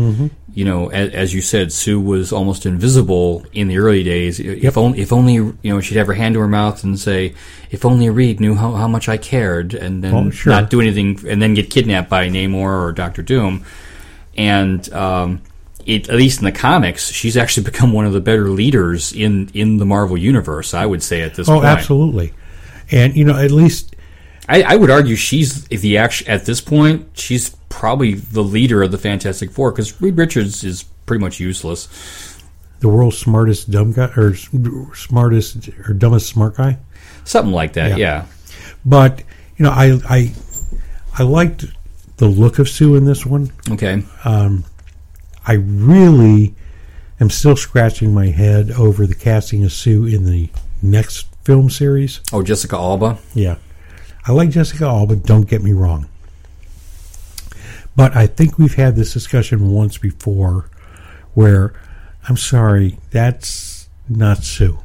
You 0.55 0.64
know, 0.64 0.88
as, 0.90 1.11
as 1.12 1.34
you 1.34 1.40
said, 1.40 1.72
Sue 1.72 2.00
was 2.00 2.32
almost 2.32 2.64
invisible 2.64 3.44
in 3.52 3.68
the 3.68 3.78
early 3.78 4.05
days. 4.05 4.38
If 4.40 4.76
only, 4.78 5.00
if 5.00 5.12
only, 5.12 5.34
you 5.34 5.57
know, 5.64 5.80
she'd 5.80 5.96
have 5.96 6.07
her 6.07 6.12
hand 6.14 6.34
to 6.34 6.40
her 6.40 6.48
mouth 6.48 6.84
and 6.84 6.98
say, 6.98 7.34
"If 7.70 7.84
only 7.84 8.09
Reed 8.09 8.40
knew 8.40 8.55
how, 8.55 8.72
how 8.72 8.86
much 8.88 9.09
I 9.09 9.16
cared," 9.16 9.74
and 9.74 10.02
then 10.05 10.14
Oh, 10.14 10.30
sure. 10.30 10.52
not 10.52 10.70
do 10.70 10.80
anything, 10.80 11.18
and 11.28 11.42
then 11.42 11.55
get 11.55 11.70
kidnapped 11.70 12.09
by 12.09 12.28
Namor 12.28 12.84
or 12.84 12.92
Doctor 12.92 13.22
Doom. 13.22 13.64
And 14.36 14.92
um, 14.92 15.42
it, 15.86 16.09
at 16.09 16.16
least 16.16 16.38
in 16.40 16.44
the 16.44 16.52
comics, 16.52 17.11
she's 17.11 17.36
actually 17.36 17.64
become 17.70 17.92
one 17.92 18.07
of 18.07 18.12
the 18.12 18.20
better 18.20 18.48
leaders 18.48 19.12
in 19.12 19.50
in 19.55 19.78
the 19.78 19.84
Marvel 19.86 20.16
universe. 20.16 20.72
I 20.74 20.86
would 20.86 21.02
say 21.02 21.22
at 21.22 21.34
this 21.34 21.48
Oh, 21.48 21.55
point. 21.55 21.64
absolutely. 21.66 22.32
And 22.90 23.16
you 23.16 23.24
know, 23.24 23.36
at 23.36 23.50
least 23.50 23.96
I, 24.48 24.62
I 24.62 24.76
would 24.76 24.90
argue 24.90 25.16
she's 25.16 25.64
the 25.64 25.98
act 25.98 26.22
at 26.28 26.44
this 26.44 26.61
point 26.61 27.09
she's 27.14 27.57
probably 27.75 28.14
the 28.14 28.43
leader 28.43 28.83
of 28.83 28.91
the 28.93 28.99
Fantastic 28.99 29.51
Four 29.51 29.72
because 29.72 30.01
Reed 30.01 30.16
Richards 30.16 30.62
is 30.64 30.85
pretty 31.07 31.20
much 31.22 31.41
useless. 31.41 31.89
the 32.81 32.89
world's 32.89 33.16
smartest 33.16 33.70
dumb 33.70 33.93
guy 33.93 34.11
or 34.16 34.35
smartest 34.95 35.68
or 35.89 35.95
dumbest 35.95 36.29
smart 36.29 36.57
guy. 36.57 36.79
Something 37.25 37.53
like 37.53 37.72
that, 37.75 37.91
Yeah. 37.91 37.97
yeah. 37.97 38.27
But 38.85 39.22
you 39.57 39.64
know, 39.64 39.70
I 39.70 39.99
I 40.09 40.33
I 41.18 41.22
liked 41.22 41.64
the 42.18 42.27
look 42.27 42.59
of 42.59 42.68
Sue 42.68 42.95
in 42.95 43.05
this 43.07 43.25
one. 43.25 43.51
Okay. 43.70 44.03
Um, 44.25 44.64
I 45.47 45.55
really 45.55 46.55
am 47.20 47.31
still 47.31 47.57
scratching 47.57 48.12
my 48.12 48.27
head 48.27 48.70
over 48.72 49.07
the 49.07 49.14
casting 49.14 49.64
of 49.64 49.72
Sue 49.72 50.05
in 50.07 50.25
the 50.25 50.49
next 50.83 51.27
film 51.45 51.70
series. 51.70 52.20
Oh, 52.33 52.43
Jessica 52.43 52.77
Alba. 52.77 53.18
Yeah. 53.35 53.57
I 54.27 54.33
like 54.33 54.51
Jessica 54.51 54.85
Alba, 54.87 55.16
don't 55.16 55.49
get 55.49 55.62
me 55.62 55.72
wrong. 55.72 56.09
But 57.97 58.16
I 58.16 58.26
think 58.26 58.59
we've 58.59 58.74
had 58.74 58.97
this 58.97 59.12
discussion 59.12 59.70
once 59.70 59.99
before 59.99 60.68
where 61.34 61.74
I'm 62.28 62.36
sorry, 62.36 62.99
that's 63.11 63.88
not 64.09 64.38
Sue. 64.45 64.78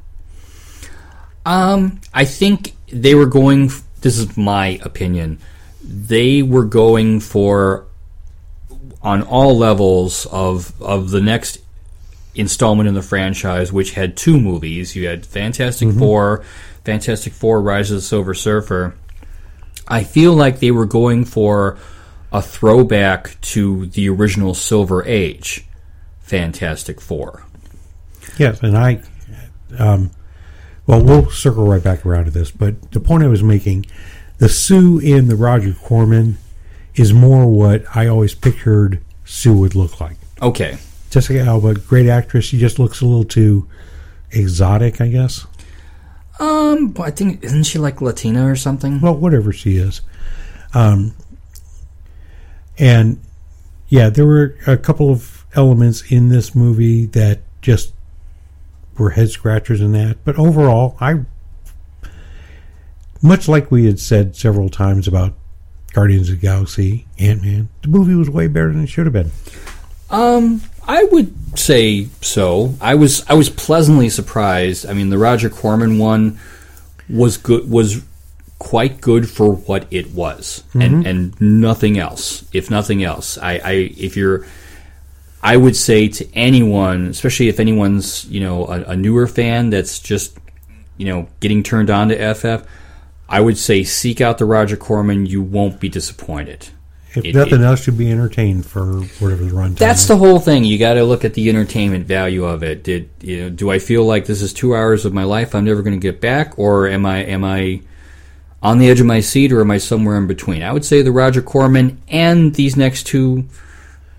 Um, 1.46 2.02
I 2.14 2.26
think 2.26 2.76
they 2.92 3.16
were 3.16 3.26
going. 3.26 3.72
This 4.02 4.18
is 4.18 4.38
my 4.38 4.80
opinion. 4.84 5.40
They 5.84 6.44
were 6.44 6.66
going 6.66 7.20
for 7.20 7.86
on 9.02 9.24
all 9.24 9.58
levels 9.58 10.26
of 10.28 10.80
of 10.82 11.12
the 11.12 11.22
next 11.22 11.60
installment 12.36 12.88
in 12.88 12.94
the 12.94 13.02
franchise, 13.02 13.72
which 13.72 13.92
had 13.92 14.18
two 14.18 14.40
movies. 14.40 14.96
You 14.96 15.08
had 15.08 15.26
Fantastic 15.26 15.92
Four, 15.94 16.44
Fantastic 16.84 17.34
Four: 17.34 17.62
Rise 17.62 17.90
of 17.90 17.98
the 17.98 18.02
Silver 18.02 18.34
Surfer. 18.34 18.96
I 19.88 20.04
feel 20.04 20.34
like 20.34 20.60
they 20.60 20.72
were 20.72 20.86
going 20.86 21.26
for 21.26 21.78
a 22.32 22.42
throwback 22.42 23.40
to 23.42 23.88
the 23.88 24.10
original 24.10 24.54
Silver 24.54 25.04
Age 25.06 25.66
Fantastic 26.22 27.02
Four. 27.02 27.44
Yes, 28.38 28.62
and 28.62 28.78
I, 28.78 29.02
um, 29.78 30.12
well, 30.86 31.04
we'll 31.04 31.30
circle 31.30 31.68
right 31.68 31.84
back 31.84 32.06
around 32.06 32.26
to 32.26 32.32
this, 32.32 32.52
but 32.52 32.92
the 32.92 33.00
point 33.00 33.24
I 33.24 33.28
was 33.28 33.44
making, 33.44 33.86
the 34.38 34.50
Sue 34.50 35.00
in 35.00 35.28
the 35.28 35.36
Roger 35.36 35.74
Corman 35.74 36.38
is 36.96 37.14
more 37.14 37.48
what 37.48 37.84
I 37.96 38.08
always 38.08 38.36
pictured 38.36 39.04
Sue 39.26 39.58
would 39.58 39.76
look 39.76 40.00
like. 40.00 40.18
Okay. 40.42 40.78
Jessica 41.10 41.42
Alba, 41.42 41.76
great 41.76 42.08
actress. 42.08 42.46
She 42.46 42.60
just 42.60 42.80
looks 42.80 43.02
a 43.02 43.06
little 43.06 43.24
too 43.24 43.68
exotic, 44.32 45.02
I 45.02 45.08
guess. 45.08 45.46
Um, 46.40 46.96
I 47.00 47.12
think 47.12 47.44
isn't 47.44 47.64
she 47.64 47.80
like 47.80 48.02
Latina 48.02 48.50
or 48.50 48.56
something? 48.56 49.02
Well, 49.02 49.16
whatever 49.16 49.52
she 49.52 49.78
is. 49.78 50.02
Um, 50.74 51.14
and 52.80 53.22
yeah, 53.90 54.10
there 54.10 54.26
were 54.26 54.56
a 54.66 54.78
couple 54.78 55.12
of 55.12 55.46
elements 55.54 56.12
in 56.12 56.30
this 56.30 56.56
movie 56.56 57.06
that 57.08 57.42
just 57.62 57.94
were 58.98 59.12
head 59.12 59.30
scratchers 59.30 59.82
in 59.82 59.92
that. 59.94 60.18
But 60.24 60.38
overall, 60.38 60.96
I, 61.00 61.22
much 63.22 63.48
like 63.48 63.72
we 63.72 63.86
had 63.86 64.00
said 64.00 64.36
several 64.36 64.70
times 64.70 65.08
about 65.08 65.34
Guardians 65.94 66.30
of 66.30 66.40
the 66.40 66.42
Galaxy, 66.42 67.08
Ant 67.18 67.42
Man, 67.42 67.70
the 67.82 67.88
movie 67.88 68.16
was 68.16 68.30
way 68.30 68.48
better 68.48 68.72
than 68.72 68.84
it 68.84 68.88
should 68.88 69.06
have 69.06 69.14
been. 69.14 69.32
Um, 70.10 70.62
I 70.88 71.04
would 71.04 71.58
say 71.58 72.08
so. 72.22 72.76
I 72.80 72.96
was 72.96 73.24
I 73.28 73.34
was 73.34 73.50
pleasantly 73.50 74.10
surprised. 74.10 74.86
I 74.86 74.94
mean, 74.94 75.10
the 75.10 75.18
Roger 75.18 75.50
Corman 75.50 75.98
one 75.98 76.40
was 77.10 77.38
good 77.38 77.70
was 77.70 78.04
quite 78.60 79.00
good 79.00 79.28
for 79.30 79.54
what 79.54 79.88
it 79.90 80.12
was, 80.12 80.64
and 80.74 80.82
mm-hmm. 80.82 81.08
and 81.08 81.42
nothing 81.42 81.98
else. 81.98 82.46
If 82.54 82.70
nothing 82.70 83.04
else, 83.04 83.38
I, 83.38 83.54
I 83.54 83.72
if 83.98 84.16
you're, 84.16 84.46
I 85.42 85.58
would 85.58 85.76
say 85.76 86.10
to 86.10 86.36
anyone, 86.36 87.08
especially 87.08 87.48
if 87.48 87.60
anyone's 87.60 88.26
you 88.26 88.42
know 88.42 88.68
a, 88.68 88.82
a 88.82 88.96
newer 88.96 89.28
fan 89.28 89.70
that's 89.70 90.00
just 90.00 90.38
you 90.98 91.08
know 91.08 91.28
getting 91.40 91.64
turned 91.64 91.90
on 91.90 92.10
to 92.10 92.34
FF, 92.34 92.68
I 93.28 93.40
would 93.40 93.58
say 93.58 93.84
seek 93.84 94.22
out 94.22 94.38
the 94.38 94.46
Roger 94.46 94.76
Corman. 94.76 95.26
You 95.26 95.42
won't 95.42 95.80
be 95.80 95.90
disappointed. 95.90 96.68
If 97.16 97.26
It- 97.26 97.34
nothing 97.34 97.62
it- 97.62 97.66
else, 97.66 97.88
you'd 97.88 97.98
be 97.98 98.12
entertained 98.12 98.66
for 98.66 98.86
whatever 99.20 99.44
the 99.44 99.52
runtime. 99.52 99.78
That's 99.78 100.02
is. 100.02 100.08
the 100.10 100.18
whole 100.18 100.40
thing. 100.40 100.64
You 100.64 100.78
got 100.78 100.94
to 100.94 101.04
look 101.04 101.26
at 101.26 101.34
the 101.34 101.50
entertainment 101.50 102.06
value 102.06 102.46
of 102.46 102.62
it. 102.62 102.84
Did 102.84 103.10
you 103.22 103.44
know? 103.44 103.50
Do 103.50 103.72
I 103.72 103.80
feel 103.80 104.04
like 104.04 104.26
this 104.26 104.42
is 104.42 104.54
two 104.54 104.76
hours 104.76 105.06
of 105.06 105.14
my 105.14 105.24
life 105.24 105.56
I'm 105.56 105.66
never 105.66 105.82
going 105.82 106.00
to 106.00 106.02
get 106.02 106.20
back, 106.22 106.60
or 106.60 106.88
am 106.88 107.06
I 107.06 107.24
am 107.24 107.44
I 107.44 107.82
on 108.62 108.78
the 108.78 108.90
edge 108.90 109.00
of 109.00 109.06
my 109.06 109.20
seat, 109.22 109.52
or 109.52 109.62
am 109.62 109.72
I 109.72 109.78
somewhere 109.78 110.18
in 110.18 110.28
between? 110.28 110.64
I 110.64 110.72
would 110.74 110.84
say 110.86 111.02
the 111.02 111.12
Roger 111.12 111.42
Corman 111.42 112.02
and 112.10 112.54
these 112.56 112.76
next 112.76 113.04
two 113.04 113.46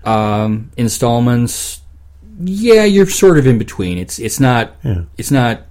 um, 0.03 0.71
installments. 0.77 1.81
Yeah, 2.39 2.85
you're 2.85 3.05
sort 3.07 3.37
of 3.37 3.45
in 3.45 3.57
between. 3.59 3.97
It's 3.97 4.17
it's 4.19 4.39
not 4.39 4.75
Yeah. 4.83 5.03
it's 5.17 5.29
not 5.31 5.61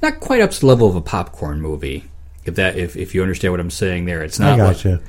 not 0.00 0.20
quite 0.20 0.40
up 0.40 0.50
to 0.52 0.60
the 0.60 0.66
level 0.66 0.88
of 0.88 0.96
a 0.96 1.00
popcorn 1.02 1.60
movie. 1.60 2.04
If 2.44 2.54
that 2.56 2.76
if, 2.76 2.96
if 2.96 3.14
you 3.14 3.22
understand 3.22 3.52
what 3.52 3.60
I'm 3.60 3.70
saying 3.70 4.06
there, 4.06 4.22
it's 4.22 4.40
I 4.40 4.56
not 4.56 4.58
like 4.66 4.76
gotcha. 4.78 5.00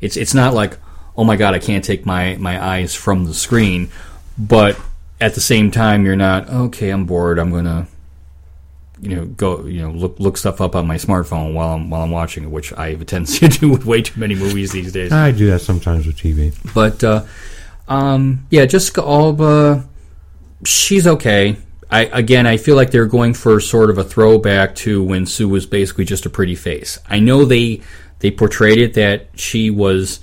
it's 0.00 0.16
it's 0.16 0.34
not 0.34 0.54
like 0.54 0.78
oh 1.16 1.24
my 1.24 1.34
god 1.36 1.54
I 1.54 1.58
can't 1.58 1.84
take 1.84 2.06
my 2.06 2.36
my 2.36 2.64
eyes 2.64 2.94
from 2.94 3.24
the 3.24 3.34
screen, 3.34 3.90
but 4.38 4.78
at 5.20 5.34
the 5.34 5.40
same 5.40 5.70
time 5.72 6.04
you're 6.04 6.16
not 6.16 6.48
okay 6.48 6.90
I'm 6.90 7.06
bored 7.06 7.38
I'm 7.40 7.50
gonna 7.50 7.88
you 9.02 9.16
know 9.16 9.24
go 9.26 9.64
you 9.64 9.80
know 9.82 9.90
look 9.90 10.20
look 10.20 10.36
stuff 10.36 10.60
up 10.60 10.74
on 10.74 10.86
my 10.86 10.96
smartphone 10.96 11.54
while 11.54 11.74
I'm 11.74 11.90
while 11.90 12.02
I'm 12.02 12.10
watching 12.10 12.44
it, 12.44 12.50
which 12.50 12.72
I 12.72 12.90
have 12.90 13.00
a 13.00 13.04
tendency 13.04 13.48
to 13.48 13.58
do 13.58 13.70
with 13.70 13.86
way 13.86 14.02
too 14.02 14.18
many 14.18 14.34
movies 14.34 14.72
these 14.72 14.92
days. 14.92 15.12
I 15.12 15.32
do 15.32 15.46
that 15.48 15.60
sometimes 15.60 16.06
with 16.06 16.16
TV. 16.16 16.54
But 16.74 17.02
uh, 17.02 17.24
um, 17.88 18.46
yeah, 18.50 18.66
Jessica 18.66 19.02
Alba, 19.02 19.88
she's 20.64 21.06
okay. 21.06 21.56
I 21.90 22.02
again, 22.04 22.46
I 22.46 22.56
feel 22.56 22.76
like 22.76 22.90
they're 22.90 23.06
going 23.06 23.34
for 23.34 23.58
sort 23.60 23.90
of 23.90 23.98
a 23.98 24.04
throwback 24.04 24.74
to 24.76 25.02
when 25.02 25.26
Sue 25.26 25.48
was 25.48 25.66
basically 25.66 26.04
just 26.04 26.26
a 26.26 26.30
pretty 26.30 26.54
face. 26.54 26.98
I 27.08 27.18
know 27.20 27.44
they 27.44 27.80
they 28.20 28.30
portrayed 28.30 28.78
it 28.78 28.94
that 28.94 29.28
she 29.34 29.70
was 29.70 30.20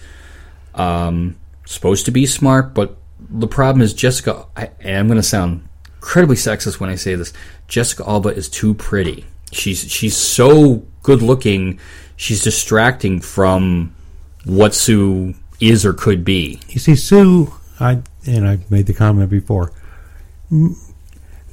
um, 0.76 1.36
supposed 1.66 2.06
to 2.06 2.12
be 2.12 2.26
smart, 2.26 2.74
but 2.74 2.96
the 3.20 3.48
problem 3.48 3.82
is 3.82 3.94
Jessica. 3.94 4.46
I, 4.56 4.70
and 4.80 4.98
I'm 4.98 5.08
going 5.08 5.18
to 5.18 5.24
sound 5.24 5.68
incredibly 5.96 6.36
sexist 6.38 6.80
when 6.80 6.90
I 6.90 6.96
say 6.96 7.16
this. 7.16 7.34
Jessica 7.68 8.04
Alba 8.08 8.30
is 8.30 8.50
too 8.50 8.74
pretty. 8.74 9.26
She's 9.52 9.90
she's 9.92 10.16
so 10.16 10.84
good 11.04 11.22
looking. 11.22 11.80
She's 12.16 12.44
distracting 12.44 13.22
from 13.22 13.94
what 14.46 14.74
Sue 14.74 15.36
is 15.60 15.86
or 15.86 15.94
could 15.94 16.24
be. 16.24 16.60
You 16.70 16.80
see, 16.80 16.96
Sue, 16.96 17.54
I 17.80 18.02
and 18.26 18.48
I 18.48 18.60
made 18.70 18.88
the 18.88 18.94
comment 18.94 19.30
before. 19.30 19.72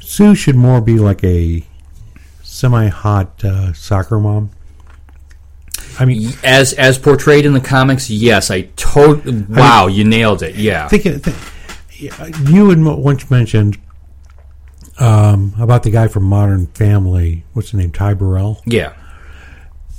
Sue 0.01 0.35
should 0.35 0.57
more 0.57 0.81
be 0.81 0.99
like 0.99 1.23
a 1.25 1.65
semi-hot 2.43 3.45
uh, 3.45 3.73
soccer 3.73 4.21
mom. 4.21 4.51
I 5.99 6.05
mean, 6.05 6.33
As 6.43 6.73
as 6.73 6.99
portrayed 6.99 7.47
in 7.47 7.53
the 7.53 7.61
comics, 7.61 8.11
yes, 8.11 8.51
I 8.51 8.63
totally. 8.77 9.43
Wow, 9.49 9.87
you 9.87 10.05
nailed 10.05 10.43
it. 10.43 10.57
Yeah. 10.57 10.89
think, 10.89 11.05
think 11.05 11.37
you 12.49 12.71
had 12.71 12.83
once 12.83 13.31
mentioned 13.31 13.79
um, 14.99 15.55
about 15.59 15.83
the 15.83 15.91
guy 15.91 16.09
from 16.09 16.25
Modern 16.25 16.67
Family. 16.69 17.45
What's 17.53 17.71
the 17.73 17.79
name? 17.79 17.91
Ty 17.93 18.15
Burrell. 18.15 18.63
Yeah. 18.65 18.95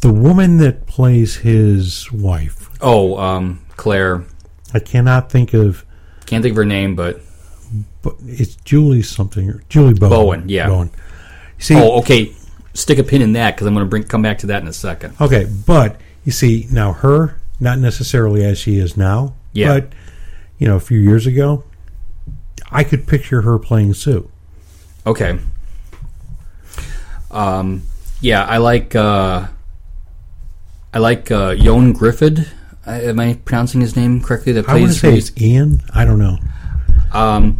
The 0.01 0.11
woman 0.13 0.57
that 0.57 0.85
plays 0.85 1.37
his 1.37 2.11
wife. 2.11 2.69
Oh, 2.81 3.17
um, 3.17 3.65
Claire. 3.75 4.23
I 4.73 4.79
cannot 4.79 5.29
think 5.31 5.53
of. 5.53 5.85
Can't 6.25 6.41
think 6.43 6.51
of 6.53 6.57
her 6.57 6.65
name, 6.65 6.95
but 6.95 7.21
But 8.01 8.15
it's 8.25 8.55
Julie 8.57 9.01
something. 9.01 9.49
or 9.49 9.63
Julie 9.69 9.93
Bowen. 9.93 10.09
Bowen, 10.09 10.49
yeah. 10.49 10.67
Bowen. 10.67 10.91
See, 11.57 11.75
oh, 11.75 11.99
okay. 11.99 12.33
Stick 12.73 12.97
a 12.99 13.03
pin 13.03 13.21
in 13.21 13.33
that 13.33 13.55
because 13.55 13.67
I'm 13.67 13.73
going 13.73 13.85
to 13.85 13.89
bring 13.89 14.03
come 14.03 14.21
back 14.21 14.39
to 14.39 14.47
that 14.47 14.61
in 14.61 14.67
a 14.67 14.73
second. 14.73 15.15
Okay, 15.21 15.47
but 15.65 15.99
you 16.25 16.31
see 16.33 16.67
now 16.69 16.91
her 16.91 17.39
not 17.59 17.79
necessarily 17.79 18.43
as 18.43 18.59
she 18.59 18.77
is 18.77 18.97
now, 18.97 19.33
Yeah. 19.53 19.67
but 19.79 19.93
you 20.57 20.67
know 20.67 20.75
a 20.75 20.79
few 20.81 20.99
years 20.99 21.25
ago, 21.25 21.63
I 22.69 22.83
could 22.83 23.07
picture 23.07 23.41
her 23.43 23.57
playing 23.57 23.93
Sue. 23.93 24.29
Okay. 25.05 25.39
Um, 27.31 27.83
yeah, 28.21 28.45
I 28.45 28.57
like 28.57 28.95
uh, 28.95 29.47
I 30.93 30.99
like 30.99 31.29
uh, 31.31 31.51
Ioan 31.51 31.93
Gruffudd. 31.93 32.47
Uh, 32.87 32.91
am 32.91 33.19
I 33.19 33.39
pronouncing 33.45 33.81
his 33.81 33.95
name 33.95 34.21
correctly? 34.21 34.53
That 34.53 34.69
I 34.69 34.79
want 34.79 34.93
to 34.93 34.99
plays 34.99 35.01
say 35.01 35.17
it's 35.17 35.41
Ian. 35.41 35.81
I 35.93 36.05
don't 36.05 36.19
know. 36.19 36.37
Um, 37.11 37.59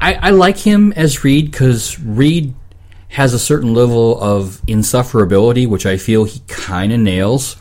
I, 0.00 0.14
I 0.14 0.30
like 0.30 0.58
him 0.58 0.92
as 0.92 1.24
Reed 1.24 1.50
because 1.50 1.98
Reed 2.00 2.54
has 3.08 3.32
a 3.32 3.38
certain 3.38 3.72
level 3.74 4.20
of 4.20 4.60
insufferability, 4.66 5.66
which 5.66 5.86
I 5.86 5.96
feel 5.96 6.24
he 6.24 6.40
kind 6.46 6.92
of 6.92 7.00
nails. 7.00 7.56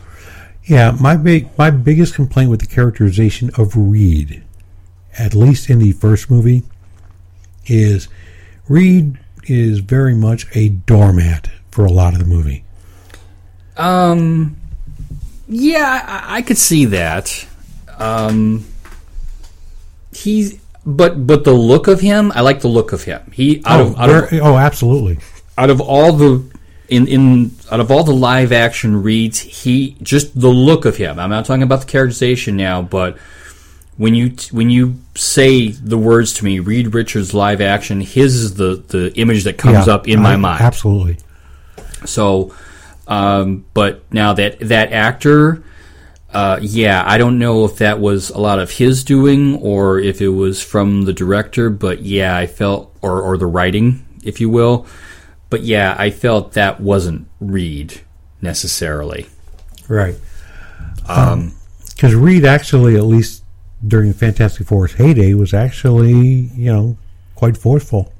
Yeah, 0.65 0.95
my 0.99 1.15
big 1.15 1.49
my 1.57 1.69
biggest 1.69 2.15
complaint 2.15 2.49
with 2.49 2.59
the 2.59 2.67
characterization 2.67 3.51
of 3.57 3.75
Reed, 3.75 4.43
at 5.17 5.33
least 5.33 5.69
in 5.69 5.79
the 5.79 5.91
first 5.91 6.29
movie, 6.29 6.63
is 7.65 8.07
Reed 8.67 9.19
is 9.45 9.79
very 9.79 10.13
much 10.15 10.47
a 10.55 10.69
doormat 10.69 11.49
for 11.71 11.85
a 11.85 11.91
lot 11.91 12.13
of 12.13 12.19
the 12.19 12.25
movie. 12.25 12.63
Um, 13.77 14.57
yeah, 15.47 16.03
I, 16.05 16.37
I 16.37 16.41
could 16.41 16.57
see 16.57 16.85
that. 16.85 17.47
Um, 17.97 18.65
he's 20.11 20.59
but 20.85 21.25
but 21.25 21.43
the 21.43 21.53
look 21.53 21.87
of 21.87 22.01
him, 22.01 22.31
I 22.35 22.41
like 22.41 22.61
the 22.61 22.67
look 22.67 22.91
of 22.93 23.03
him. 23.03 23.31
He 23.33 23.61
out 23.65 23.79
oh, 23.79 23.87
of 23.87 23.99
out 23.99 24.09
of, 24.09 24.29
very- 24.29 24.41
oh, 24.41 24.57
absolutely. 24.57 25.19
out 25.57 25.69
of 25.69 25.79
all 25.79 26.13
the 26.13 26.43
in 26.89 27.07
in 27.07 27.51
out 27.71 27.79
of 27.79 27.89
all 27.91 28.03
the 28.03 28.13
live 28.13 28.51
action 28.51 29.01
reads, 29.01 29.39
he 29.39 29.95
just 30.01 30.39
the 30.39 30.49
look 30.49 30.85
of 30.85 30.97
him. 30.97 31.19
I'm 31.19 31.29
not 31.29 31.45
talking 31.45 31.63
about 31.63 31.81
the 31.81 31.85
characterization 31.85 32.57
now, 32.57 32.81
but 32.81 33.17
when 33.97 34.15
you 34.15 34.35
when 34.51 34.69
you 34.69 34.99
say 35.15 35.69
the 35.69 35.97
words 35.97 36.33
to 36.35 36.45
me, 36.45 36.59
Reed 36.59 36.93
Richards 36.93 37.33
live 37.33 37.61
action, 37.61 38.01
his 38.01 38.35
is 38.35 38.55
the 38.55 38.83
the 38.87 39.13
image 39.15 39.43
that 39.43 39.57
comes 39.57 39.87
Yeah, 39.87 39.93
up 39.93 40.07
in 40.07 40.21
my 40.21 40.33
I- 40.33 40.37
mind. 40.37 40.61
Absolutely. 40.61 41.17
So, 42.05 42.53
um, 43.07 43.65
but 43.73 44.03
now 44.11 44.33
that 44.33 44.59
that 44.61 44.91
actor, 44.91 45.63
uh, 46.33 46.59
yeah, 46.61 47.03
I 47.05 47.17
don't 47.17 47.39
know 47.39 47.65
if 47.65 47.77
that 47.77 47.99
was 47.99 48.29
a 48.29 48.39
lot 48.39 48.59
of 48.59 48.71
his 48.71 49.03
doing 49.03 49.55
or 49.57 49.99
if 49.99 50.21
it 50.21 50.29
was 50.29 50.61
from 50.61 51.03
the 51.03 51.13
director. 51.13 51.69
But 51.69 52.01
yeah, 52.01 52.35
I 52.35 52.47
felt 52.47 52.95
or 53.01 53.21
or 53.21 53.37
the 53.37 53.45
writing, 53.45 54.05
if 54.23 54.41
you 54.41 54.49
will. 54.49 54.85
But 55.49 55.61
yeah, 55.61 55.95
I 55.99 56.09
felt 56.09 56.53
that 56.53 56.81
wasn't 56.81 57.27
Reed 57.39 58.01
necessarily. 58.41 59.27
Right. 59.87 60.15
Because 60.97 62.15
Reed 62.15 62.43
actually, 62.45 62.95
at 62.95 63.03
least 63.03 63.42
during 63.85 64.09
the 64.09 64.17
Fantastic 64.17 64.67
Four's 64.67 64.93
heyday, 64.93 65.33
was 65.33 65.53
actually, 65.53 66.13
you 66.13 66.71
know, 66.71 66.97
quite 67.35 67.57
forceful. 67.57 68.13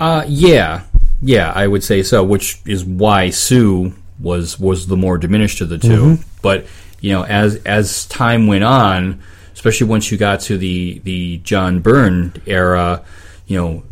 Uh, 0.00 0.24
yeah, 0.28 0.82
yeah, 1.20 1.52
I 1.54 1.66
would 1.66 1.82
say 1.82 2.02
so. 2.02 2.22
Which 2.24 2.60
is 2.66 2.84
why 2.84 3.30
Sue 3.30 3.92
was 4.20 4.58
was 4.58 4.86
the 4.86 4.96
more 4.96 5.18
diminished 5.18 5.60
of 5.60 5.68
the 5.68 5.78
2 5.78 6.18
But 6.42 6.66
you 7.00 7.12
know, 7.12 7.24
as 7.24 7.56
as 7.64 8.06
time 8.06 8.46
went 8.46 8.64
on, 8.64 9.20
especially 9.54 9.86
once 9.88 10.10
you 10.10 10.18
got 10.18 10.40
to 10.42 10.56
the 10.58 11.00
the 11.04 11.38
John 11.38 11.80
Byrne 11.80 12.32
era, 12.46 13.04
you 13.46 13.56
know, 13.56 13.82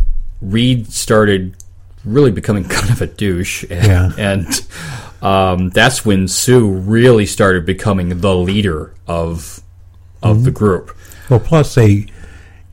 Reed 0.41 0.93
started 0.93 1.57
really 2.05 2.31
becoming 2.31 2.65
kind 2.69 2.91
of 2.91 3.03
a 3.03 3.07
douche, 3.07 3.65
and, 3.69 3.87
Yeah. 3.87 4.13
and 4.17 4.67
um, 5.23 5.71
that's 5.71 6.05
when 6.05 6.29
Sue 6.29 6.69
really 6.71 7.27
started 7.27 7.67
becoming 7.67 8.21
the 8.21 8.35
leader 8.37 8.95
of 9.09 9.61
of 10.23 10.45
the 10.45 10.51
group. 10.51 10.97
Well, 11.29 11.41
plus 11.41 11.75
they 11.75 12.07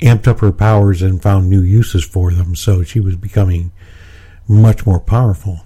amped 0.02 0.28
up 0.28 0.39
her 0.39 0.52
powers 0.52 1.02
and 1.02 1.22
found 1.22 1.50
new 1.50 1.62
uses 1.62 2.04
for 2.04 2.32
them, 2.32 2.56
so 2.56 2.84
she 2.84 3.00
was 3.00 3.16
becoming 3.16 3.72
much 4.48 4.86
more 4.86 5.00
powerful. 5.00 5.62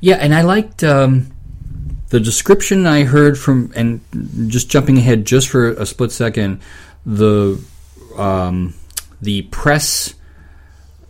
Yeah, 0.00 0.16
and 0.16 0.34
I 0.34 0.42
liked 0.42 0.82
um, 0.82 1.30
the 2.08 2.20
description 2.20 2.86
I 2.86 3.04
heard 3.04 3.38
from, 3.38 3.72
and 3.74 4.00
just 4.48 4.70
jumping 4.70 4.98
ahead 4.98 5.24
just 5.24 5.48
for 5.48 5.70
a 5.70 5.86
split 5.86 6.12
second, 6.12 6.60
the 7.04 7.62
um, 8.16 8.74
the 9.20 9.42
press. 9.42 10.14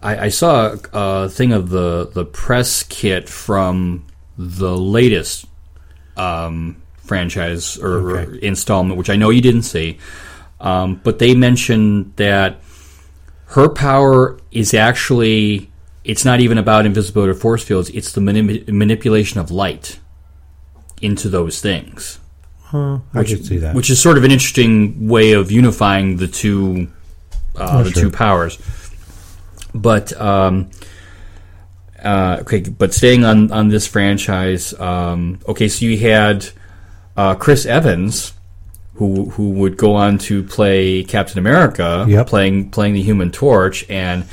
I, 0.03 0.27
I 0.27 0.29
saw 0.29 0.75
a, 0.75 0.79
a 0.93 1.29
thing 1.29 1.53
of 1.53 1.71
the 1.71 2.11
the 2.12 2.25
press 2.25 2.83
kit 2.83 3.29
from 3.29 4.07
the 4.37 4.77
latest 4.77 5.47
um, 6.17 6.83
franchise 7.05 7.79
or, 7.79 8.11
or 8.11 8.35
installment, 8.37 8.97
which 8.99 9.11
I 9.11 9.17
know 9.17 9.31
you 9.31 9.41
didn't 9.41 9.63
see, 9.63 9.99
um, 10.61 11.01
but 11.05 11.19
they 11.19 11.35
mentioned 11.35 12.15
that 12.17 12.61
her 13.49 13.69
power 13.69 14.39
is 14.51 14.75
actually 14.75 15.71
it's 16.03 16.25
not 16.25 16.41
even 16.41 16.59
about 16.59 16.85
invisibility 16.87 17.31
or 17.31 17.35
force 17.35 17.63
fields 17.65 17.89
it's 17.91 18.13
the 18.13 18.21
manip- 18.21 18.69
manipulation 18.69 19.39
of 19.41 19.51
light 19.51 19.99
into 21.01 21.29
those 21.29 21.61
things. 21.61 22.19
Huh, 22.63 22.99
I 23.13 23.23
could 23.25 23.45
see 23.47 23.59
that. 23.59 23.75
which 23.77 23.91
is 23.91 24.01
sort 24.03 24.17
of 24.19 24.25
an 24.25 24.31
interesting 24.33 25.07
way 25.09 25.33
of 25.33 25.51
unifying 25.53 26.17
the 26.17 26.27
two 26.27 26.89
uh, 27.57 27.69
Oh, 27.71 27.85
the 27.85 27.91
sure. 27.91 28.03
two 28.05 28.11
powers. 28.11 28.59
But 29.75 30.19
um 30.21 30.71
uh, 32.03 32.39
okay, 32.43 32.61
but 32.61 32.93
staying 32.93 33.25
on 33.25 33.51
on 33.53 33.69
this 33.69 33.87
franchise, 33.87 34.79
um, 34.79 35.39
okay, 35.49 35.69
so 35.69 35.87
you 35.87 35.97
had 35.99 36.47
uh, 37.17 37.35
Chris 37.35 37.67
Evans, 37.67 38.33
who 38.95 39.31
who 39.31 39.51
would 39.51 39.77
go 39.77 39.95
on 39.95 40.19
to 40.19 40.43
play 40.43 41.03
Captain 41.05 41.39
America, 41.39 42.05
Yep. 42.09 42.27
playing 42.27 42.71
playing 42.71 42.95
the 42.95 43.03
Human 43.03 43.31
Torch, 43.31 43.85
and 43.89 44.25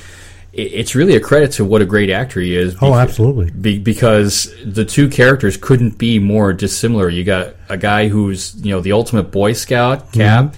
it, 0.53 0.61
it's 0.73 0.95
really 0.95 1.15
a 1.15 1.19
credit 1.19 1.51
to 1.53 1.65
what 1.65 1.81
a 1.81 1.85
great 1.85 2.09
actor 2.09 2.39
he 2.39 2.55
is. 2.55 2.75
oh, 2.81 2.93
absolutely. 2.95 3.49
be, 3.51 3.79
because 3.79 4.53
the 4.65 4.85
two 4.85 5.09
characters 5.09 5.57
couldn't 5.57 5.97
be 5.97 6.19
more 6.19 6.53
dissimilar. 6.53 7.09
You 7.09 7.23
got 7.23 7.55
a 7.69 7.77
guy 7.77 8.07
who's 8.07 8.55
you 8.63 8.71
know 8.71 8.81
the 8.81 8.91
ultimate 8.91 9.31
Boy 9.31 9.53
Scout, 9.53 10.11
Cap, 10.11 10.55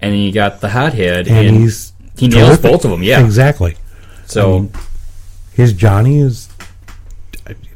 and 0.00 0.12
then 0.12 0.18
you 0.20 0.32
got 0.32 0.60
the 0.60 0.68
hothead, 0.68 1.26
Mm-hmm. 1.26 1.34
And, 1.34 1.48
and, 1.48 1.56
he's 1.56 1.92
he 2.16 2.28
nails 2.28 2.48
terrific. 2.58 2.62
both 2.70 2.84
of 2.84 2.90
them. 2.90 3.02
Yeah, 3.02 3.24
exactly. 3.24 3.76
so. 4.26 4.56
I 4.56 4.60
mean, 4.60 4.72
His 5.54 5.72
Johnny 5.72 6.20
is 6.20 6.48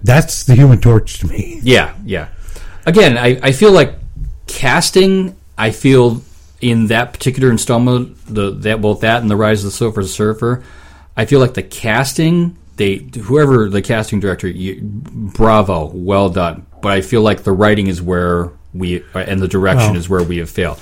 that's 0.03 0.45
the 0.45 0.55
Human 0.55 0.80
Torch 0.80 1.18
to 1.20 1.26
me. 1.26 1.61
Yeah, 1.62 1.95
yeah. 2.05 2.28
Again, 2.87 3.16
I, 3.18 3.39
I 3.43 3.53
feel 3.53 3.72
like 3.72 3.95
casting. 4.47 5.37
I 5.57 5.70
feel 5.70 6.22
in 6.61 6.89
that 6.89 7.12
particular 7.12 7.51
installment, 7.51 8.16
the 8.26 8.51
that 8.51 8.80
both 8.80 9.01
that 9.01 9.22
and 9.22 9.30
the 9.30 9.37
Rise 9.37 9.61
of 9.61 9.66
the 9.66 9.76
Silver 9.76 10.03
Surfer. 10.03 10.62
I 11.16 11.24
feel 11.26 11.41
like 11.41 11.55
the 11.55 11.62
casting. 11.62 12.57
They 12.76 12.97
whoever 12.97 13.68
the 13.68 13.82
casting 13.82 14.18
director, 14.20 14.49
you, 14.49 14.80
bravo, 14.82 15.87
well 15.95 16.28
done. 16.28 16.66
But 16.82 16.93
I 16.93 17.01
feel 17.03 17.22
like 17.22 17.45
the 17.45 17.53
writing 17.53 17.87
is 17.87 18.03
where 18.03 18.51
we 18.72 19.05
and 19.14 19.41
the 19.41 19.49
direction 19.49 19.91
Well- 19.93 19.97
is 19.97 20.09
where 20.09 20.22
we 20.22 20.39
have 20.39 20.51
failed. 20.51 20.80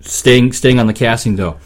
Staying 0.00 0.52
staying 0.52 0.78
on 0.78 0.86
the 0.86 0.92
casting 0.94 1.36
though, 1.36 1.58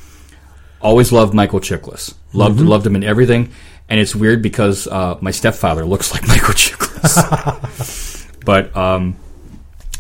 always 0.81 1.13
loved 1.13 1.35
Michael 1.35 1.61
Chiklis. 1.61 2.15
Loved 2.33 2.61
loved 2.61 2.87
him 2.87 2.97
in 2.97 3.05
everything. 3.05 3.51
And 3.89 4.01
it's 4.01 4.15
weird 4.15 4.41
because 4.41 4.87
uh, 4.87 5.19
my 5.21 5.31
stepfather 5.33 5.85
looks 5.85 6.13
like 6.15 6.27
Michael 6.29 6.55
Chiklis. 6.55 8.27
but 8.45 8.75
um, 8.75 9.17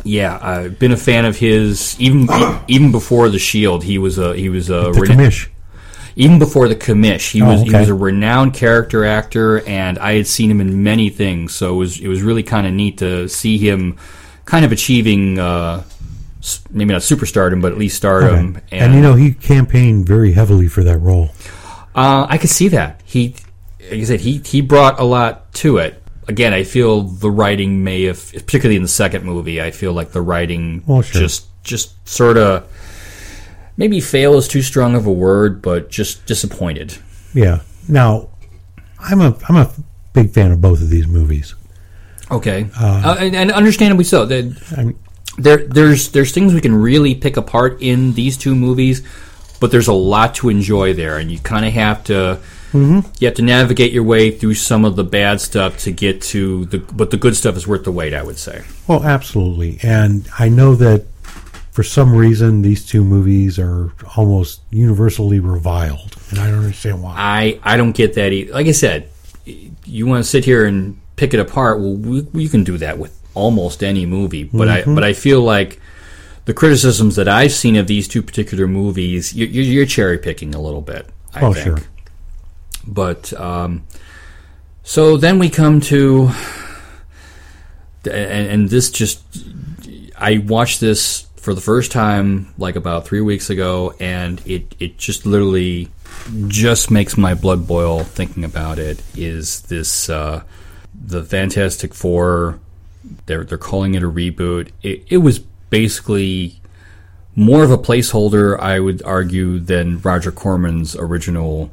yeah, 0.05 0.39
I've 0.41 0.79
been 0.79 0.93
a 0.93 0.97
fan 0.97 1.25
of 1.25 1.37
his 1.37 1.99
even 2.01 2.29
even 2.69 2.93
before 2.93 3.29
the 3.29 3.39
Shield. 3.39 3.85
He 3.85 3.99
was 3.99 4.19
a 4.19 4.35
he 4.37 4.49
was 4.49 4.69
a 4.71 4.91
The 4.93 4.93
rena- 4.93 5.15
commish. 5.15 5.49
even 6.17 6.39
before 6.39 6.69
the 6.69 6.77
commish. 6.77 7.31
He 7.33 7.43
Oh, 7.43 7.47
was 7.53 7.63
he 7.63 7.75
was 7.75 7.89
a 7.89 7.95
renowned 7.95 8.55
character 8.55 9.05
actor, 9.05 9.61
and 9.67 9.99
I 9.99 10.15
had 10.15 10.27
seen 10.27 10.51
him 10.51 10.61
in 10.61 10.83
many 10.83 11.09
things. 11.11 11.55
So 11.55 11.75
it 11.75 11.77
was 11.79 12.01
it 12.01 12.09
was 12.09 12.23
really 12.23 12.43
kind 12.43 12.67
of 12.67 12.73
neat 12.73 12.99
to 12.99 13.29
see 13.29 13.59
him 13.59 13.97
kind 14.45 14.65
of 14.65 14.73
achieving 14.73 15.39
uh, 15.39 15.85
maybe 16.71 16.93
not 16.93 17.03
superstardom, 17.03 17.63
but 17.63 17.71
at 17.73 17.79
least 17.79 17.97
stardom. 17.97 18.57
Okay. 18.57 18.79
And, 18.79 18.95
you 18.95 19.01
know, 19.01 19.15
he 19.15 19.33
campaigned 19.35 20.07
very 20.07 20.33
heavily 20.33 20.67
for 20.67 20.83
that 20.83 20.99
role. 20.99 21.31
Uh, 21.95 22.27
I 22.29 22.39
could 22.39 22.51
see 22.51 22.67
that. 22.69 23.01
He, 23.05 23.37
like 23.91 24.01
I 24.01 24.05
said, 24.05 24.21
he 24.21 24.39
he 24.45 24.61
brought 24.61 24.99
a 24.99 25.05
lot 25.05 25.53
to 25.55 25.77
it. 25.79 26.02
Again, 26.29 26.53
I 26.55 26.63
feel 26.63 27.03
the 27.03 27.31
writing 27.31 27.83
may 27.83 28.05
have, 28.05 28.33
particularly 28.33 28.77
in 28.77 28.83
the 28.83 28.89
second 28.89 29.25
movie, 29.25 29.61
I 29.61 29.71
feel 29.73 29.93
like 29.93 30.13
the 30.13 30.23
writing 30.23 30.83
Well, 30.87 31.03
sure. 31.03 31.21
just 31.21 31.47
just 31.65 32.09
sort 32.09 32.37
of 32.37 32.69
maybe 33.77 34.01
fail 34.01 34.35
is 34.35 34.47
too 34.49 34.63
strong 34.63 34.95
of 34.95 35.07
a 35.07 35.13
word, 35.13 35.63
but 35.63 35.91
just 35.91 36.27
disappointed. 36.27 36.97
Yeah. 37.35 37.61
Now, 37.89 38.29
I'm 39.01 39.21
a 39.21 39.37
I'm 39.49 39.57
a 39.57 39.71
big 40.13 40.31
fan 40.31 40.53
of 40.53 40.61
both 40.61 40.81
of 40.81 40.91
these 40.91 41.07
movies. 41.07 41.55
Okay, 42.31 42.69
uh, 42.79 43.17
and, 43.19 43.35
and 43.37 43.53
understandably 43.53 44.05
so. 44.05 44.25
There 44.25 45.57
there's 45.67 46.11
there's 46.11 46.33
things 46.33 46.55
we 46.55 46.61
can 46.61 46.75
really 46.75 47.15
pick 47.15 47.37
apart 47.37 47.83
in 47.83 48.13
these 48.15 48.37
two 48.39 48.55
movies, 48.55 49.03
but 49.61 49.71
there's 49.71 49.89
a 49.89 49.93
lot 49.93 50.35
to 50.37 50.49
enjoy 50.49 50.95
there, 50.95 51.19
and 51.19 51.31
you 51.31 51.39
kind 51.39 51.67
of 51.67 51.73
have 51.73 52.05
to 52.05 52.39
Mm-hmm. 52.73 53.01
you 53.21 53.27
have 53.29 53.35
to 53.37 53.43
navigate 53.43 53.93
your 53.93 54.03
way 54.05 54.31
through 54.31 54.55
some 54.55 54.85
of 54.85 54.97
the 54.97 55.05
bad 55.05 55.41
stuff 55.41 55.79
to 55.81 55.93
get 55.93 56.23
to 56.23 56.65
the 56.67 56.79
but 56.79 57.11
the 57.11 57.17
good 57.19 57.37
stuff 57.37 57.57
is 57.57 57.67
worth 57.67 57.85
the 57.85 57.93
wait. 57.93 58.15
I 58.15 58.23
would 58.23 58.39
say. 58.39 58.63
well, 58.89 59.05
absolutely. 59.05 59.79
And 59.83 60.27
I 60.39 60.49
know 60.49 60.75
that 60.77 61.05
for 61.73 61.83
some 61.83 62.15
reason 62.15 62.63
these 62.63 62.85
two 62.85 63.03
movies 63.05 63.59
are 63.59 63.93
almost 64.17 64.61
universally 64.71 65.39
reviled, 65.41 66.17
and 66.31 66.39
I 66.39 66.49
don't 66.51 66.61
understand 66.61 67.03
why. 67.03 67.15
I 67.17 67.61
I 67.63 67.77
don't 67.77 67.93
get 67.93 68.15
that. 68.15 68.33
Either. 68.33 68.53
Like 68.53 68.67
I 68.67 68.73
said, 68.73 69.09
you 69.45 70.07
want 70.07 70.25
to 70.25 70.29
sit 70.31 70.45
here 70.45 70.65
and 70.65 71.01
pick 71.17 71.35
it 71.35 71.41
apart. 71.41 71.79
Well, 71.81 71.95
we, 71.95 72.23
we 72.33 72.49
can 72.49 72.65
do 72.65 72.79
that 72.79 72.99
with 72.99 73.19
almost 73.35 73.83
any 73.83 74.07
movie, 74.07 74.45
but 74.45 74.69
I 74.69 74.81
mm-hmm. 74.83 74.95
but 74.95 75.05
I 75.05 75.13
feel 75.13 75.43
like 75.43 75.81
the 76.47 76.55
criticisms 76.55 77.17
that 77.17 77.29
I've 77.29 77.53
seen 77.53 77.77
of 77.77 77.87
these 77.87 78.09
two 78.09 78.23
particular 78.23 78.67
movies, 78.67 79.33
you- 79.35 79.47
you're, 79.47 79.65
you're 79.65 79.87
cherry 79.87 80.19
picking 80.19 80.55
a 80.55 80.61
little 80.61 80.81
bit. 80.81 81.09
I 81.35 81.41
Oh, 81.43 81.53
think. 81.53 81.65
sure. 81.79 81.79
But 82.87 83.33
um, 83.35 83.87
so 84.83 85.17
then 85.17 85.39
we 85.39 85.49
come 85.49 85.81
to, 85.83 86.31
and, 88.05 88.49
and 88.49 88.69
this 88.69 88.91
just, 88.91 89.23
I 90.17 90.39
watched 90.39 90.81
this 90.81 91.27
for 91.37 91.55
the 91.55 91.61
first 91.61 91.91
time 91.91 92.55
like 92.57 92.77
about 92.77 93.05
three 93.05 93.21
weeks 93.21 93.51
ago, 93.51 93.95
and 93.99 94.41
it 94.47 94.75
it 94.79 94.99
just 94.99 95.27
literally 95.27 95.89
just 96.47 96.91
makes 96.91 97.17
my 97.17 97.35
blood 97.35 97.67
boil 97.67 98.05
thinking 98.05 98.45
about 98.45 98.79
it. 98.79 99.03
Is 99.17 99.63
this 99.63 100.09
uh, 100.09 100.43
the 100.95 101.23
Fantastic 101.25 101.95
Four? 101.95 102.61
They're 103.27 103.45
they're 103.45 103.59
calling 103.59 103.95
it 103.95 104.03
a 104.03 104.11
reboot. 104.11 104.71
It, 104.83 105.05
it 105.09 105.19
was 105.19 105.39
basically 105.39 106.61
more 107.35 107.65
of 107.65 107.71
a 107.71 107.79
placeholder, 107.79 108.59
I 108.61 108.79
would 108.79 109.03
argue, 109.03 109.59
than 109.59 110.01
Roger 110.01 110.31
Corman's 110.31 110.95
original 110.95 111.71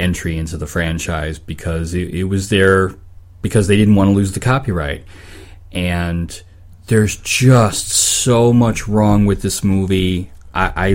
entry 0.00 0.36
into 0.38 0.56
the 0.56 0.66
franchise 0.66 1.38
because 1.38 1.94
it, 1.94 2.14
it 2.14 2.24
was 2.24 2.48
there 2.48 2.94
because 3.42 3.68
they 3.68 3.76
didn't 3.76 3.94
want 3.94 4.08
to 4.08 4.14
lose 4.14 4.32
the 4.32 4.40
copyright. 4.40 5.04
And 5.72 6.42
there's 6.86 7.16
just 7.16 7.88
so 7.88 8.52
much 8.52 8.88
wrong 8.88 9.26
with 9.26 9.42
this 9.42 9.62
movie. 9.62 10.30
I, 10.52 10.94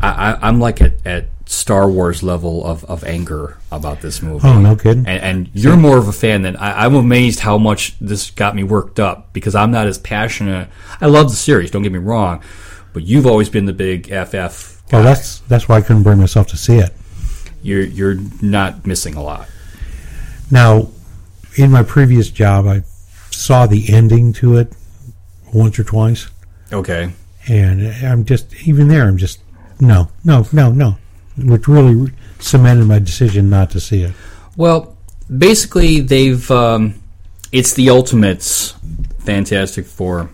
I, 0.00 0.38
I'm 0.40 0.60
like 0.60 0.80
at, 0.80 1.04
at 1.04 1.28
Star 1.46 1.88
Wars 1.90 2.22
level 2.22 2.64
of, 2.64 2.84
of 2.84 3.04
anger 3.04 3.58
about 3.70 4.00
this 4.00 4.22
movie. 4.22 4.46
Oh, 4.46 4.60
no 4.60 4.76
kidding. 4.76 5.06
And, 5.06 5.22
and 5.22 5.50
you're 5.52 5.76
more 5.76 5.98
of 5.98 6.08
a 6.08 6.12
fan 6.12 6.42
than 6.42 6.56
I, 6.56 6.84
I'm 6.84 6.94
amazed 6.94 7.40
how 7.40 7.58
much 7.58 7.98
this 7.98 8.30
got 8.30 8.54
me 8.54 8.62
worked 8.62 9.00
up 9.00 9.32
because 9.32 9.54
I'm 9.54 9.70
not 9.70 9.86
as 9.86 9.98
passionate. 9.98 10.68
I 11.00 11.06
love 11.06 11.30
the 11.30 11.36
series, 11.36 11.70
don't 11.70 11.82
get 11.82 11.92
me 11.92 11.98
wrong, 11.98 12.42
but 12.92 13.04
you've 13.04 13.26
always 13.26 13.48
been 13.48 13.64
the 13.64 13.72
big 13.72 14.06
FF. 14.06 14.82
Well, 14.92 15.02
that's 15.02 15.40
that's 15.40 15.68
why 15.68 15.78
I 15.78 15.80
couldn't 15.80 16.04
bring 16.04 16.18
myself 16.18 16.46
to 16.48 16.56
see 16.56 16.76
it. 16.76 16.92
You're 17.66 17.82
you're 17.84 18.16
not 18.40 18.86
missing 18.86 19.14
a 19.14 19.22
lot. 19.22 19.48
Now, 20.50 20.88
in 21.56 21.70
my 21.70 21.82
previous 21.82 22.30
job, 22.30 22.66
I 22.66 22.82
saw 23.30 23.66
the 23.66 23.92
ending 23.92 24.32
to 24.34 24.56
it 24.56 24.72
once 25.52 25.78
or 25.78 25.84
twice, 25.84 26.28
Okay. 26.72 27.12
and 27.48 27.86
I'm 28.04 28.24
just 28.24 28.54
even 28.66 28.88
there. 28.88 29.06
I'm 29.08 29.16
just 29.18 29.40
no, 29.80 30.08
no, 30.24 30.46
no, 30.52 30.70
no, 30.72 30.96
which 31.36 31.66
really 31.68 32.12
cemented 32.38 32.86
my 32.86 32.98
decision 32.98 33.50
not 33.50 33.70
to 33.72 33.80
see 33.80 34.02
it. 34.02 34.12
Well, 34.56 34.96
basically, 35.36 36.00
they've 36.00 36.48
um, 36.50 36.94
it's 37.52 37.74
the 37.74 37.90
Ultimates 37.90 38.74
Fantastic 39.20 39.86
Four. 39.86 40.30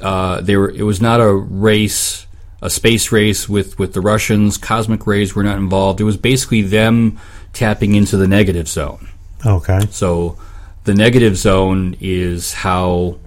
Uh, 0.00 0.40
they 0.40 0.56
were. 0.56 0.70
It 0.70 0.84
was 0.84 1.00
not 1.00 1.20
a 1.20 1.32
race, 1.32 2.26
a 2.60 2.70
space 2.70 3.12
race 3.12 3.48
with 3.48 3.78
with 3.78 3.92
the 3.92 4.00
Russians. 4.00 4.58
Cosmic 4.58 5.06
rays 5.06 5.34
were 5.34 5.42
not 5.42 5.58
involved. 5.58 6.00
It 6.00 6.04
was 6.04 6.16
basically 6.16 6.62
them 6.62 7.18
tapping 7.52 7.94
into 7.94 8.16
the 8.16 8.28
negative 8.28 8.68
zone. 8.68 9.08
Okay, 9.46 9.80
So, 9.90 10.36
the 10.84 10.94
negative 10.94 11.36
zone 11.36 11.96
is 12.00 12.52
how 12.52 13.18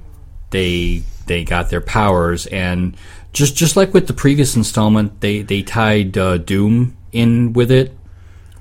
they 0.50 1.04
they 1.28 1.44
got 1.44 1.70
their 1.70 1.82
powers, 1.82 2.48
and 2.48 2.96
just 3.34 3.56
just 3.56 3.78
like 3.78 3.94
with 3.94 4.08
the 4.08 4.14
previous 4.14 4.56
installment, 4.56 5.22
they 5.22 5.42
they 5.42 5.62
tied 5.62 6.18
uh, 6.18 6.38
Doom 6.38 6.98
in 7.12 7.54
with 7.54 7.72
it, 7.72 7.96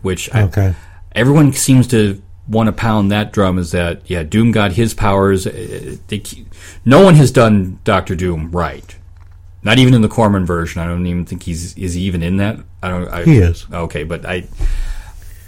which 0.02 0.32
I, 0.34 0.42
everyone 1.12 1.52
seems 1.52 1.86
to 1.88 2.22
want 2.48 2.66
to 2.66 2.72
pound 2.72 3.12
that 3.12 3.32
drum 3.32 3.58
is 3.58 3.70
that 3.70 4.02
yeah 4.10 4.24
doom 4.24 4.50
got 4.50 4.72
his 4.72 4.92
powers 4.92 5.46
uh, 5.46 5.96
they, 6.08 6.20
no 6.84 7.00
one 7.04 7.14
has 7.14 7.30
done 7.30 7.78
dr 7.84 8.14
doom 8.16 8.50
right 8.50 8.98
not 9.62 9.78
even 9.78 9.94
in 9.94 10.02
the 10.02 10.08
corman 10.08 10.44
version 10.46 10.80
i 10.80 10.86
don't 10.86 11.06
even 11.06 11.24
think 11.24 11.42
he's 11.42 11.76
is 11.76 11.94
he 11.94 12.02
even 12.02 12.22
in 12.22 12.36
that 12.38 12.58
i 12.82 12.88
don't 12.88 13.08
I, 13.08 13.24
He 13.24 13.36
is. 13.38 13.66
okay 13.72 14.04
but 14.04 14.24
i 14.26 14.44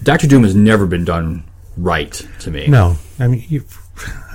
dr 0.03 0.27
doom 0.27 0.43
has 0.45 0.55
never 0.55 0.87
been 0.87 1.05
done 1.05 1.45
right 1.77 2.13
to 2.41 2.51
me 2.51 2.67
no. 2.67 2.97
I 3.19 3.29
mean, 3.29 3.45
you, 3.49 3.65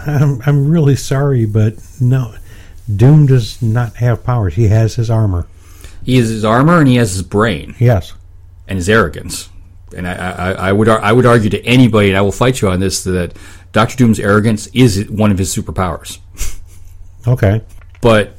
I'm 0.06 0.42
I'm 0.46 0.70
really 0.72 0.96
sorry, 0.96 1.46
but 1.46 1.74
no, 2.00 2.34
Doom 2.96 3.26
does 3.26 3.62
not 3.62 3.96
have 3.98 4.24
powers. 4.24 4.54
He 4.56 4.70
has 4.70 4.96
his 4.96 5.10
armor. 5.10 5.46
he 6.04 6.16
has 6.18 6.30
his 6.30 6.46
armor 6.46 6.80
and 6.80 6.88
he 6.88 6.96
has 6.96 7.12
his 7.12 7.22
brain 7.24 7.76
Yes. 7.80 8.14
and 8.68 8.78
his 8.78 8.88
arrogance 8.88 9.50
and 9.96 10.08
I, 10.08 10.14
I, 10.14 10.52
I 10.70 10.72
would 10.72 10.88
I 10.88 11.12
would 11.12 11.26
argue 11.26 11.50
to 11.50 11.62
anybody, 11.66 12.08
and 12.10 12.18
I 12.18 12.22
will 12.22 12.32
fight 12.32 12.62
you 12.62 12.70
on 12.70 12.80
this, 12.80 13.04
that 13.04 13.34
Doctor 13.74 13.96
Doom's 13.98 14.20
arrogance 14.20 14.68
is 14.68 15.10
one 15.10 15.32
of 15.32 15.38
his 15.38 15.54
superpowers. 15.56 16.20
Okay. 17.28 17.62
But 18.02 18.37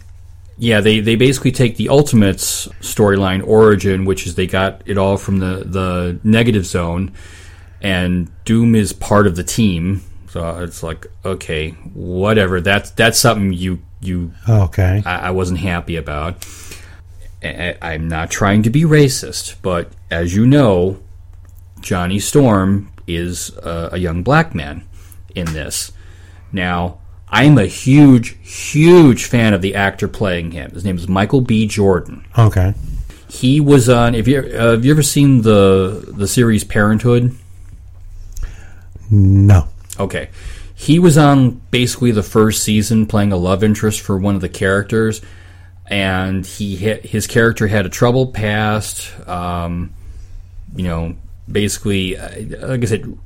yeah, 0.58 0.80
they, 0.80 1.00
they 1.00 1.14
basically 1.14 1.52
take 1.52 1.76
the 1.76 1.88
Ultimates 1.88 2.66
storyline 2.80 3.46
origin, 3.46 4.04
which 4.04 4.26
is 4.26 4.34
they 4.34 4.48
got 4.48 4.82
it 4.86 4.98
all 4.98 5.16
from 5.16 5.38
the, 5.38 5.62
the 5.64 6.20
negative 6.24 6.66
zone, 6.66 7.12
and 7.80 8.30
Doom 8.44 8.74
is 8.74 8.92
part 8.92 9.26
of 9.26 9.36
the 9.36 9.44
team. 9.44 10.02
So 10.30 10.58
it's 10.58 10.82
like, 10.82 11.06
okay, 11.24 11.70
whatever. 11.94 12.60
That's 12.60 12.90
that's 12.90 13.18
something 13.18 13.52
you 13.52 13.80
you 14.00 14.32
Okay. 14.48 15.02
I, 15.06 15.28
I 15.28 15.30
wasn't 15.30 15.60
happy 15.60 15.96
about. 15.96 16.44
I, 17.42 17.76
I'm 17.80 18.08
not 18.08 18.30
trying 18.30 18.64
to 18.64 18.70
be 18.70 18.82
racist, 18.82 19.56
but 19.62 19.92
as 20.10 20.34
you 20.34 20.44
know, 20.44 21.00
Johnny 21.80 22.18
Storm 22.18 22.92
is 23.06 23.56
a, 23.58 23.90
a 23.92 23.96
young 23.98 24.24
black 24.24 24.54
man 24.54 24.84
in 25.34 25.46
this. 25.52 25.92
Now, 26.50 26.97
I'm 27.30 27.58
a 27.58 27.66
huge, 27.66 28.36
huge 28.42 29.24
fan 29.24 29.52
of 29.52 29.62
the 29.62 29.74
actor 29.74 30.08
playing 30.08 30.52
him. 30.52 30.70
His 30.70 30.84
name 30.84 30.96
is 30.96 31.08
Michael 31.08 31.40
B. 31.40 31.66
Jordan. 31.66 32.24
Okay. 32.36 32.74
He 33.28 33.60
was 33.60 33.88
on. 33.88 34.14
Have 34.14 34.26
you 34.26 34.38
uh, 34.38 34.70
have 34.70 34.84
you 34.84 34.90
ever 34.90 35.02
seen 35.02 35.42
the 35.42 36.12
the 36.16 36.26
series 36.26 36.64
Parenthood? 36.64 37.36
No. 39.10 39.68
Okay. 40.00 40.30
He 40.74 40.98
was 40.98 41.18
on 41.18 41.60
basically 41.70 42.12
the 42.12 42.22
first 42.22 42.62
season 42.62 43.06
playing 43.06 43.32
a 43.32 43.36
love 43.36 43.64
interest 43.64 44.00
for 44.00 44.16
one 44.16 44.34
of 44.34 44.40
the 44.40 44.48
characters, 44.48 45.20
and 45.86 46.46
he 46.46 46.76
hit, 46.76 47.04
his 47.04 47.26
character 47.26 47.66
had 47.66 47.84
a 47.84 47.88
troubled 47.88 48.32
past. 48.32 49.12
Um, 49.28 49.92
you 50.74 50.84
know, 50.84 51.16
basically, 51.50 52.16
uh, 52.16 52.68
like 52.68 52.82
I 52.82 52.86
said, 52.86 53.18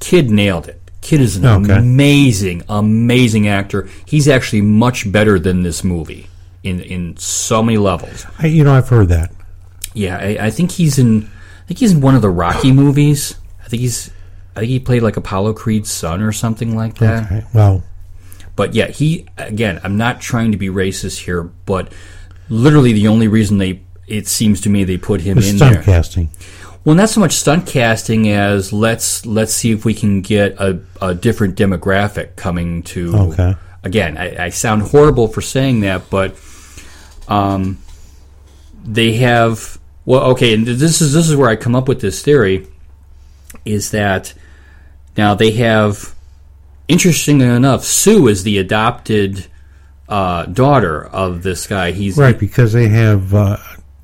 Kid 0.00 0.30
nailed 0.30 0.68
it. 0.68 0.80
Kid 1.00 1.20
is 1.20 1.36
an 1.36 1.46
Okay. 1.46 1.76
amazing, 1.76 2.62
amazing 2.68 3.46
actor. 3.48 3.88
He's 4.04 4.26
actually 4.28 4.62
much 4.62 5.10
better 5.10 5.38
than 5.38 5.62
this 5.62 5.84
movie 5.84 6.26
in 6.62 6.80
in 6.80 7.16
so 7.16 7.62
many 7.62 7.78
levels. 7.78 8.26
I, 8.38 8.46
you 8.46 8.64
know, 8.64 8.74
I've 8.74 8.88
heard 8.88 9.08
that. 9.08 9.30
Yeah, 9.94 10.18
I, 10.18 10.46
I 10.46 10.50
think 10.50 10.72
he's 10.72 10.98
in. 10.98 11.24
I 11.64 11.66
think 11.68 11.78
he's 11.80 11.92
in 11.92 12.00
one 12.00 12.14
of 12.14 12.22
the 12.22 12.30
Rocky 12.30 12.72
movies. 12.72 13.36
I 13.64 13.68
think 13.68 13.80
he's. 13.82 14.10
I 14.56 14.60
think 14.60 14.70
he 14.70 14.80
played 14.80 15.02
like 15.02 15.16
Apollo 15.16 15.52
Creed's 15.54 15.90
son 15.90 16.20
or 16.20 16.32
something 16.32 16.74
like 16.76 16.96
that. 16.98 17.24
Okay. 17.26 17.44
Well, 17.54 17.84
But 18.56 18.74
yeah, 18.74 18.88
he 18.88 19.26
again. 19.38 19.80
I'm 19.84 19.96
not 19.96 20.20
trying 20.20 20.50
to 20.52 20.58
be 20.58 20.66
racist 20.68 21.20
here, 21.24 21.42
but 21.44 21.92
literally 22.48 22.92
the 22.92 23.06
only 23.08 23.28
reason 23.28 23.58
they 23.58 23.82
it 24.08 24.26
seems 24.26 24.60
to 24.62 24.68
me 24.70 24.82
they 24.84 24.96
put 24.96 25.20
him 25.20 25.38
in 25.38 25.56
stunt 25.56 25.74
there. 25.74 25.82
casting. 25.82 26.30
Well, 26.84 26.94
not 26.94 27.08
so 27.10 27.20
much 27.20 27.32
stunt 27.32 27.66
casting 27.66 28.28
as 28.30 28.72
let's 28.72 29.26
let's 29.26 29.52
see 29.52 29.72
if 29.72 29.84
we 29.84 29.94
can 29.94 30.22
get 30.22 30.58
a, 30.58 30.80
a 31.02 31.14
different 31.14 31.56
demographic 31.56 32.36
coming 32.36 32.82
to. 32.84 33.14
Okay. 33.14 33.54
Again, 33.84 34.16
I, 34.16 34.46
I 34.46 34.48
sound 34.48 34.82
horrible 34.82 35.28
for 35.28 35.40
saying 35.40 35.80
that, 35.80 36.10
but 36.10 36.36
um, 37.28 37.78
they 38.84 39.14
have 39.14 39.78
well, 40.04 40.22
okay, 40.30 40.54
and 40.54 40.66
this 40.66 41.00
is 41.00 41.12
this 41.12 41.28
is 41.28 41.36
where 41.36 41.50
I 41.50 41.56
come 41.56 41.74
up 41.74 41.88
with 41.88 42.00
this 42.00 42.22
theory 42.22 42.66
is 43.64 43.90
that 43.90 44.34
now 45.16 45.34
they 45.34 45.52
have 45.52 46.14
interestingly 46.88 47.46
enough, 47.46 47.84
Sue 47.84 48.28
is 48.28 48.42
the 48.42 48.58
adopted 48.58 49.46
uh, 50.08 50.46
daughter 50.46 51.04
of 51.06 51.42
this 51.42 51.66
guy. 51.66 51.92
He's 51.92 52.16
Right, 52.16 52.38
because 52.38 52.72
they 52.72 52.88
have, 52.88 53.34
uh, 53.34 53.58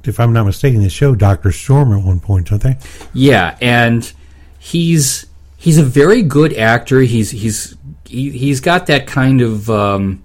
if 0.09 0.21
I'm 0.21 0.33
not 0.33 0.45
mistaken, 0.45 0.81
they 0.83 0.89
show 0.89 1.15
Doctor 1.15 1.53
Storm 1.53 1.93
at 1.93 2.05
one 2.05 2.21
point, 2.21 2.49
don't 2.51 2.63
they? 2.63 2.77
Yeah, 3.13 3.57
and 3.61 4.11
he's 4.59 5.27
he's 5.57 5.79
a 5.79 5.83
very 5.85 6.23
good 6.23 6.53
actor. 6.55 7.01
He's 7.01 7.31
he's 7.31 7.77
he, 8.07 8.31
he's 8.31 8.61
got 8.61 8.87
that 8.87 9.07
kind 9.07 9.41
of 9.41 9.69
um, 9.71 10.23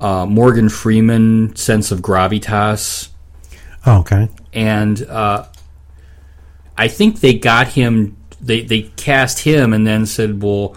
uh, 0.00 0.26
Morgan 0.26 0.68
Freeman 0.68 1.54
sense 1.56 1.90
of 1.90 2.00
gravitas, 2.00 3.08
Oh, 3.86 4.00
okay. 4.00 4.28
and 4.52 5.02
uh, 5.06 5.46
I 6.76 6.88
think 6.88 7.20
they 7.20 7.34
got 7.34 7.68
him. 7.68 8.16
They 8.40 8.62
they 8.62 8.82
cast 8.82 9.40
him 9.40 9.72
and 9.72 9.86
then 9.86 10.06
said, 10.06 10.42
"Well, 10.42 10.76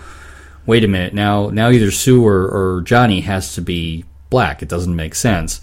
wait 0.65 0.83
a 0.83 0.87
minute. 0.87 1.13
Now 1.13 1.49
now 1.49 1.69
either 1.69 1.91
Sue 1.91 2.25
or, 2.25 2.47
or 2.47 2.81
Johnny 2.81 3.21
has 3.21 3.55
to 3.55 3.61
be 3.61 4.05
black. 4.29 4.61
It 4.61 4.69
doesn't 4.69 4.95
make 4.95 5.15
sense." 5.15 5.61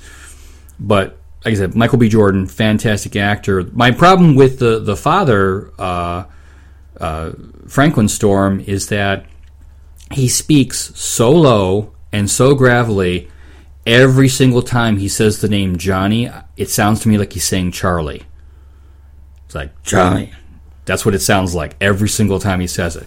But 0.78 1.18
like 1.44 1.52
I 1.52 1.56
said, 1.56 1.74
Michael 1.74 1.98
B. 1.98 2.08
Jordan, 2.08 2.46
fantastic 2.46 3.16
actor. 3.16 3.64
My 3.72 3.90
problem 3.90 4.34
with 4.34 4.58
the 4.58 4.78
the 4.78 4.96
father, 4.96 5.70
uh, 5.78 6.24
uh, 6.98 7.32
Franklin 7.68 8.08
Storm, 8.08 8.60
is 8.60 8.88
that 8.88 9.26
he 10.10 10.28
speaks 10.28 10.92
so 10.98 11.30
low 11.30 11.92
and 12.12 12.30
so 12.30 12.54
gravelly. 12.54 13.28
Every 13.86 14.30
single 14.30 14.62
time 14.62 14.96
he 14.96 15.08
says 15.08 15.42
the 15.42 15.48
name 15.48 15.76
Johnny, 15.76 16.30
it 16.56 16.70
sounds 16.70 17.00
to 17.00 17.08
me 17.08 17.18
like 17.18 17.34
he's 17.34 17.44
saying 17.44 17.72
Charlie. 17.72 18.22
It's 19.44 19.54
like 19.54 19.82
Johnny, 19.82 20.32
That's 20.86 21.04
what 21.04 21.14
it 21.14 21.20
sounds 21.20 21.54
like 21.54 21.76
every 21.82 22.08
single 22.08 22.38
time 22.38 22.60
he 22.60 22.66
says 22.66 22.96
it. 22.96 23.06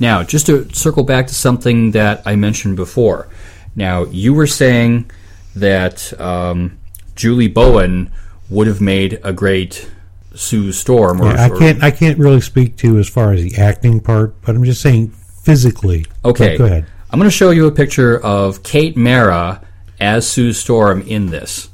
Now, 0.00 0.24
just 0.24 0.46
to 0.46 0.68
circle 0.74 1.04
back 1.04 1.28
to 1.28 1.34
something 1.34 1.92
that 1.92 2.22
I 2.26 2.34
mentioned 2.34 2.74
before. 2.74 3.28
Now, 3.76 4.04
you 4.04 4.34
were 4.34 4.48
saying 4.48 5.10
that 5.54 6.18
um, 6.20 6.78
Julie 7.16 7.48
Bowen 7.48 8.10
would 8.48 8.66
have 8.66 8.80
made 8.80 9.18
a 9.24 9.32
great 9.32 9.90
Sue 10.34 10.70
Storm. 10.72 11.20
Or, 11.20 11.26
Yeah, 11.32 11.44
I 11.44 11.48
can't. 11.58 11.82
I 11.82 11.90
can't 11.90 12.18
really 12.18 12.40
speak 12.40 12.76
to 12.78 12.98
as 12.98 13.08
far 13.08 13.32
as 13.32 13.42
the 13.42 13.56
acting 13.60 14.00
part, 14.00 14.40
but 14.42 14.54
I'm 14.54 14.64
just 14.64 14.80
saying 14.82 15.08
physically. 15.08 16.06
Okay. 16.24 16.50
But 16.52 16.58
go 16.58 16.64
ahead. 16.66 16.86
I'm 17.10 17.18
going 17.18 17.30
to 17.30 17.36
show 17.36 17.50
you 17.50 17.66
a 17.66 17.72
picture 17.72 18.18
of 18.20 18.62
Kate 18.62 18.96
Mara 18.96 19.62
as 19.98 20.28
Sue 20.28 20.52
Storm 20.52 21.02
in 21.02 21.26
this. 21.26 21.68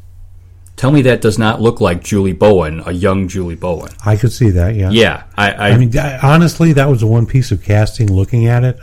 Tell 0.77 0.91
me 0.91 1.03
that 1.03 1.21
does 1.21 1.39
not 1.39 1.61
look 1.61 1.81
like 1.81 2.03
Julie 2.03 2.33
Bowen, 2.33 2.83
a 2.87 2.93
young 2.93 3.29
Julie 3.29 3.55
Bowen. 3.55 3.93
I 4.05 4.17
could 4.17 4.33
see 4.33 4.51
that. 4.51 4.75
Yeah. 4.75 4.91
Yeah, 4.91 5.23
I, 5.37 5.51
I, 5.53 5.69
I 5.71 5.77
mean, 5.79 5.97
I- 5.97 6.19
honestly, 6.19 6.73
that 6.75 6.89
was 6.89 7.01
the 7.01 7.07
one 7.07 7.25
piece 7.27 7.51
of 7.53 7.63
casting. 7.63 8.13
Looking 8.13 8.47
at 8.47 8.65
it, 8.65 8.79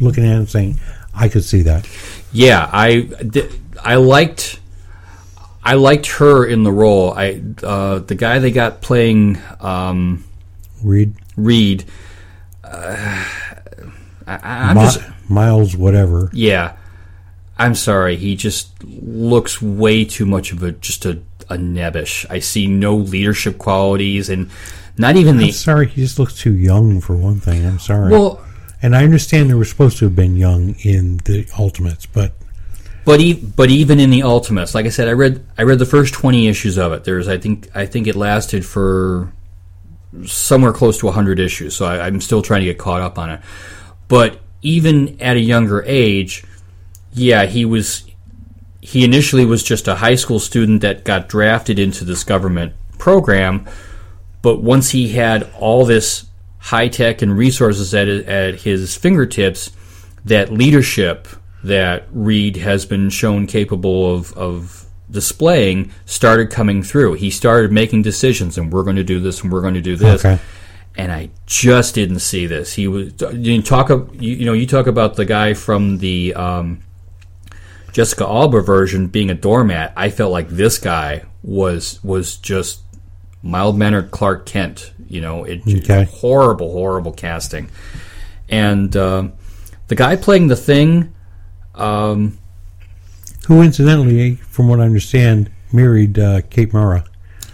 looking 0.00 0.24
at 0.24 0.32
it, 0.32 0.36
and 0.36 0.48
saying, 0.48 0.78
I 1.14 1.28
could 1.28 1.44
see 1.44 1.62
that. 1.62 1.88
yeah, 2.32 2.68
I, 2.72 3.08
I 3.82 3.94
liked, 3.96 4.58
I 5.66 5.74
liked 5.74 6.06
her 6.18 6.46
in 6.46 6.62
the 6.62 6.70
role. 6.70 7.12
I, 7.12 7.42
uh, 7.62 7.98
the 7.98 8.14
guy 8.14 8.38
they 8.38 8.52
got 8.52 8.80
playing 8.80 9.36
um, 9.60 10.24
Read 10.82 11.12
Reed. 11.36 11.84
Uh, 12.62 13.24
I, 14.28 14.38
I'm 14.70 14.76
Mi- 14.76 14.82
just, 14.82 15.00
Miles, 15.28 15.76
whatever. 15.76 16.30
yeah. 16.32 16.76
I'm 17.58 17.74
sorry. 17.74 18.16
He 18.16 18.36
just 18.36 18.70
looks 18.84 19.60
way 19.62 20.04
too 20.04 20.26
much 20.26 20.52
of 20.52 20.62
a 20.62 20.72
just 20.72 21.06
a, 21.06 21.20
a 21.48 21.56
nebbish. 21.56 22.26
I 22.30 22.38
see 22.40 22.66
no 22.66 22.94
leadership 22.96 23.56
qualities, 23.58 24.28
and 24.28 24.50
not 24.98 25.16
even 25.16 25.36
I'm 25.36 25.40
the 25.40 25.52
sorry, 25.52 25.88
he 25.88 26.02
just 26.02 26.18
looks 26.18 26.34
too 26.38 26.54
young 26.54 27.00
for 27.00 27.16
one 27.16 27.40
thing. 27.40 27.64
I'm 27.66 27.78
sorry. 27.78 28.10
well. 28.12 28.44
and 28.82 28.94
I 28.94 29.04
understand 29.04 29.48
they 29.48 29.54
were 29.54 29.64
supposed 29.64 29.96
to 29.98 30.04
have 30.04 30.14
been 30.14 30.36
young 30.36 30.74
in 30.84 31.16
the 31.24 31.48
Ultimates, 31.58 32.04
but 32.04 32.32
But 33.06 33.20
e- 33.20 33.34
but 33.34 33.70
even 33.70 34.00
in 34.00 34.10
the 34.10 34.24
Ultimates, 34.24 34.74
like 34.74 34.84
I 34.84 34.88
said, 34.88 35.06
I 35.06 35.12
read 35.12 35.46
I 35.56 35.62
read 35.62 35.78
the 35.78 35.86
first 35.86 36.12
twenty 36.12 36.48
issues 36.48 36.76
of 36.76 36.92
it. 36.92 37.04
There's 37.04 37.28
I 37.28 37.38
think 37.38 37.68
I 37.72 37.86
think 37.86 38.08
it 38.08 38.16
lasted 38.16 38.66
for 38.66 39.32
somewhere 40.24 40.72
close 40.72 40.98
to 40.98 41.10
hundred 41.12 41.38
issues. 41.38 41.76
So 41.76 41.86
I, 41.86 42.04
I'm 42.04 42.20
still 42.20 42.42
trying 42.42 42.62
to 42.62 42.66
get 42.66 42.78
caught 42.78 43.00
up 43.00 43.16
on 43.16 43.30
it. 43.30 43.40
But 44.08 44.40
even 44.60 45.22
at 45.22 45.36
a 45.36 45.40
younger 45.40 45.84
age, 45.86 46.44
yeah, 47.12 47.46
he 47.46 47.64
was. 47.64 48.02
He 48.80 49.04
initially 49.04 49.46
was 49.46 49.64
just 49.64 49.88
a 49.88 49.96
high 49.96 50.14
school 50.14 50.38
student 50.38 50.82
that 50.82 51.04
got 51.04 51.28
drafted 51.28 51.78
into 51.80 52.04
this 52.04 52.22
government 52.22 52.72
program, 52.98 53.66
but 54.42 54.62
once 54.62 54.90
he 54.90 55.08
had 55.08 55.50
all 55.58 55.84
this 55.86 56.26
high 56.58 56.86
tech 56.86 57.22
and 57.22 57.36
resources 57.36 57.94
at 57.94 58.08
at 58.08 58.60
his 58.60 58.96
fingertips, 58.96 59.70
that 60.24 60.52
leadership 60.52 61.26
that 61.66 62.06
Reed 62.12 62.56
has 62.56 62.86
been 62.86 63.10
shown 63.10 63.46
capable 63.46 64.14
of, 64.14 64.32
of 64.34 64.86
displaying 65.10 65.90
started 66.04 66.50
coming 66.50 66.82
through. 66.82 67.14
He 67.14 67.30
started 67.30 67.72
making 67.72 68.02
decisions, 68.02 68.56
and 68.56 68.72
we're 68.72 68.84
going 68.84 68.96
to 68.96 69.04
do 69.04 69.20
this, 69.20 69.42
and 69.42 69.52
we're 69.52 69.60
going 69.60 69.74
to 69.74 69.82
do 69.82 69.96
this. 69.96 70.24
Okay. 70.24 70.40
And 70.96 71.12
I 71.12 71.30
just 71.44 71.94
didn't 71.94 72.20
see 72.20 72.46
this. 72.46 72.72
He 72.72 72.88
was 72.88 73.12
you 73.32 73.60
talk 73.62 73.90
you, 73.90 74.06
you 74.34 74.46
know 74.46 74.54
you 74.54 74.66
talk 74.66 74.86
about 74.86 75.16
the 75.16 75.26
guy 75.26 75.52
from 75.52 75.98
the 75.98 76.32
um, 76.34 76.80
Jessica 77.92 78.24
Alba 78.24 78.62
version 78.62 79.08
being 79.08 79.30
a 79.30 79.34
doormat. 79.34 79.92
I 79.96 80.08
felt 80.08 80.32
like 80.32 80.48
this 80.48 80.78
guy 80.78 81.24
was 81.42 82.02
was 82.02 82.36
just 82.36 82.80
mild 83.42 83.76
mannered 83.76 84.10
Clark 84.10 84.46
Kent. 84.46 84.92
You 85.08 85.20
know, 85.20 85.44
it 85.44 85.62
Okay. 85.66 86.04
horrible, 86.04 86.72
horrible 86.72 87.12
casting. 87.12 87.68
And 88.48 88.96
um 88.96 89.32
the 89.88 89.94
guy 89.94 90.16
playing 90.16 90.48
the 90.48 90.56
thing, 90.56 91.12
um, 91.76 92.38
who 93.46 93.62
incidentally, 93.62 94.36
from 94.36 94.68
what 94.68 94.80
I 94.80 94.84
understand, 94.84 95.50
married 95.72 96.18
uh, 96.18 96.42
Kate 96.50 96.72
Mara. 96.72 97.04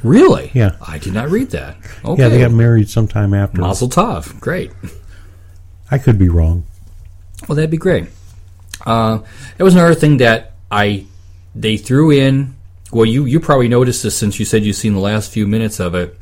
really, 0.03 0.51
Yeah. 0.55 0.77
I 0.87 0.99
did 0.99 1.13
not 1.13 1.31
read 1.31 1.51
that. 1.51 1.77
Okay, 2.05 2.23
Yeah, 2.23 2.29
they 2.29 2.41
got 2.41 2.51
married 2.53 2.89
sometime 2.89 3.35
after. 3.35 3.61
Mazel 3.61 3.89
Tov, 3.89 4.39
great. 4.41 4.73
I 5.91 5.99
could 5.99 6.19
be 6.19 6.29
wrong. 6.29 6.65
Well, 7.49 7.57
that'd 7.57 7.71
be 7.71 7.77
great. 7.77 8.07
Uh, 8.87 9.19
that 9.59 9.65
was 9.65 9.75
another 9.75 9.95
thing 9.95 10.17
that 10.19 10.53
I 10.71 11.07
they 11.55 11.77
threw 11.77 12.11
in. 12.11 12.55
Well, 12.91 13.05
you 13.05 13.25
you 13.27 13.41
probably 13.41 13.69
noticed 13.69 14.03
this 14.03 14.17
since 14.17 14.39
you 14.39 14.45
said 14.45 14.65
you've 14.65 14.77
seen 14.77 14.95
the 14.95 15.01
last 15.01 15.31
few 15.31 15.47
minutes 15.47 15.79
of 15.81 15.95
it. 15.95 16.19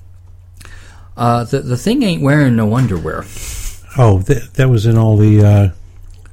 Uh, 1.16 1.44
the 1.44 1.60
the 1.60 1.76
thing 1.76 2.02
ain't 2.02 2.22
wearing 2.22 2.56
no 2.56 2.74
underwear. 2.74 3.24
Oh, 3.96 4.18
that 4.26 4.54
that 4.54 4.68
was 4.68 4.86
in 4.86 4.98
all 4.98 5.16
the 5.16 5.44
uh, 5.44 5.68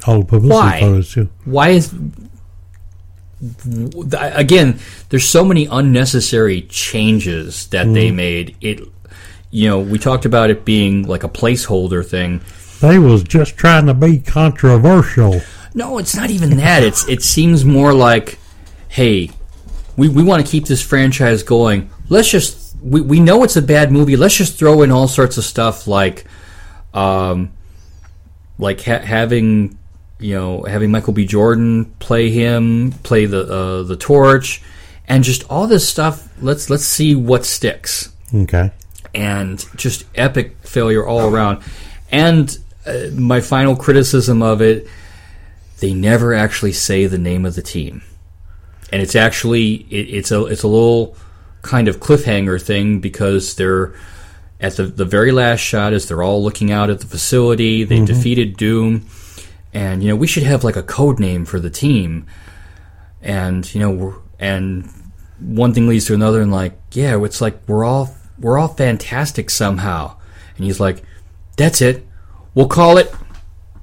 all 0.05 0.23
publicity 0.23 0.53
Why? 0.53 0.79
photos 0.79 1.11
too. 1.13 1.29
Why 1.45 1.69
is 1.69 1.93
again? 4.11 4.79
There's 5.09 5.27
so 5.27 5.43
many 5.45 5.65
unnecessary 5.65 6.63
changes 6.63 7.67
that 7.67 7.91
they 7.93 8.11
made. 8.11 8.55
It, 8.61 8.81
you 9.51 9.69
know, 9.69 9.79
we 9.79 9.97
talked 9.97 10.25
about 10.25 10.49
it 10.49 10.65
being 10.65 11.07
like 11.07 11.23
a 11.23 11.29
placeholder 11.29 12.05
thing. 12.05 12.41
They 12.81 12.99
was 12.99 13.23
just 13.23 13.57
trying 13.57 13.87
to 13.87 13.93
be 13.93 14.19
controversial. 14.19 15.41
No, 15.73 15.97
it's 15.97 16.15
not 16.15 16.29
even 16.29 16.57
that. 16.57 16.83
It's 16.83 17.07
it 17.07 17.21
seems 17.21 17.65
more 17.65 17.93
like, 17.93 18.39
hey, 18.87 19.31
we, 19.95 20.09
we 20.09 20.23
want 20.23 20.45
to 20.45 20.51
keep 20.51 20.65
this 20.65 20.81
franchise 20.81 21.43
going. 21.43 21.89
Let's 22.09 22.29
just 22.29 22.75
we, 22.81 23.01
we 23.01 23.19
know 23.19 23.43
it's 23.43 23.55
a 23.55 23.61
bad 23.61 23.91
movie. 23.91 24.15
Let's 24.15 24.35
just 24.35 24.57
throw 24.57 24.81
in 24.83 24.91
all 24.91 25.07
sorts 25.07 25.37
of 25.37 25.43
stuff 25.43 25.87
like, 25.87 26.25
um, 26.93 27.51
like 28.57 28.83
ha- 28.83 28.99
having 28.99 29.77
you 30.20 30.34
know 30.36 30.63
having 30.63 30.91
Michael 30.91 31.13
B. 31.13 31.26
Jordan 31.26 31.86
play 31.99 32.30
him, 32.30 32.91
play 33.03 33.26
the 33.26 33.41
uh, 33.43 33.84
the 33.84 33.95
torch, 33.97 34.61
and 35.07 35.24
just 35.24 35.43
all 35.49 35.68
this 35.68 35.88
stuff. 35.88 36.28
Let's 36.41 36.70
let's 36.70 36.86
see 36.86 37.15
what 37.15 37.45
sticks 37.45 38.11
Okay. 38.34 38.72
and 39.15 39.63
just 39.76 40.05
epic 40.15 40.55
failure 40.61 41.05
all 41.05 41.34
around. 41.34 41.61
And 42.11 42.57
uh, 42.86 43.07
my 43.13 43.41
final 43.41 43.76
criticism 43.76 44.41
of 44.41 44.61
it, 44.61 44.88
they 45.80 45.93
never 45.93 46.34
actually 46.34 46.72
say 46.74 47.05
the 47.05 47.18
name 47.18 47.45
of 47.45 47.55
the 47.55 47.61
team, 47.61 48.01
and 48.91 49.01
it's 49.01 49.15
actually 49.15 49.74
it, 49.89 50.09
it's 50.15 50.32
a 50.32 50.45
it's 50.45 50.63
a 50.63 50.68
little 50.68 51.15
kind 51.63 51.88
of 51.89 51.99
cliffhanger 51.99 52.61
thing 52.61 52.99
because 53.01 53.55
they're 53.55 53.93
at 54.61 54.76
the 54.78 54.84
the 54.86 55.05
very 55.05 55.32
last 55.32 55.59
shot 55.59 55.91
as 55.93 56.07
they're 56.07 56.24
all 56.24 56.41
looking 56.43 56.72
out 56.72 56.89
at 56.89 56.99
the 57.01 57.05
facility. 57.07 57.84
They 57.84 58.03
defeated 58.05 58.55
Doom, 58.57 59.05
and 59.78 60.01
you 60.01 60.09
know 60.09 60.15
we 60.15 60.25
should 60.28 60.43
have 60.43 60.63
like 60.63 60.75
a 60.75 60.82
code 60.84 61.19
name 61.19 61.45
for 61.45 61.59
the 61.59 61.69
team, 61.69 62.25
and 63.21 63.71
you 63.75 63.80
know 63.80 63.91
we're, 63.91 64.15
and 64.39 64.89
one 65.39 65.71
thing 65.73 65.88
leads 65.88 66.05
to 66.05 66.15
another 66.15 66.41
and 66.41 66.51
like 66.51 66.73
yeah 66.93 67.23
it's 67.23 67.41
like 67.41 67.55
we're 67.67 67.86
all 67.86 68.15
we're 68.39 68.57
all 68.57 68.69
fantastic 68.69 69.51
somehow 69.51 70.15
and 70.55 70.65
he's 70.65 70.80
like 70.80 71.03
that's 71.57 71.80
it 71.80 72.07
we'll 72.55 72.67
call 72.67 72.97
it 72.97 73.13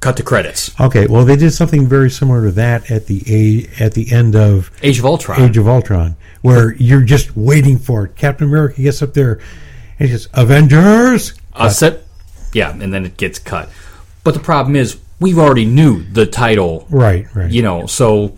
cut 0.00 0.16
the 0.16 0.22
credits 0.22 0.78
Okay. 0.80 1.06
Well, 1.06 1.24
they 1.24 1.36
did 1.36 1.52
something 1.52 1.86
very 1.86 2.10
similar 2.10 2.46
to 2.46 2.50
that 2.52 2.90
at 2.90 3.06
the 3.06 3.22
a- 3.28 3.82
at 3.84 3.94
the 3.94 4.10
end 4.12 4.34
of 4.34 4.70
age 4.82 4.98
of 4.98 5.04
ultron 5.06 5.40
Age 5.40 5.56
of 5.56 5.68
Ultron, 5.68 6.16
where 6.42 6.74
you're 6.78 7.02
just 7.02 7.36
waiting 7.36 7.78
for 7.78 8.06
it. 8.06 8.16
Captain 8.16 8.48
America 8.48 8.82
gets 8.82 9.00
up 9.00 9.14
there 9.14 9.40
and 9.98 10.08
he 10.08 10.14
says, 10.14 10.28
"Avengers." 10.34 11.34
uh, 11.54 11.68
set 11.68 12.02
yeah 12.52 12.70
and 12.72 12.92
then 12.92 13.06
it 13.06 13.16
gets 13.16 13.38
cut 13.38 13.68
but 14.24 14.34
the 14.34 14.40
problem 14.40 14.74
is 14.74 14.98
we 15.20 15.34
already 15.34 15.64
knew 15.64 16.02
the 16.02 16.26
title 16.26 16.86
Right. 16.90 17.26
Right. 17.34 17.50
you 17.50 17.62
know 17.62 17.86
so 17.86 18.36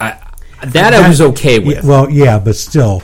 I, 0.00 0.18
that 0.64 0.94
I 0.94 1.08
was 1.08 1.20
okay 1.20 1.58
with 1.58 1.82
Yeah, 1.84 1.88
well, 1.88 2.10
yeah, 2.10 2.38
but 2.38 2.56
still, 2.56 3.02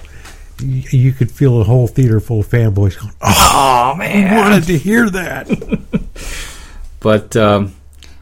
y- 0.61 0.85
you 0.91 1.12
could 1.12 1.30
feel 1.30 1.61
a 1.61 1.64
whole 1.64 1.87
theater 1.87 2.18
full 2.20 2.41
of 2.41 2.49
fanboys 2.49 2.99
going, 3.01 3.12
"Oh, 3.20 3.95
man 3.97 4.32
I 4.35 4.37
wanted 4.39 4.64
to 4.64 4.78
hear 4.78 5.09
that." 5.11 5.49
But 7.01 7.37
um, 7.37 7.74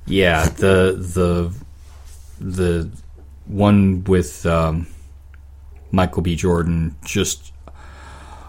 yeah, 0.07 0.47
the 0.49 0.97
the 0.99 1.55
the 2.41 2.91
one 3.47 4.03
with 4.05 4.45
um, 4.45 4.87
Michael 5.93 6.23
B. 6.23 6.35
Jordan 6.35 6.97
just 7.05 7.53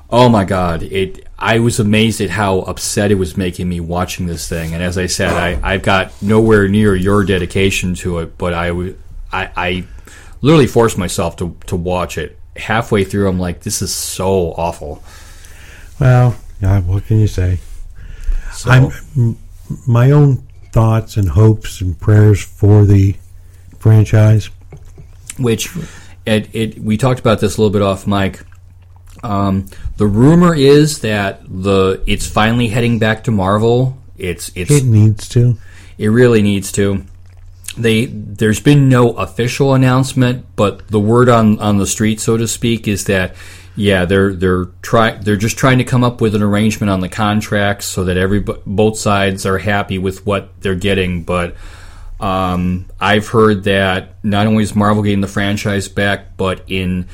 oh 0.10 0.30
my 0.30 0.44
god! 0.44 0.82
It 0.84 1.28
I 1.44 1.60
was 1.60 1.80
amazed 1.80 2.22
at 2.22 2.30
how 2.30 2.60
upset 2.60 3.12
it 3.12 3.16
was 3.16 3.36
making 3.36 3.68
me 3.68 3.80
watching 3.82 4.28
this 4.28 4.48
thing. 4.48 4.74
And 4.74 4.82
as 4.82 4.98
I 4.98 5.08
said, 5.08 5.32
I 5.32 5.60
I've 5.74 5.84
got 5.84 6.12
nowhere 6.22 6.68
near 6.70 6.96
your 6.96 7.24
dedication 7.26 7.96
to 7.96 8.20
it, 8.20 8.38
but 8.38 8.54
I 8.54 8.68
w- 8.70 8.98
I, 9.32 9.50
I 9.56 9.84
literally 10.42 10.68
forced 10.68 10.98
myself 10.98 11.36
to 11.38 11.56
to 11.68 11.76
watch 11.76 12.18
it. 12.18 12.40
Halfway 12.56 13.04
through, 13.04 13.28
I'm 13.28 13.40
like, 13.40 13.62
this 13.62 13.82
is 13.82 13.94
so 13.94 14.54
awful. 14.54 15.04
well, 16.00 16.36
yeah, 16.62 16.80
what 16.82 17.06
can 17.06 17.20
you 17.20 17.28
say? 17.28 17.60
So, 18.54 18.70
I'm 18.72 19.38
my 19.88 20.12
own 20.12 20.44
thoughts 20.72 21.18
and 21.18 21.30
hopes 21.30 21.82
and 21.82 22.00
prayers 22.00 22.42
for 22.44 22.86
the 22.86 23.16
franchise. 23.80 24.50
which 25.38 25.70
it, 26.26 26.48
it 26.54 26.80
we 26.80 26.96
talked 26.96 27.20
about 27.20 27.40
this 27.42 27.58
a 27.58 27.62
little 27.62 27.74
bit 27.74 27.82
off 27.82 28.08
mic 28.08 28.44
Um, 29.24 29.68
the 29.98 30.06
rumor 30.06 30.54
is 30.54 31.00
that 31.00 31.42
the 31.48 32.04
it's 32.06 32.28
finally 32.28 32.68
heading 32.68 33.00
back 33.00 33.24
to 33.24 33.32
Marvel. 33.32 33.98
It's 34.18 34.52
it's 34.56 34.72
It 34.72 34.86
needs 34.86 35.28
to. 35.30 35.58
it 35.98 36.10
really 36.10 36.42
needs 36.42 36.72
to. 36.74 37.06
They 37.78 38.06
there's 38.06 38.60
been 38.60 38.90
no 38.90 39.12
official 39.14 39.74
announcement, 39.74 40.46
but 40.56 40.88
the 40.90 41.00
word 41.00 41.30
on, 41.30 41.58
on 41.60 41.78
the 41.78 41.88
street, 41.88 42.20
so 42.20 42.38
to 42.38 42.48
speak, 42.48 42.88
is 42.88 43.06
that 43.06 43.36
yeah 43.76 44.06
they're 44.06 44.34
they're 44.34 44.66
try 44.84 45.12
they're 45.18 45.36
just 45.36 45.58
trying 45.58 45.80
to 45.80 45.84
come 45.84 46.04
up 46.04 46.22
with 46.22 46.36
an 46.36 46.44
arrangement 46.44 46.92
on 46.92 47.00
the 47.00 47.10
contracts 47.10 47.88
so 47.88 48.04
that 48.04 48.18
every 48.18 48.40
both 48.40 49.00
sides 49.00 49.48
are 49.48 49.58
happy 49.58 49.98
with 49.98 50.26
what 50.26 50.50
they're 50.62 50.76
getting. 50.76 51.24
But 51.24 51.56
um, 52.20 52.86
I've 53.00 53.28
heard 53.30 53.64
that 53.64 54.24
not 54.24 54.46
only 54.48 54.64
is 54.64 54.76
Marvel 54.76 55.02
getting 55.02 55.22
the 55.22 55.28
franchise 55.28 55.88
back, 55.88 56.38
but 56.38 56.62
in 56.68 57.08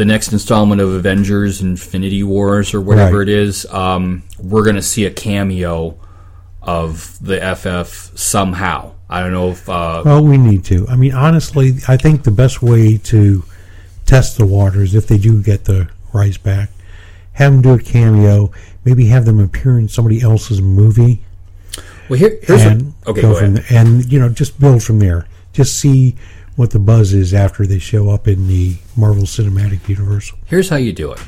the 0.00 0.06
next 0.06 0.32
installment 0.32 0.80
of 0.80 0.88
Avengers 0.94 1.60
Infinity 1.60 2.22
Wars 2.22 2.72
or 2.72 2.80
whatever 2.80 3.18
Right. 3.18 3.28
it 3.28 3.34
is, 3.34 3.66
um, 3.66 4.22
we're 4.38 4.62
going 4.64 4.76
to 4.76 4.80
see 4.82 5.04
a 5.04 5.10
cameo 5.10 5.94
of 6.62 7.18
the 7.20 7.36
FF 7.54 8.18
somehow. 8.18 8.92
I 9.10 9.20
don't 9.20 9.32
know 9.32 9.50
if 9.50 9.68
uh, 9.68 10.00
Well, 10.02 10.24
we 10.24 10.38
need 10.38 10.64
to. 10.64 10.88
I 10.88 10.96
mean, 10.96 11.12
honestly, 11.12 11.74
I 11.86 11.98
think 11.98 12.22
the 12.22 12.30
best 12.30 12.62
way 12.62 12.96
to 12.96 13.44
test 14.06 14.38
the 14.38 14.46
waters, 14.46 14.94
if 14.94 15.06
they 15.06 15.18
do 15.18 15.42
get 15.42 15.66
the 15.66 15.90
rights 16.14 16.38
back, 16.38 16.70
have 17.32 17.52
them 17.52 17.60
do 17.60 17.74
a 17.74 17.78
cameo. 17.78 18.52
Maybe 18.86 19.04
have 19.08 19.26
them 19.26 19.38
appear 19.38 19.78
in 19.78 19.88
somebody 19.88 20.22
else's 20.22 20.62
movie, 20.62 21.20
well 22.08 22.18
here, 22.18 22.38
here's 22.42 22.62
and 22.62 22.94
a, 23.06 23.10
okay 23.10 23.20
go 23.20 23.32
go 23.32 23.36
ahead. 23.36 23.56
there. 23.56 23.78
And 23.78 24.10
you 24.10 24.18
know, 24.18 24.30
just 24.30 24.58
build 24.58 24.82
from 24.82 24.98
there. 24.98 25.26
Just 25.52 25.78
see 25.78 26.16
what 26.56 26.70
the 26.70 26.78
buzz 26.78 27.12
is 27.12 27.32
after 27.32 27.66
they 27.66 27.78
show 27.78 28.10
up 28.10 28.28
in 28.28 28.46
the 28.48 28.76
Marvel 28.96 29.24
Cinematic 29.24 29.88
Universe. 29.88 30.32
Here's 30.46 30.68
how 30.68 30.76
you 30.76 30.92
do 30.92 31.12
it. 31.12 31.20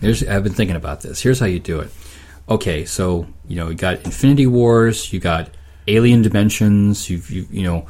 Here's 0.00 0.26
I've 0.26 0.42
been 0.42 0.54
thinking 0.54 0.76
about 0.76 1.02
this. 1.02 1.20
Here's 1.20 1.38
how 1.38 1.46
you 1.46 1.60
do 1.60 1.80
it. 1.80 1.90
Okay, 2.48 2.84
so 2.84 3.26
you 3.46 3.56
know 3.56 3.68
you 3.68 3.74
got 3.74 4.04
Infinity 4.04 4.46
Wars, 4.46 5.12
you 5.12 5.20
got 5.20 5.50
Alien 5.88 6.22
Dimensions, 6.22 7.08
you've 7.08 7.30
you, 7.30 7.46
you 7.50 7.62
know. 7.62 7.86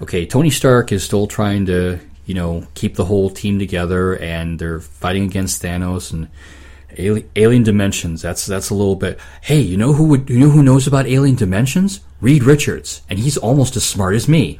Okay, 0.00 0.26
Tony 0.26 0.50
Stark 0.50 0.92
is 0.92 1.02
still 1.02 1.26
trying 1.26 1.66
to 1.66 1.98
you 2.24 2.34
know 2.34 2.66
keep 2.74 2.96
the 2.96 3.04
whole 3.04 3.30
team 3.30 3.58
together, 3.58 4.16
and 4.16 4.58
they're 4.58 4.80
fighting 4.80 5.24
against 5.24 5.62
Thanos 5.62 6.12
and 6.12 6.28
Alien, 6.96 7.30
Alien 7.36 7.62
Dimensions. 7.62 8.22
That's 8.22 8.46
that's 8.46 8.70
a 8.70 8.74
little 8.74 8.96
bit. 8.96 9.18
Hey, 9.42 9.60
you 9.60 9.76
know 9.76 9.92
who 9.92 10.04
would 10.04 10.30
you 10.30 10.40
know 10.40 10.50
who 10.50 10.62
knows 10.62 10.86
about 10.86 11.06
Alien 11.06 11.36
Dimensions? 11.36 12.00
Reed 12.20 12.44
Richards, 12.44 13.02
and 13.10 13.18
he's 13.18 13.36
almost 13.36 13.76
as 13.76 13.84
smart 13.84 14.14
as 14.14 14.26
me. 14.26 14.58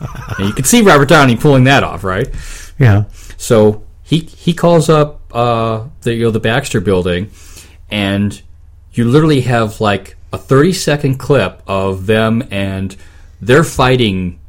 you 0.38 0.52
can 0.52 0.64
see 0.64 0.82
Robert 0.82 1.08
Downey 1.08 1.36
pulling 1.36 1.64
that 1.64 1.82
off, 1.82 2.04
right? 2.04 2.28
Yeah, 2.78 3.04
So 3.36 3.84
he 4.02 4.20
he 4.20 4.52
calls 4.52 4.88
up 4.88 5.20
uh, 5.32 5.86
the 6.02 6.14
you 6.14 6.24
know 6.24 6.30
the 6.30 6.40
Baxter 6.40 6.80
Building, 6.80 7.30
and 7.90 8.40
you 8.92 9.04
literally 9.04 9.42
have 9.42 9.80
like 9.80 10.16
a 10.32 10.38
thirty 10.38 10.72
second 10.72 11.18
clip 11.18 11.62
of 11.66 12.06
them 12.06 12.46
and 12.50 12.96
they're 13.40 13.64
fighting 13.64 14.40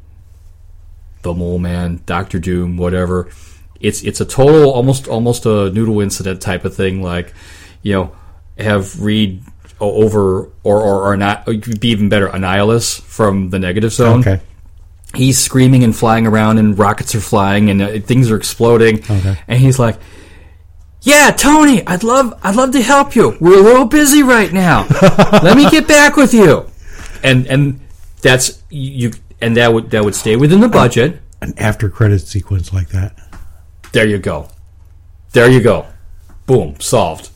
the 1.21 1.33
Mole 1.33 1.59
Man, 1.59 2.01
Doctor 2.05 2.39
Doom, 2.39 2.77
whatever. 2.77 3.29
It's 3.79 4.03
it's 4.03 4.21
a 4.21 4.25
total 4.25 4.71
almost 4.71 5.07
almost 5.07 5.45
a 5.45 5.69
noodle 5.71 6.01
incident 6.01 6.41
type 6.41 6.65
of 6.65 6.75
thing. 6.75 7.01
Like 7.01 7.33
you 7.81 7.93
know 7.93 8.15
have 8.57 9.01
Reed 9.01 9.43
over 9.79 10.45
or 10.63 10.81
or, 10.81 11.11
or 11.11 11.17
not. 11.17 11.45
Be 11.45 11.89
even 11.89 12.09
better. 12.09 12.27
Annihilus 12.27 13.01
from 13.01 13.49
the 13.49 13.59
Negative 13.59 13.91
Zone 13.91 14.21
okay. 14.21 14.41
He's 15.13 15.37
screaming 15.37 15.83
and 15.83 15.95
flying 15.95 16.25
around 16.27 16.57
and 16.57 16.77
rockets 16.77 17.13
are 17.15 17.21
flying 17.21 17.69
and 17.69 17.81
uh, 17.81 17.99
things 17.99 18.31
are 18.31 18.35
exploding. 18.35 18.99
Okay. 18.99 19.37
and 19.47 19.59
he's 19.59 19.77
like 19.79 19.99
yeah 21.01 21.29
tony 21.29 21.85
i'd 21.85 22.01
love 22.03 22.33
i'd 22.43 22.55
love 22.55 22.71
to 22.71 22.81
help 22.81 23.15
you. 23.15 23.37
We're 23.39 23.59
a 23.59 23.63
little 23.63 23.85
busy 23.85 24.23
right 24.23 24.51
now. 24.51 24.87
Let 25.43 25.55
me 25.55 25.69
get 25.69 25.87
back 25.87 26.15
with 26.15 26.33
you. 26.33 26.69
And 27.23 27.45
and 27.47 27.79
that's 28.21 28.63
you 28.69 29.11
and 29.41 29.55
that 29.57 29.71
would 29.73 29.91
that 29.91 30.03
would 30.03 30.15
stay 30.15 30.35
within 30.35 30.59
the 30.61 30.69
budget. 30.69 31.21
An 31.41 31.53
after 31.57 31.89
credit 31.89 32.19
sequence 32.21 32.73
like 32.73 32.89
that. 32.89 33.17
there 33.91 34.07
you 34.07 34.17
go. 34.17 34.49
There 35.33 35.49
you 35.49 35.61
go. 35.61 35.85
Boom. 36.47 36.79
Solved. 36.79 37.29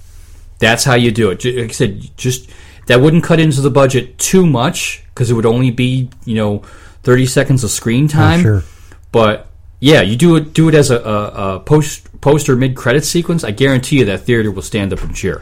That's 0.60 0.84
how 0.84 0.96
you 0.96 1.12
do 1.12 1.30
it. 1.32 1.44
Like 1.46 1.70
i 1.70 1.74
said 1.74 2.10
just 2.18 2.50
that 2.88 3.02
wouldn't 3.02 3.24
cut 3.24 3.40
into 3.40 3.62
the 3.62 3.70
budget 3.70 4.18
too 4.18 4.46
much 4.48 5.04
because 5.10 5.30
it 5.30 5.36
would 5.36 5.46
only 5.46 5.70
be 5.70 6.10
you 6.26 6.36
know 6.36 6.64
30 7.10 7.26
seconds 7.26 7.64
of 7.64 7.72
screen 7.72 8.08
time 8.08 8.40
Oh, 8.40 8.44
sure. 8.44 8.64
But 9.12 9.48
yeah, 9.80 10.02
you 10.02 10.16
do 10.16 10.36
it 10.36 10.54
do 10.54 10.70
it 10.70 10.76
as 10.76 10.92
a, 10.92 10.98
a, 11.00 11.56
a 11.56 11.60
post 11.60 12.22
post 12.22 12.48
or 12.50 12.56
mid 12.56 12.76
credit 12.76 13.04
sequence. 13.04 13.44
I 13.44 13.50
guarantee 13.50 13.98
you 13.98 14.06
that 14.06 14.20
theater 14.20 14.52
will 14.52 14.62
stand 14.62 14.94
up 14.94 15.02
and 15.02 15.16
cheer. 15.16 15.42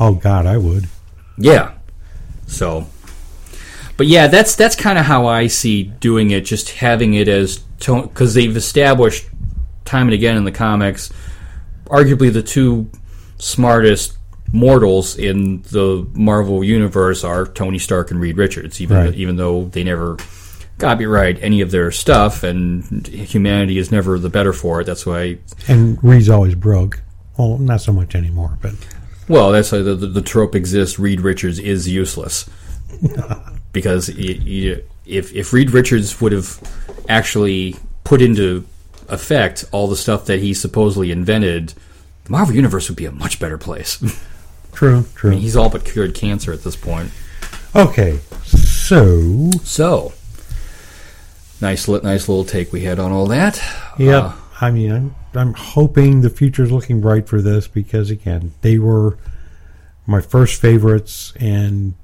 Oh 0.00 0.14
God, 0.14 0.44
I 0.46 0.56
would. 0.56 0.88
Yeah. 1.38 1.74
So, 2.48 2.88
but 3.96 4.08
yeah, 4.08 4.26
that's 4.26 4.56
that's 4.56 4.74
kind 4.74 4.98
of 4.98 5.04
how 5.04 5.26
I 5.28 5.46
see 5.46 5.84
doing 5.84 6.32
it. 6.32 6.40
Just 6.44 6.70
having 6.70 7.14
it 7.14 7.28
as 7.28 7.58
because 7.78 8.34
they've 8.34 8.56
established 8.56 9.28
time 9.84 10.08
and 10.08 10.14
again 10.14 10.36
in 10.36 10.42
the 10.44 10.50
comics, 10.52 11.12
arguably 11.86 12.32
the 12.32 12.42
two 12.42 12.90
smartest 13.38 14.18
mortals 14.52 15.16
in 15.16 15.62
the 15.70 16.04
Marvel 16.14 16.64
universe 16.64 17.22
are 17.22 17.46
Tony 17.46 17.78
Stark 17.78 18.10
and 18.10 18.20
Reed 18.20 18.36
Richards. 18.36 18.80
Even 18.80 18.96
Right. 18.96 19.14
even 19.14 19.36
though 19.36 19.66
they 19.66 19.84
never 19.84 20.16
copyright 20.78 21.38
any 21.42 21.60
of 21.60 21.70
their 21.70 21.90
stuff, 21.90 22.42
and 22.42 23.06
humanity 23.06 23.78
is 23.78 23.90
never 23.90 24.18
the 24.18 24.28
better 24.28 24.52
for 24.52 24.80
it. 24.80 24.84
That's 24.84 25.06
why 25.06 25.38
And 25.68 26.02
Reed's 26.02 26.28
always 26.28 26.54
broke. 26.54 27.00
Well, 27.38 27.58
not 27.58 27.80
so 27.80 27.92
much 27.92 28.14
anymore, 28.14 28.58
but 28.62 28.74
Well, 29.28 29.50
that's 29.52 29.72
why 29.72 29.78
the, 29.78 29.94
the, 29.94 30.06
the 30.06 30.22
trope 30.22 30.54
exists. 30.54 30.98
Reed 30.98 31.20
Richards 31.20 31.58
is 31.58 31.88
useless 31.88 32.48
because 33.72 34.08
y 34.08 34.38
y 34.40 34.80
if 35.06 35.32
if 35.32 35.52
Reed 35.52 35.70
Richards 35.70 36.20
would 36.20 36.32
have 36.32 36.60
actually 37.08 37.76
put 38.04 38.22
into 38.22 38.66
effect 39.08 39.64
all 39.72 39.86
the 39.86 39.96
stuff 39.96 40.26
that 40.26 40.40
he 40.40 40.54
supposedly 40.54 41.10
invented, 41.10 41.74
the 42.24 42.30
Marvel 42.30 42.54
universe 42.54 42.88
would 42.88 42.96
be 42.96 43.06
a 43.06 43.12
much 43.12 43.38
better 43.38 43.58
place. 43.58 44.02
true, 44.72 45.04
true. 45.14 45.32
He's 45.32 45.56
all 45.56 45.68
but 45.68 45.84
cured 45.84 46.14
cancer 46.14 46.52
at 46.52 46.62
this 46.62 46.76
point. 46.76 47.10
Okay, 47.76 48.20
so 48.44 49.50
So, 49.64 50.12
nice, 51.64 51.88
nice 51.88 52.28
little 52.28 52.44
take 52.44 52.72
we 52.72 52.82
had 52.82 52.98
on 53.00 53.10
all 53.10 53.26
that. 53.26 53.60
yeah, 53.98 54.18
Uh, 54.18 54.32
I 54.60 54.70
mean, 54.70 54.92
I'm 54.92 55.14
I'm 55.34 55.54
hoping 55.54 56.20
the 56.20 56.30
future's 56.30 56.70
looking 56.70 57.00
bright 57.00 57.28
for 57.28 57.42
this 57.42 57.66
because 57.66 58.10
again, 58.10 58.52
they 58.60 58.78
were 58.78 59.18
my 60.06 60.20
first 60.20 60.60
favorites, 60.60 61.32
and 61.40 61.94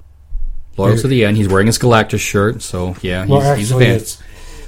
loyal 0.77 0.97
to 0.97 1.07
the 1.07 1.25
end. 1.25 1.37
He's 1.37 1.49
wearing 1.49 1.67
his 1.69 1.79
Galactus 1.79 2.19
shirt, 2.21 2.63
so 2.63 2.97
yeah, 3.03 3.23
he's, 3.23 3.31
well, 3.31 3.55
he's 3.55 3.71
a 3.71 3.75
actually, 3.75 3.85
fan. 3.87 3.97
it's 3.97 4.15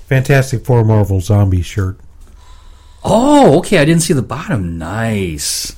Fantastic 0.07 0.65
Four 0.65 0.85
Marvel 0.85 1.21
Zombie 1.21 1.63
shirt. 1.63 1.99
Oh, 3.05 3.59
okay. 3.59 3.79
I 3.79 3.85
didn't 3.85 4.03
see 4.03 4.13
the 4.15 4.23
bottom. 4.23 4.79
Nice. 4.79 5.75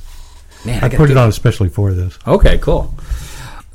Man, 0.66 0.78
I 0.78 0.88
gotta 0.88 0.96
put 0.96 1.10
it 1.10 1.16
on 1.16 1.28
especially 1.28 1.68
for 1.70 1.92
this. 1.94 2.18
Okay, 2.26 2.58
cool. 2.58 2.94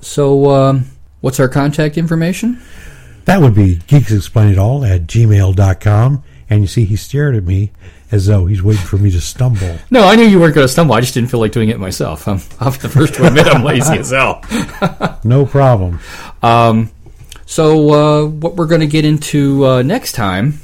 So, 0.02 0.50
um, 0.52 0.86
what's 1.22 1.40
our 1.40 1.50
contact 1.50 1.98
information? 1.98 2.62
That 3.30 3.41
would 3.41 3.53
be 3.53 3.75
Geeks 3.86 4.11
Explain 4.11 4.51
It 4.51 4.57
All 4.57 4.84
at 4.84 5.01
gmail.com. 5.01 6.23
And 6.49 6.61
you 6.61 6.67
see, 6.67 6.86
he 6.86 6.95
stared 6.95 7.36
at 7.36 7.43
me 7.43 7.71
as 8.11 8.25
though 8.25 8.47
he's 8.47 8.63
waiting 8.63 8.82
for 8.82 8.97
me 8.97 9.11
to 9.11 9.21
stumble. 9.21 9.77
No, 9.91 10.07
I 10.07 10.15
knew 10.15 10.23
you 10.23 10.39
weren't 10.39 10.55
going 10.55 10.65
to 10.65 10.67
stumble. 10.67 10.95
I 10.95 11.01
just 11.01 11.13
didn't 11.13 11.30
feel 11.30 11.39
like 11.39 11.51
doing 11.51 11.69
it 11.69 11.80
myself. 11.80 12.27
I'm, 12.27 12.39
I'm 12.59 12.71
the 12.80 12.89
first 12.89 13.13
to 13.13 13.27
admit 13.27 13.45
I'm 13.45 13.63
lazy 13.63 13.99
as 13.99 14.09
hell. 14.09 14.43
No 15.23 15.45
problem. 15.45 15.99
Um, 16.41 16.89
so, 17.45 17.91
uh, 17.91 18.25
what 18.25 18.55
we're 18.55 18.65
going 18.65 18.82
to 18.82 18.88
get 18.88 19.05
into 19.05 19.63
uh, 19.63 19.82
next 19.84 20.13
time. 20.13 20.61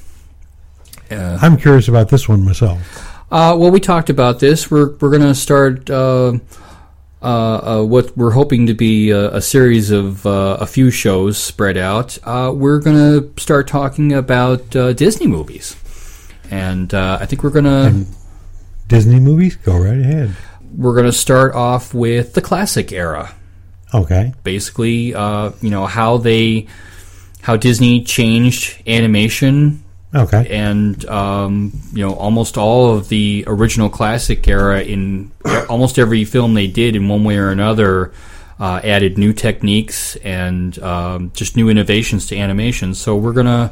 I'm 1.11 1.57
curious 1.57 1.87
about 1.87 2.09
this 2.09 2.27
one 2.27 2.43
myself. 2.43 2.79
Uh, 3.31 3.55
well, 3.55 3.69
we 3.69 3.79
talked 3.79 4.09
about 4.09 4.39
this. 4.39 4.71
We're 4.71 4.95
we're 4.95 5.11
going 5.11 5.21
to 5.21 5.35
start 5.35 5.87
uh, 7.25 7.79
uh, 7.79 7.83
what 7.83 8.15
we're 8.15 8.31
hoping 8.31 8.67
to 8.67 8.75
be 8.75 9.09
a, 9.09 9.37
a 9.37 9.41
series 9.41 9.89
of 9.89 10.25
uh, 10.27 10.57
a 10.59 10.67
few 10.67 10.91
shows 10.91 11.39
spread 11.39 11.75
out. 11.75 12.19
Uh, 12.23 12.53
we're 12.55 12.79
going 12.79 12.95
to 12.95 13.41
start 13.41 13.67
talking 13.67 14.13
about 14.13 14.75
uh, 14.75 14.93
Disney 14.93 15.25
movies, 15.25 15.75
and 16.51 16.93
uh, 16.93 17.17
I 17.19 17.25
think 17.25 17.43
we're 17.43 17.49
going 17.49 17.65
to 17.65 18.05
Disney 18.87 19.19
movies? 19.19 19.55
Go 19.55 19.75
right 19.77 19.99
ahead. 19.99 20.35
we're 20.77 20.93
going 20.93 21.07
to 21.07 21.11
start 21.11 21.55
off 21.55 21.93
with 21.93 22.33
the 22.33 22.41
classic 22.41 22.91
era. 22.91 23.33
Okay. 23.93 24.33
Basically, 24.43 25.15
uh, 25.15 25.51
you 25.61 25.71
know 25.71 25.87
how 25.87 26.17
they 26.17 26.67
how 27.41 27.57
Disney 27.57 28.03
changed 28.03 28.83
animation 28.87 29.83
Okay. 30.15 30.47
and 30.49 31.03
um, 31.07 31.73
you 31.91 32.05
know 32.07 32.13
almost 32.15 32.57
all 32.57 32.95
of 32.95 33.09
the 33.09 33.43
original 33.47 33.89
classic 33.89 34.47
era 34.47 34.81
in 34.81 35.31
almost 35.69 35.99
every 35.99 36.23
film 36.23 36.53
they 36.53 36.67
did 36.67 36.95
in 36.95 37.07
one 37.09 37.23
way 37.25 37.37
or 37.37 37.49
another 37.49 38.13
uh, 38.59 38.79
added 38.83 39.17
new 39.17 39.33
techniques 39.33 40.15
and 40.17 40.79
um, 40.79 41.31
just 41.33 41.57
new 41.57 41.67
innovations 41.69 42.27
to 42.27 42.37
animation. 42.37 42.93
So 42.93 43.17
we're 43.17 43.33
gonna, 43.33 43.71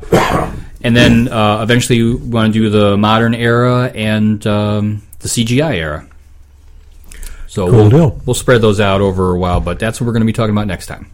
and 0.81 0.93
then 0.95 1.29
uh, 1.29 1.61
eventually 1.63 2.03
we 2.03 2.15
want 2.15 2.53
to 2.53 2.59
do 2.59 2.69
the 2.69 2.97
modern 2.97 3.33
era 3.33 3.85
and 3.95 4.45
um, 4.45 5.01
the 5.19 5.29
CGI 5.29 5.75
era. 5.75 6.07
So 7.47 7.67
Cool 7.67 7.75
we'll, 7.77 7.89
deal. 7.89 8.21
we'll 8.25 8.33
spread 8.33 8.61
those 8.61 8.79
out 8.79 8.99
over 8.99 9.31
a 9.33 9.39
while, 9.39 9.61
but 9.61 9.79
that's 9.79 10.01
what 10.01 10.07
we're 10.07 10.13
going 10.13 10.21
to 10.21 10.25
be 10.25 10.33
talking 10.33 10.51
about 10.53 10.67
next 10.67 10.87
time. 10.87 11.09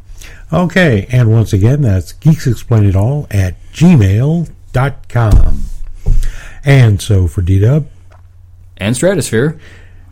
Okay, 0.52 1.06
and 1.12 1.32
once 1.32 1.54
again, 1.54 1.82
that's 1.82 2.14
Geeks 2.14 2.48
Explain 2.48 2.86
It 2.86 2.96
All 2.96 3.28
at 3.30 3.56
gmail.com. 4.74 5.64
And 6.66 7.02
so 7.02 7.28
for 7.28 7.42
D-Dub, 7.42 7.88
And 8.78 8.96
Stratosphere, 8.96 9.60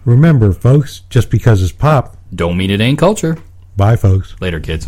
remember, 0.05 0.51
folks, 0.53 1.01
just 1.09 1.29
because 1.29 1.61
it's 1.61 1.71
pop, 1.71 2.17
don't 2.33 2.57
mean 2.57 2.71
it 2.71 2.81
ain't 2.81 2.99
culture. 2.99 3.37
bye, 3.75 3.95
folks. 3.95 4.35
Later, 4.41 4.59
kids. 4.59 4.87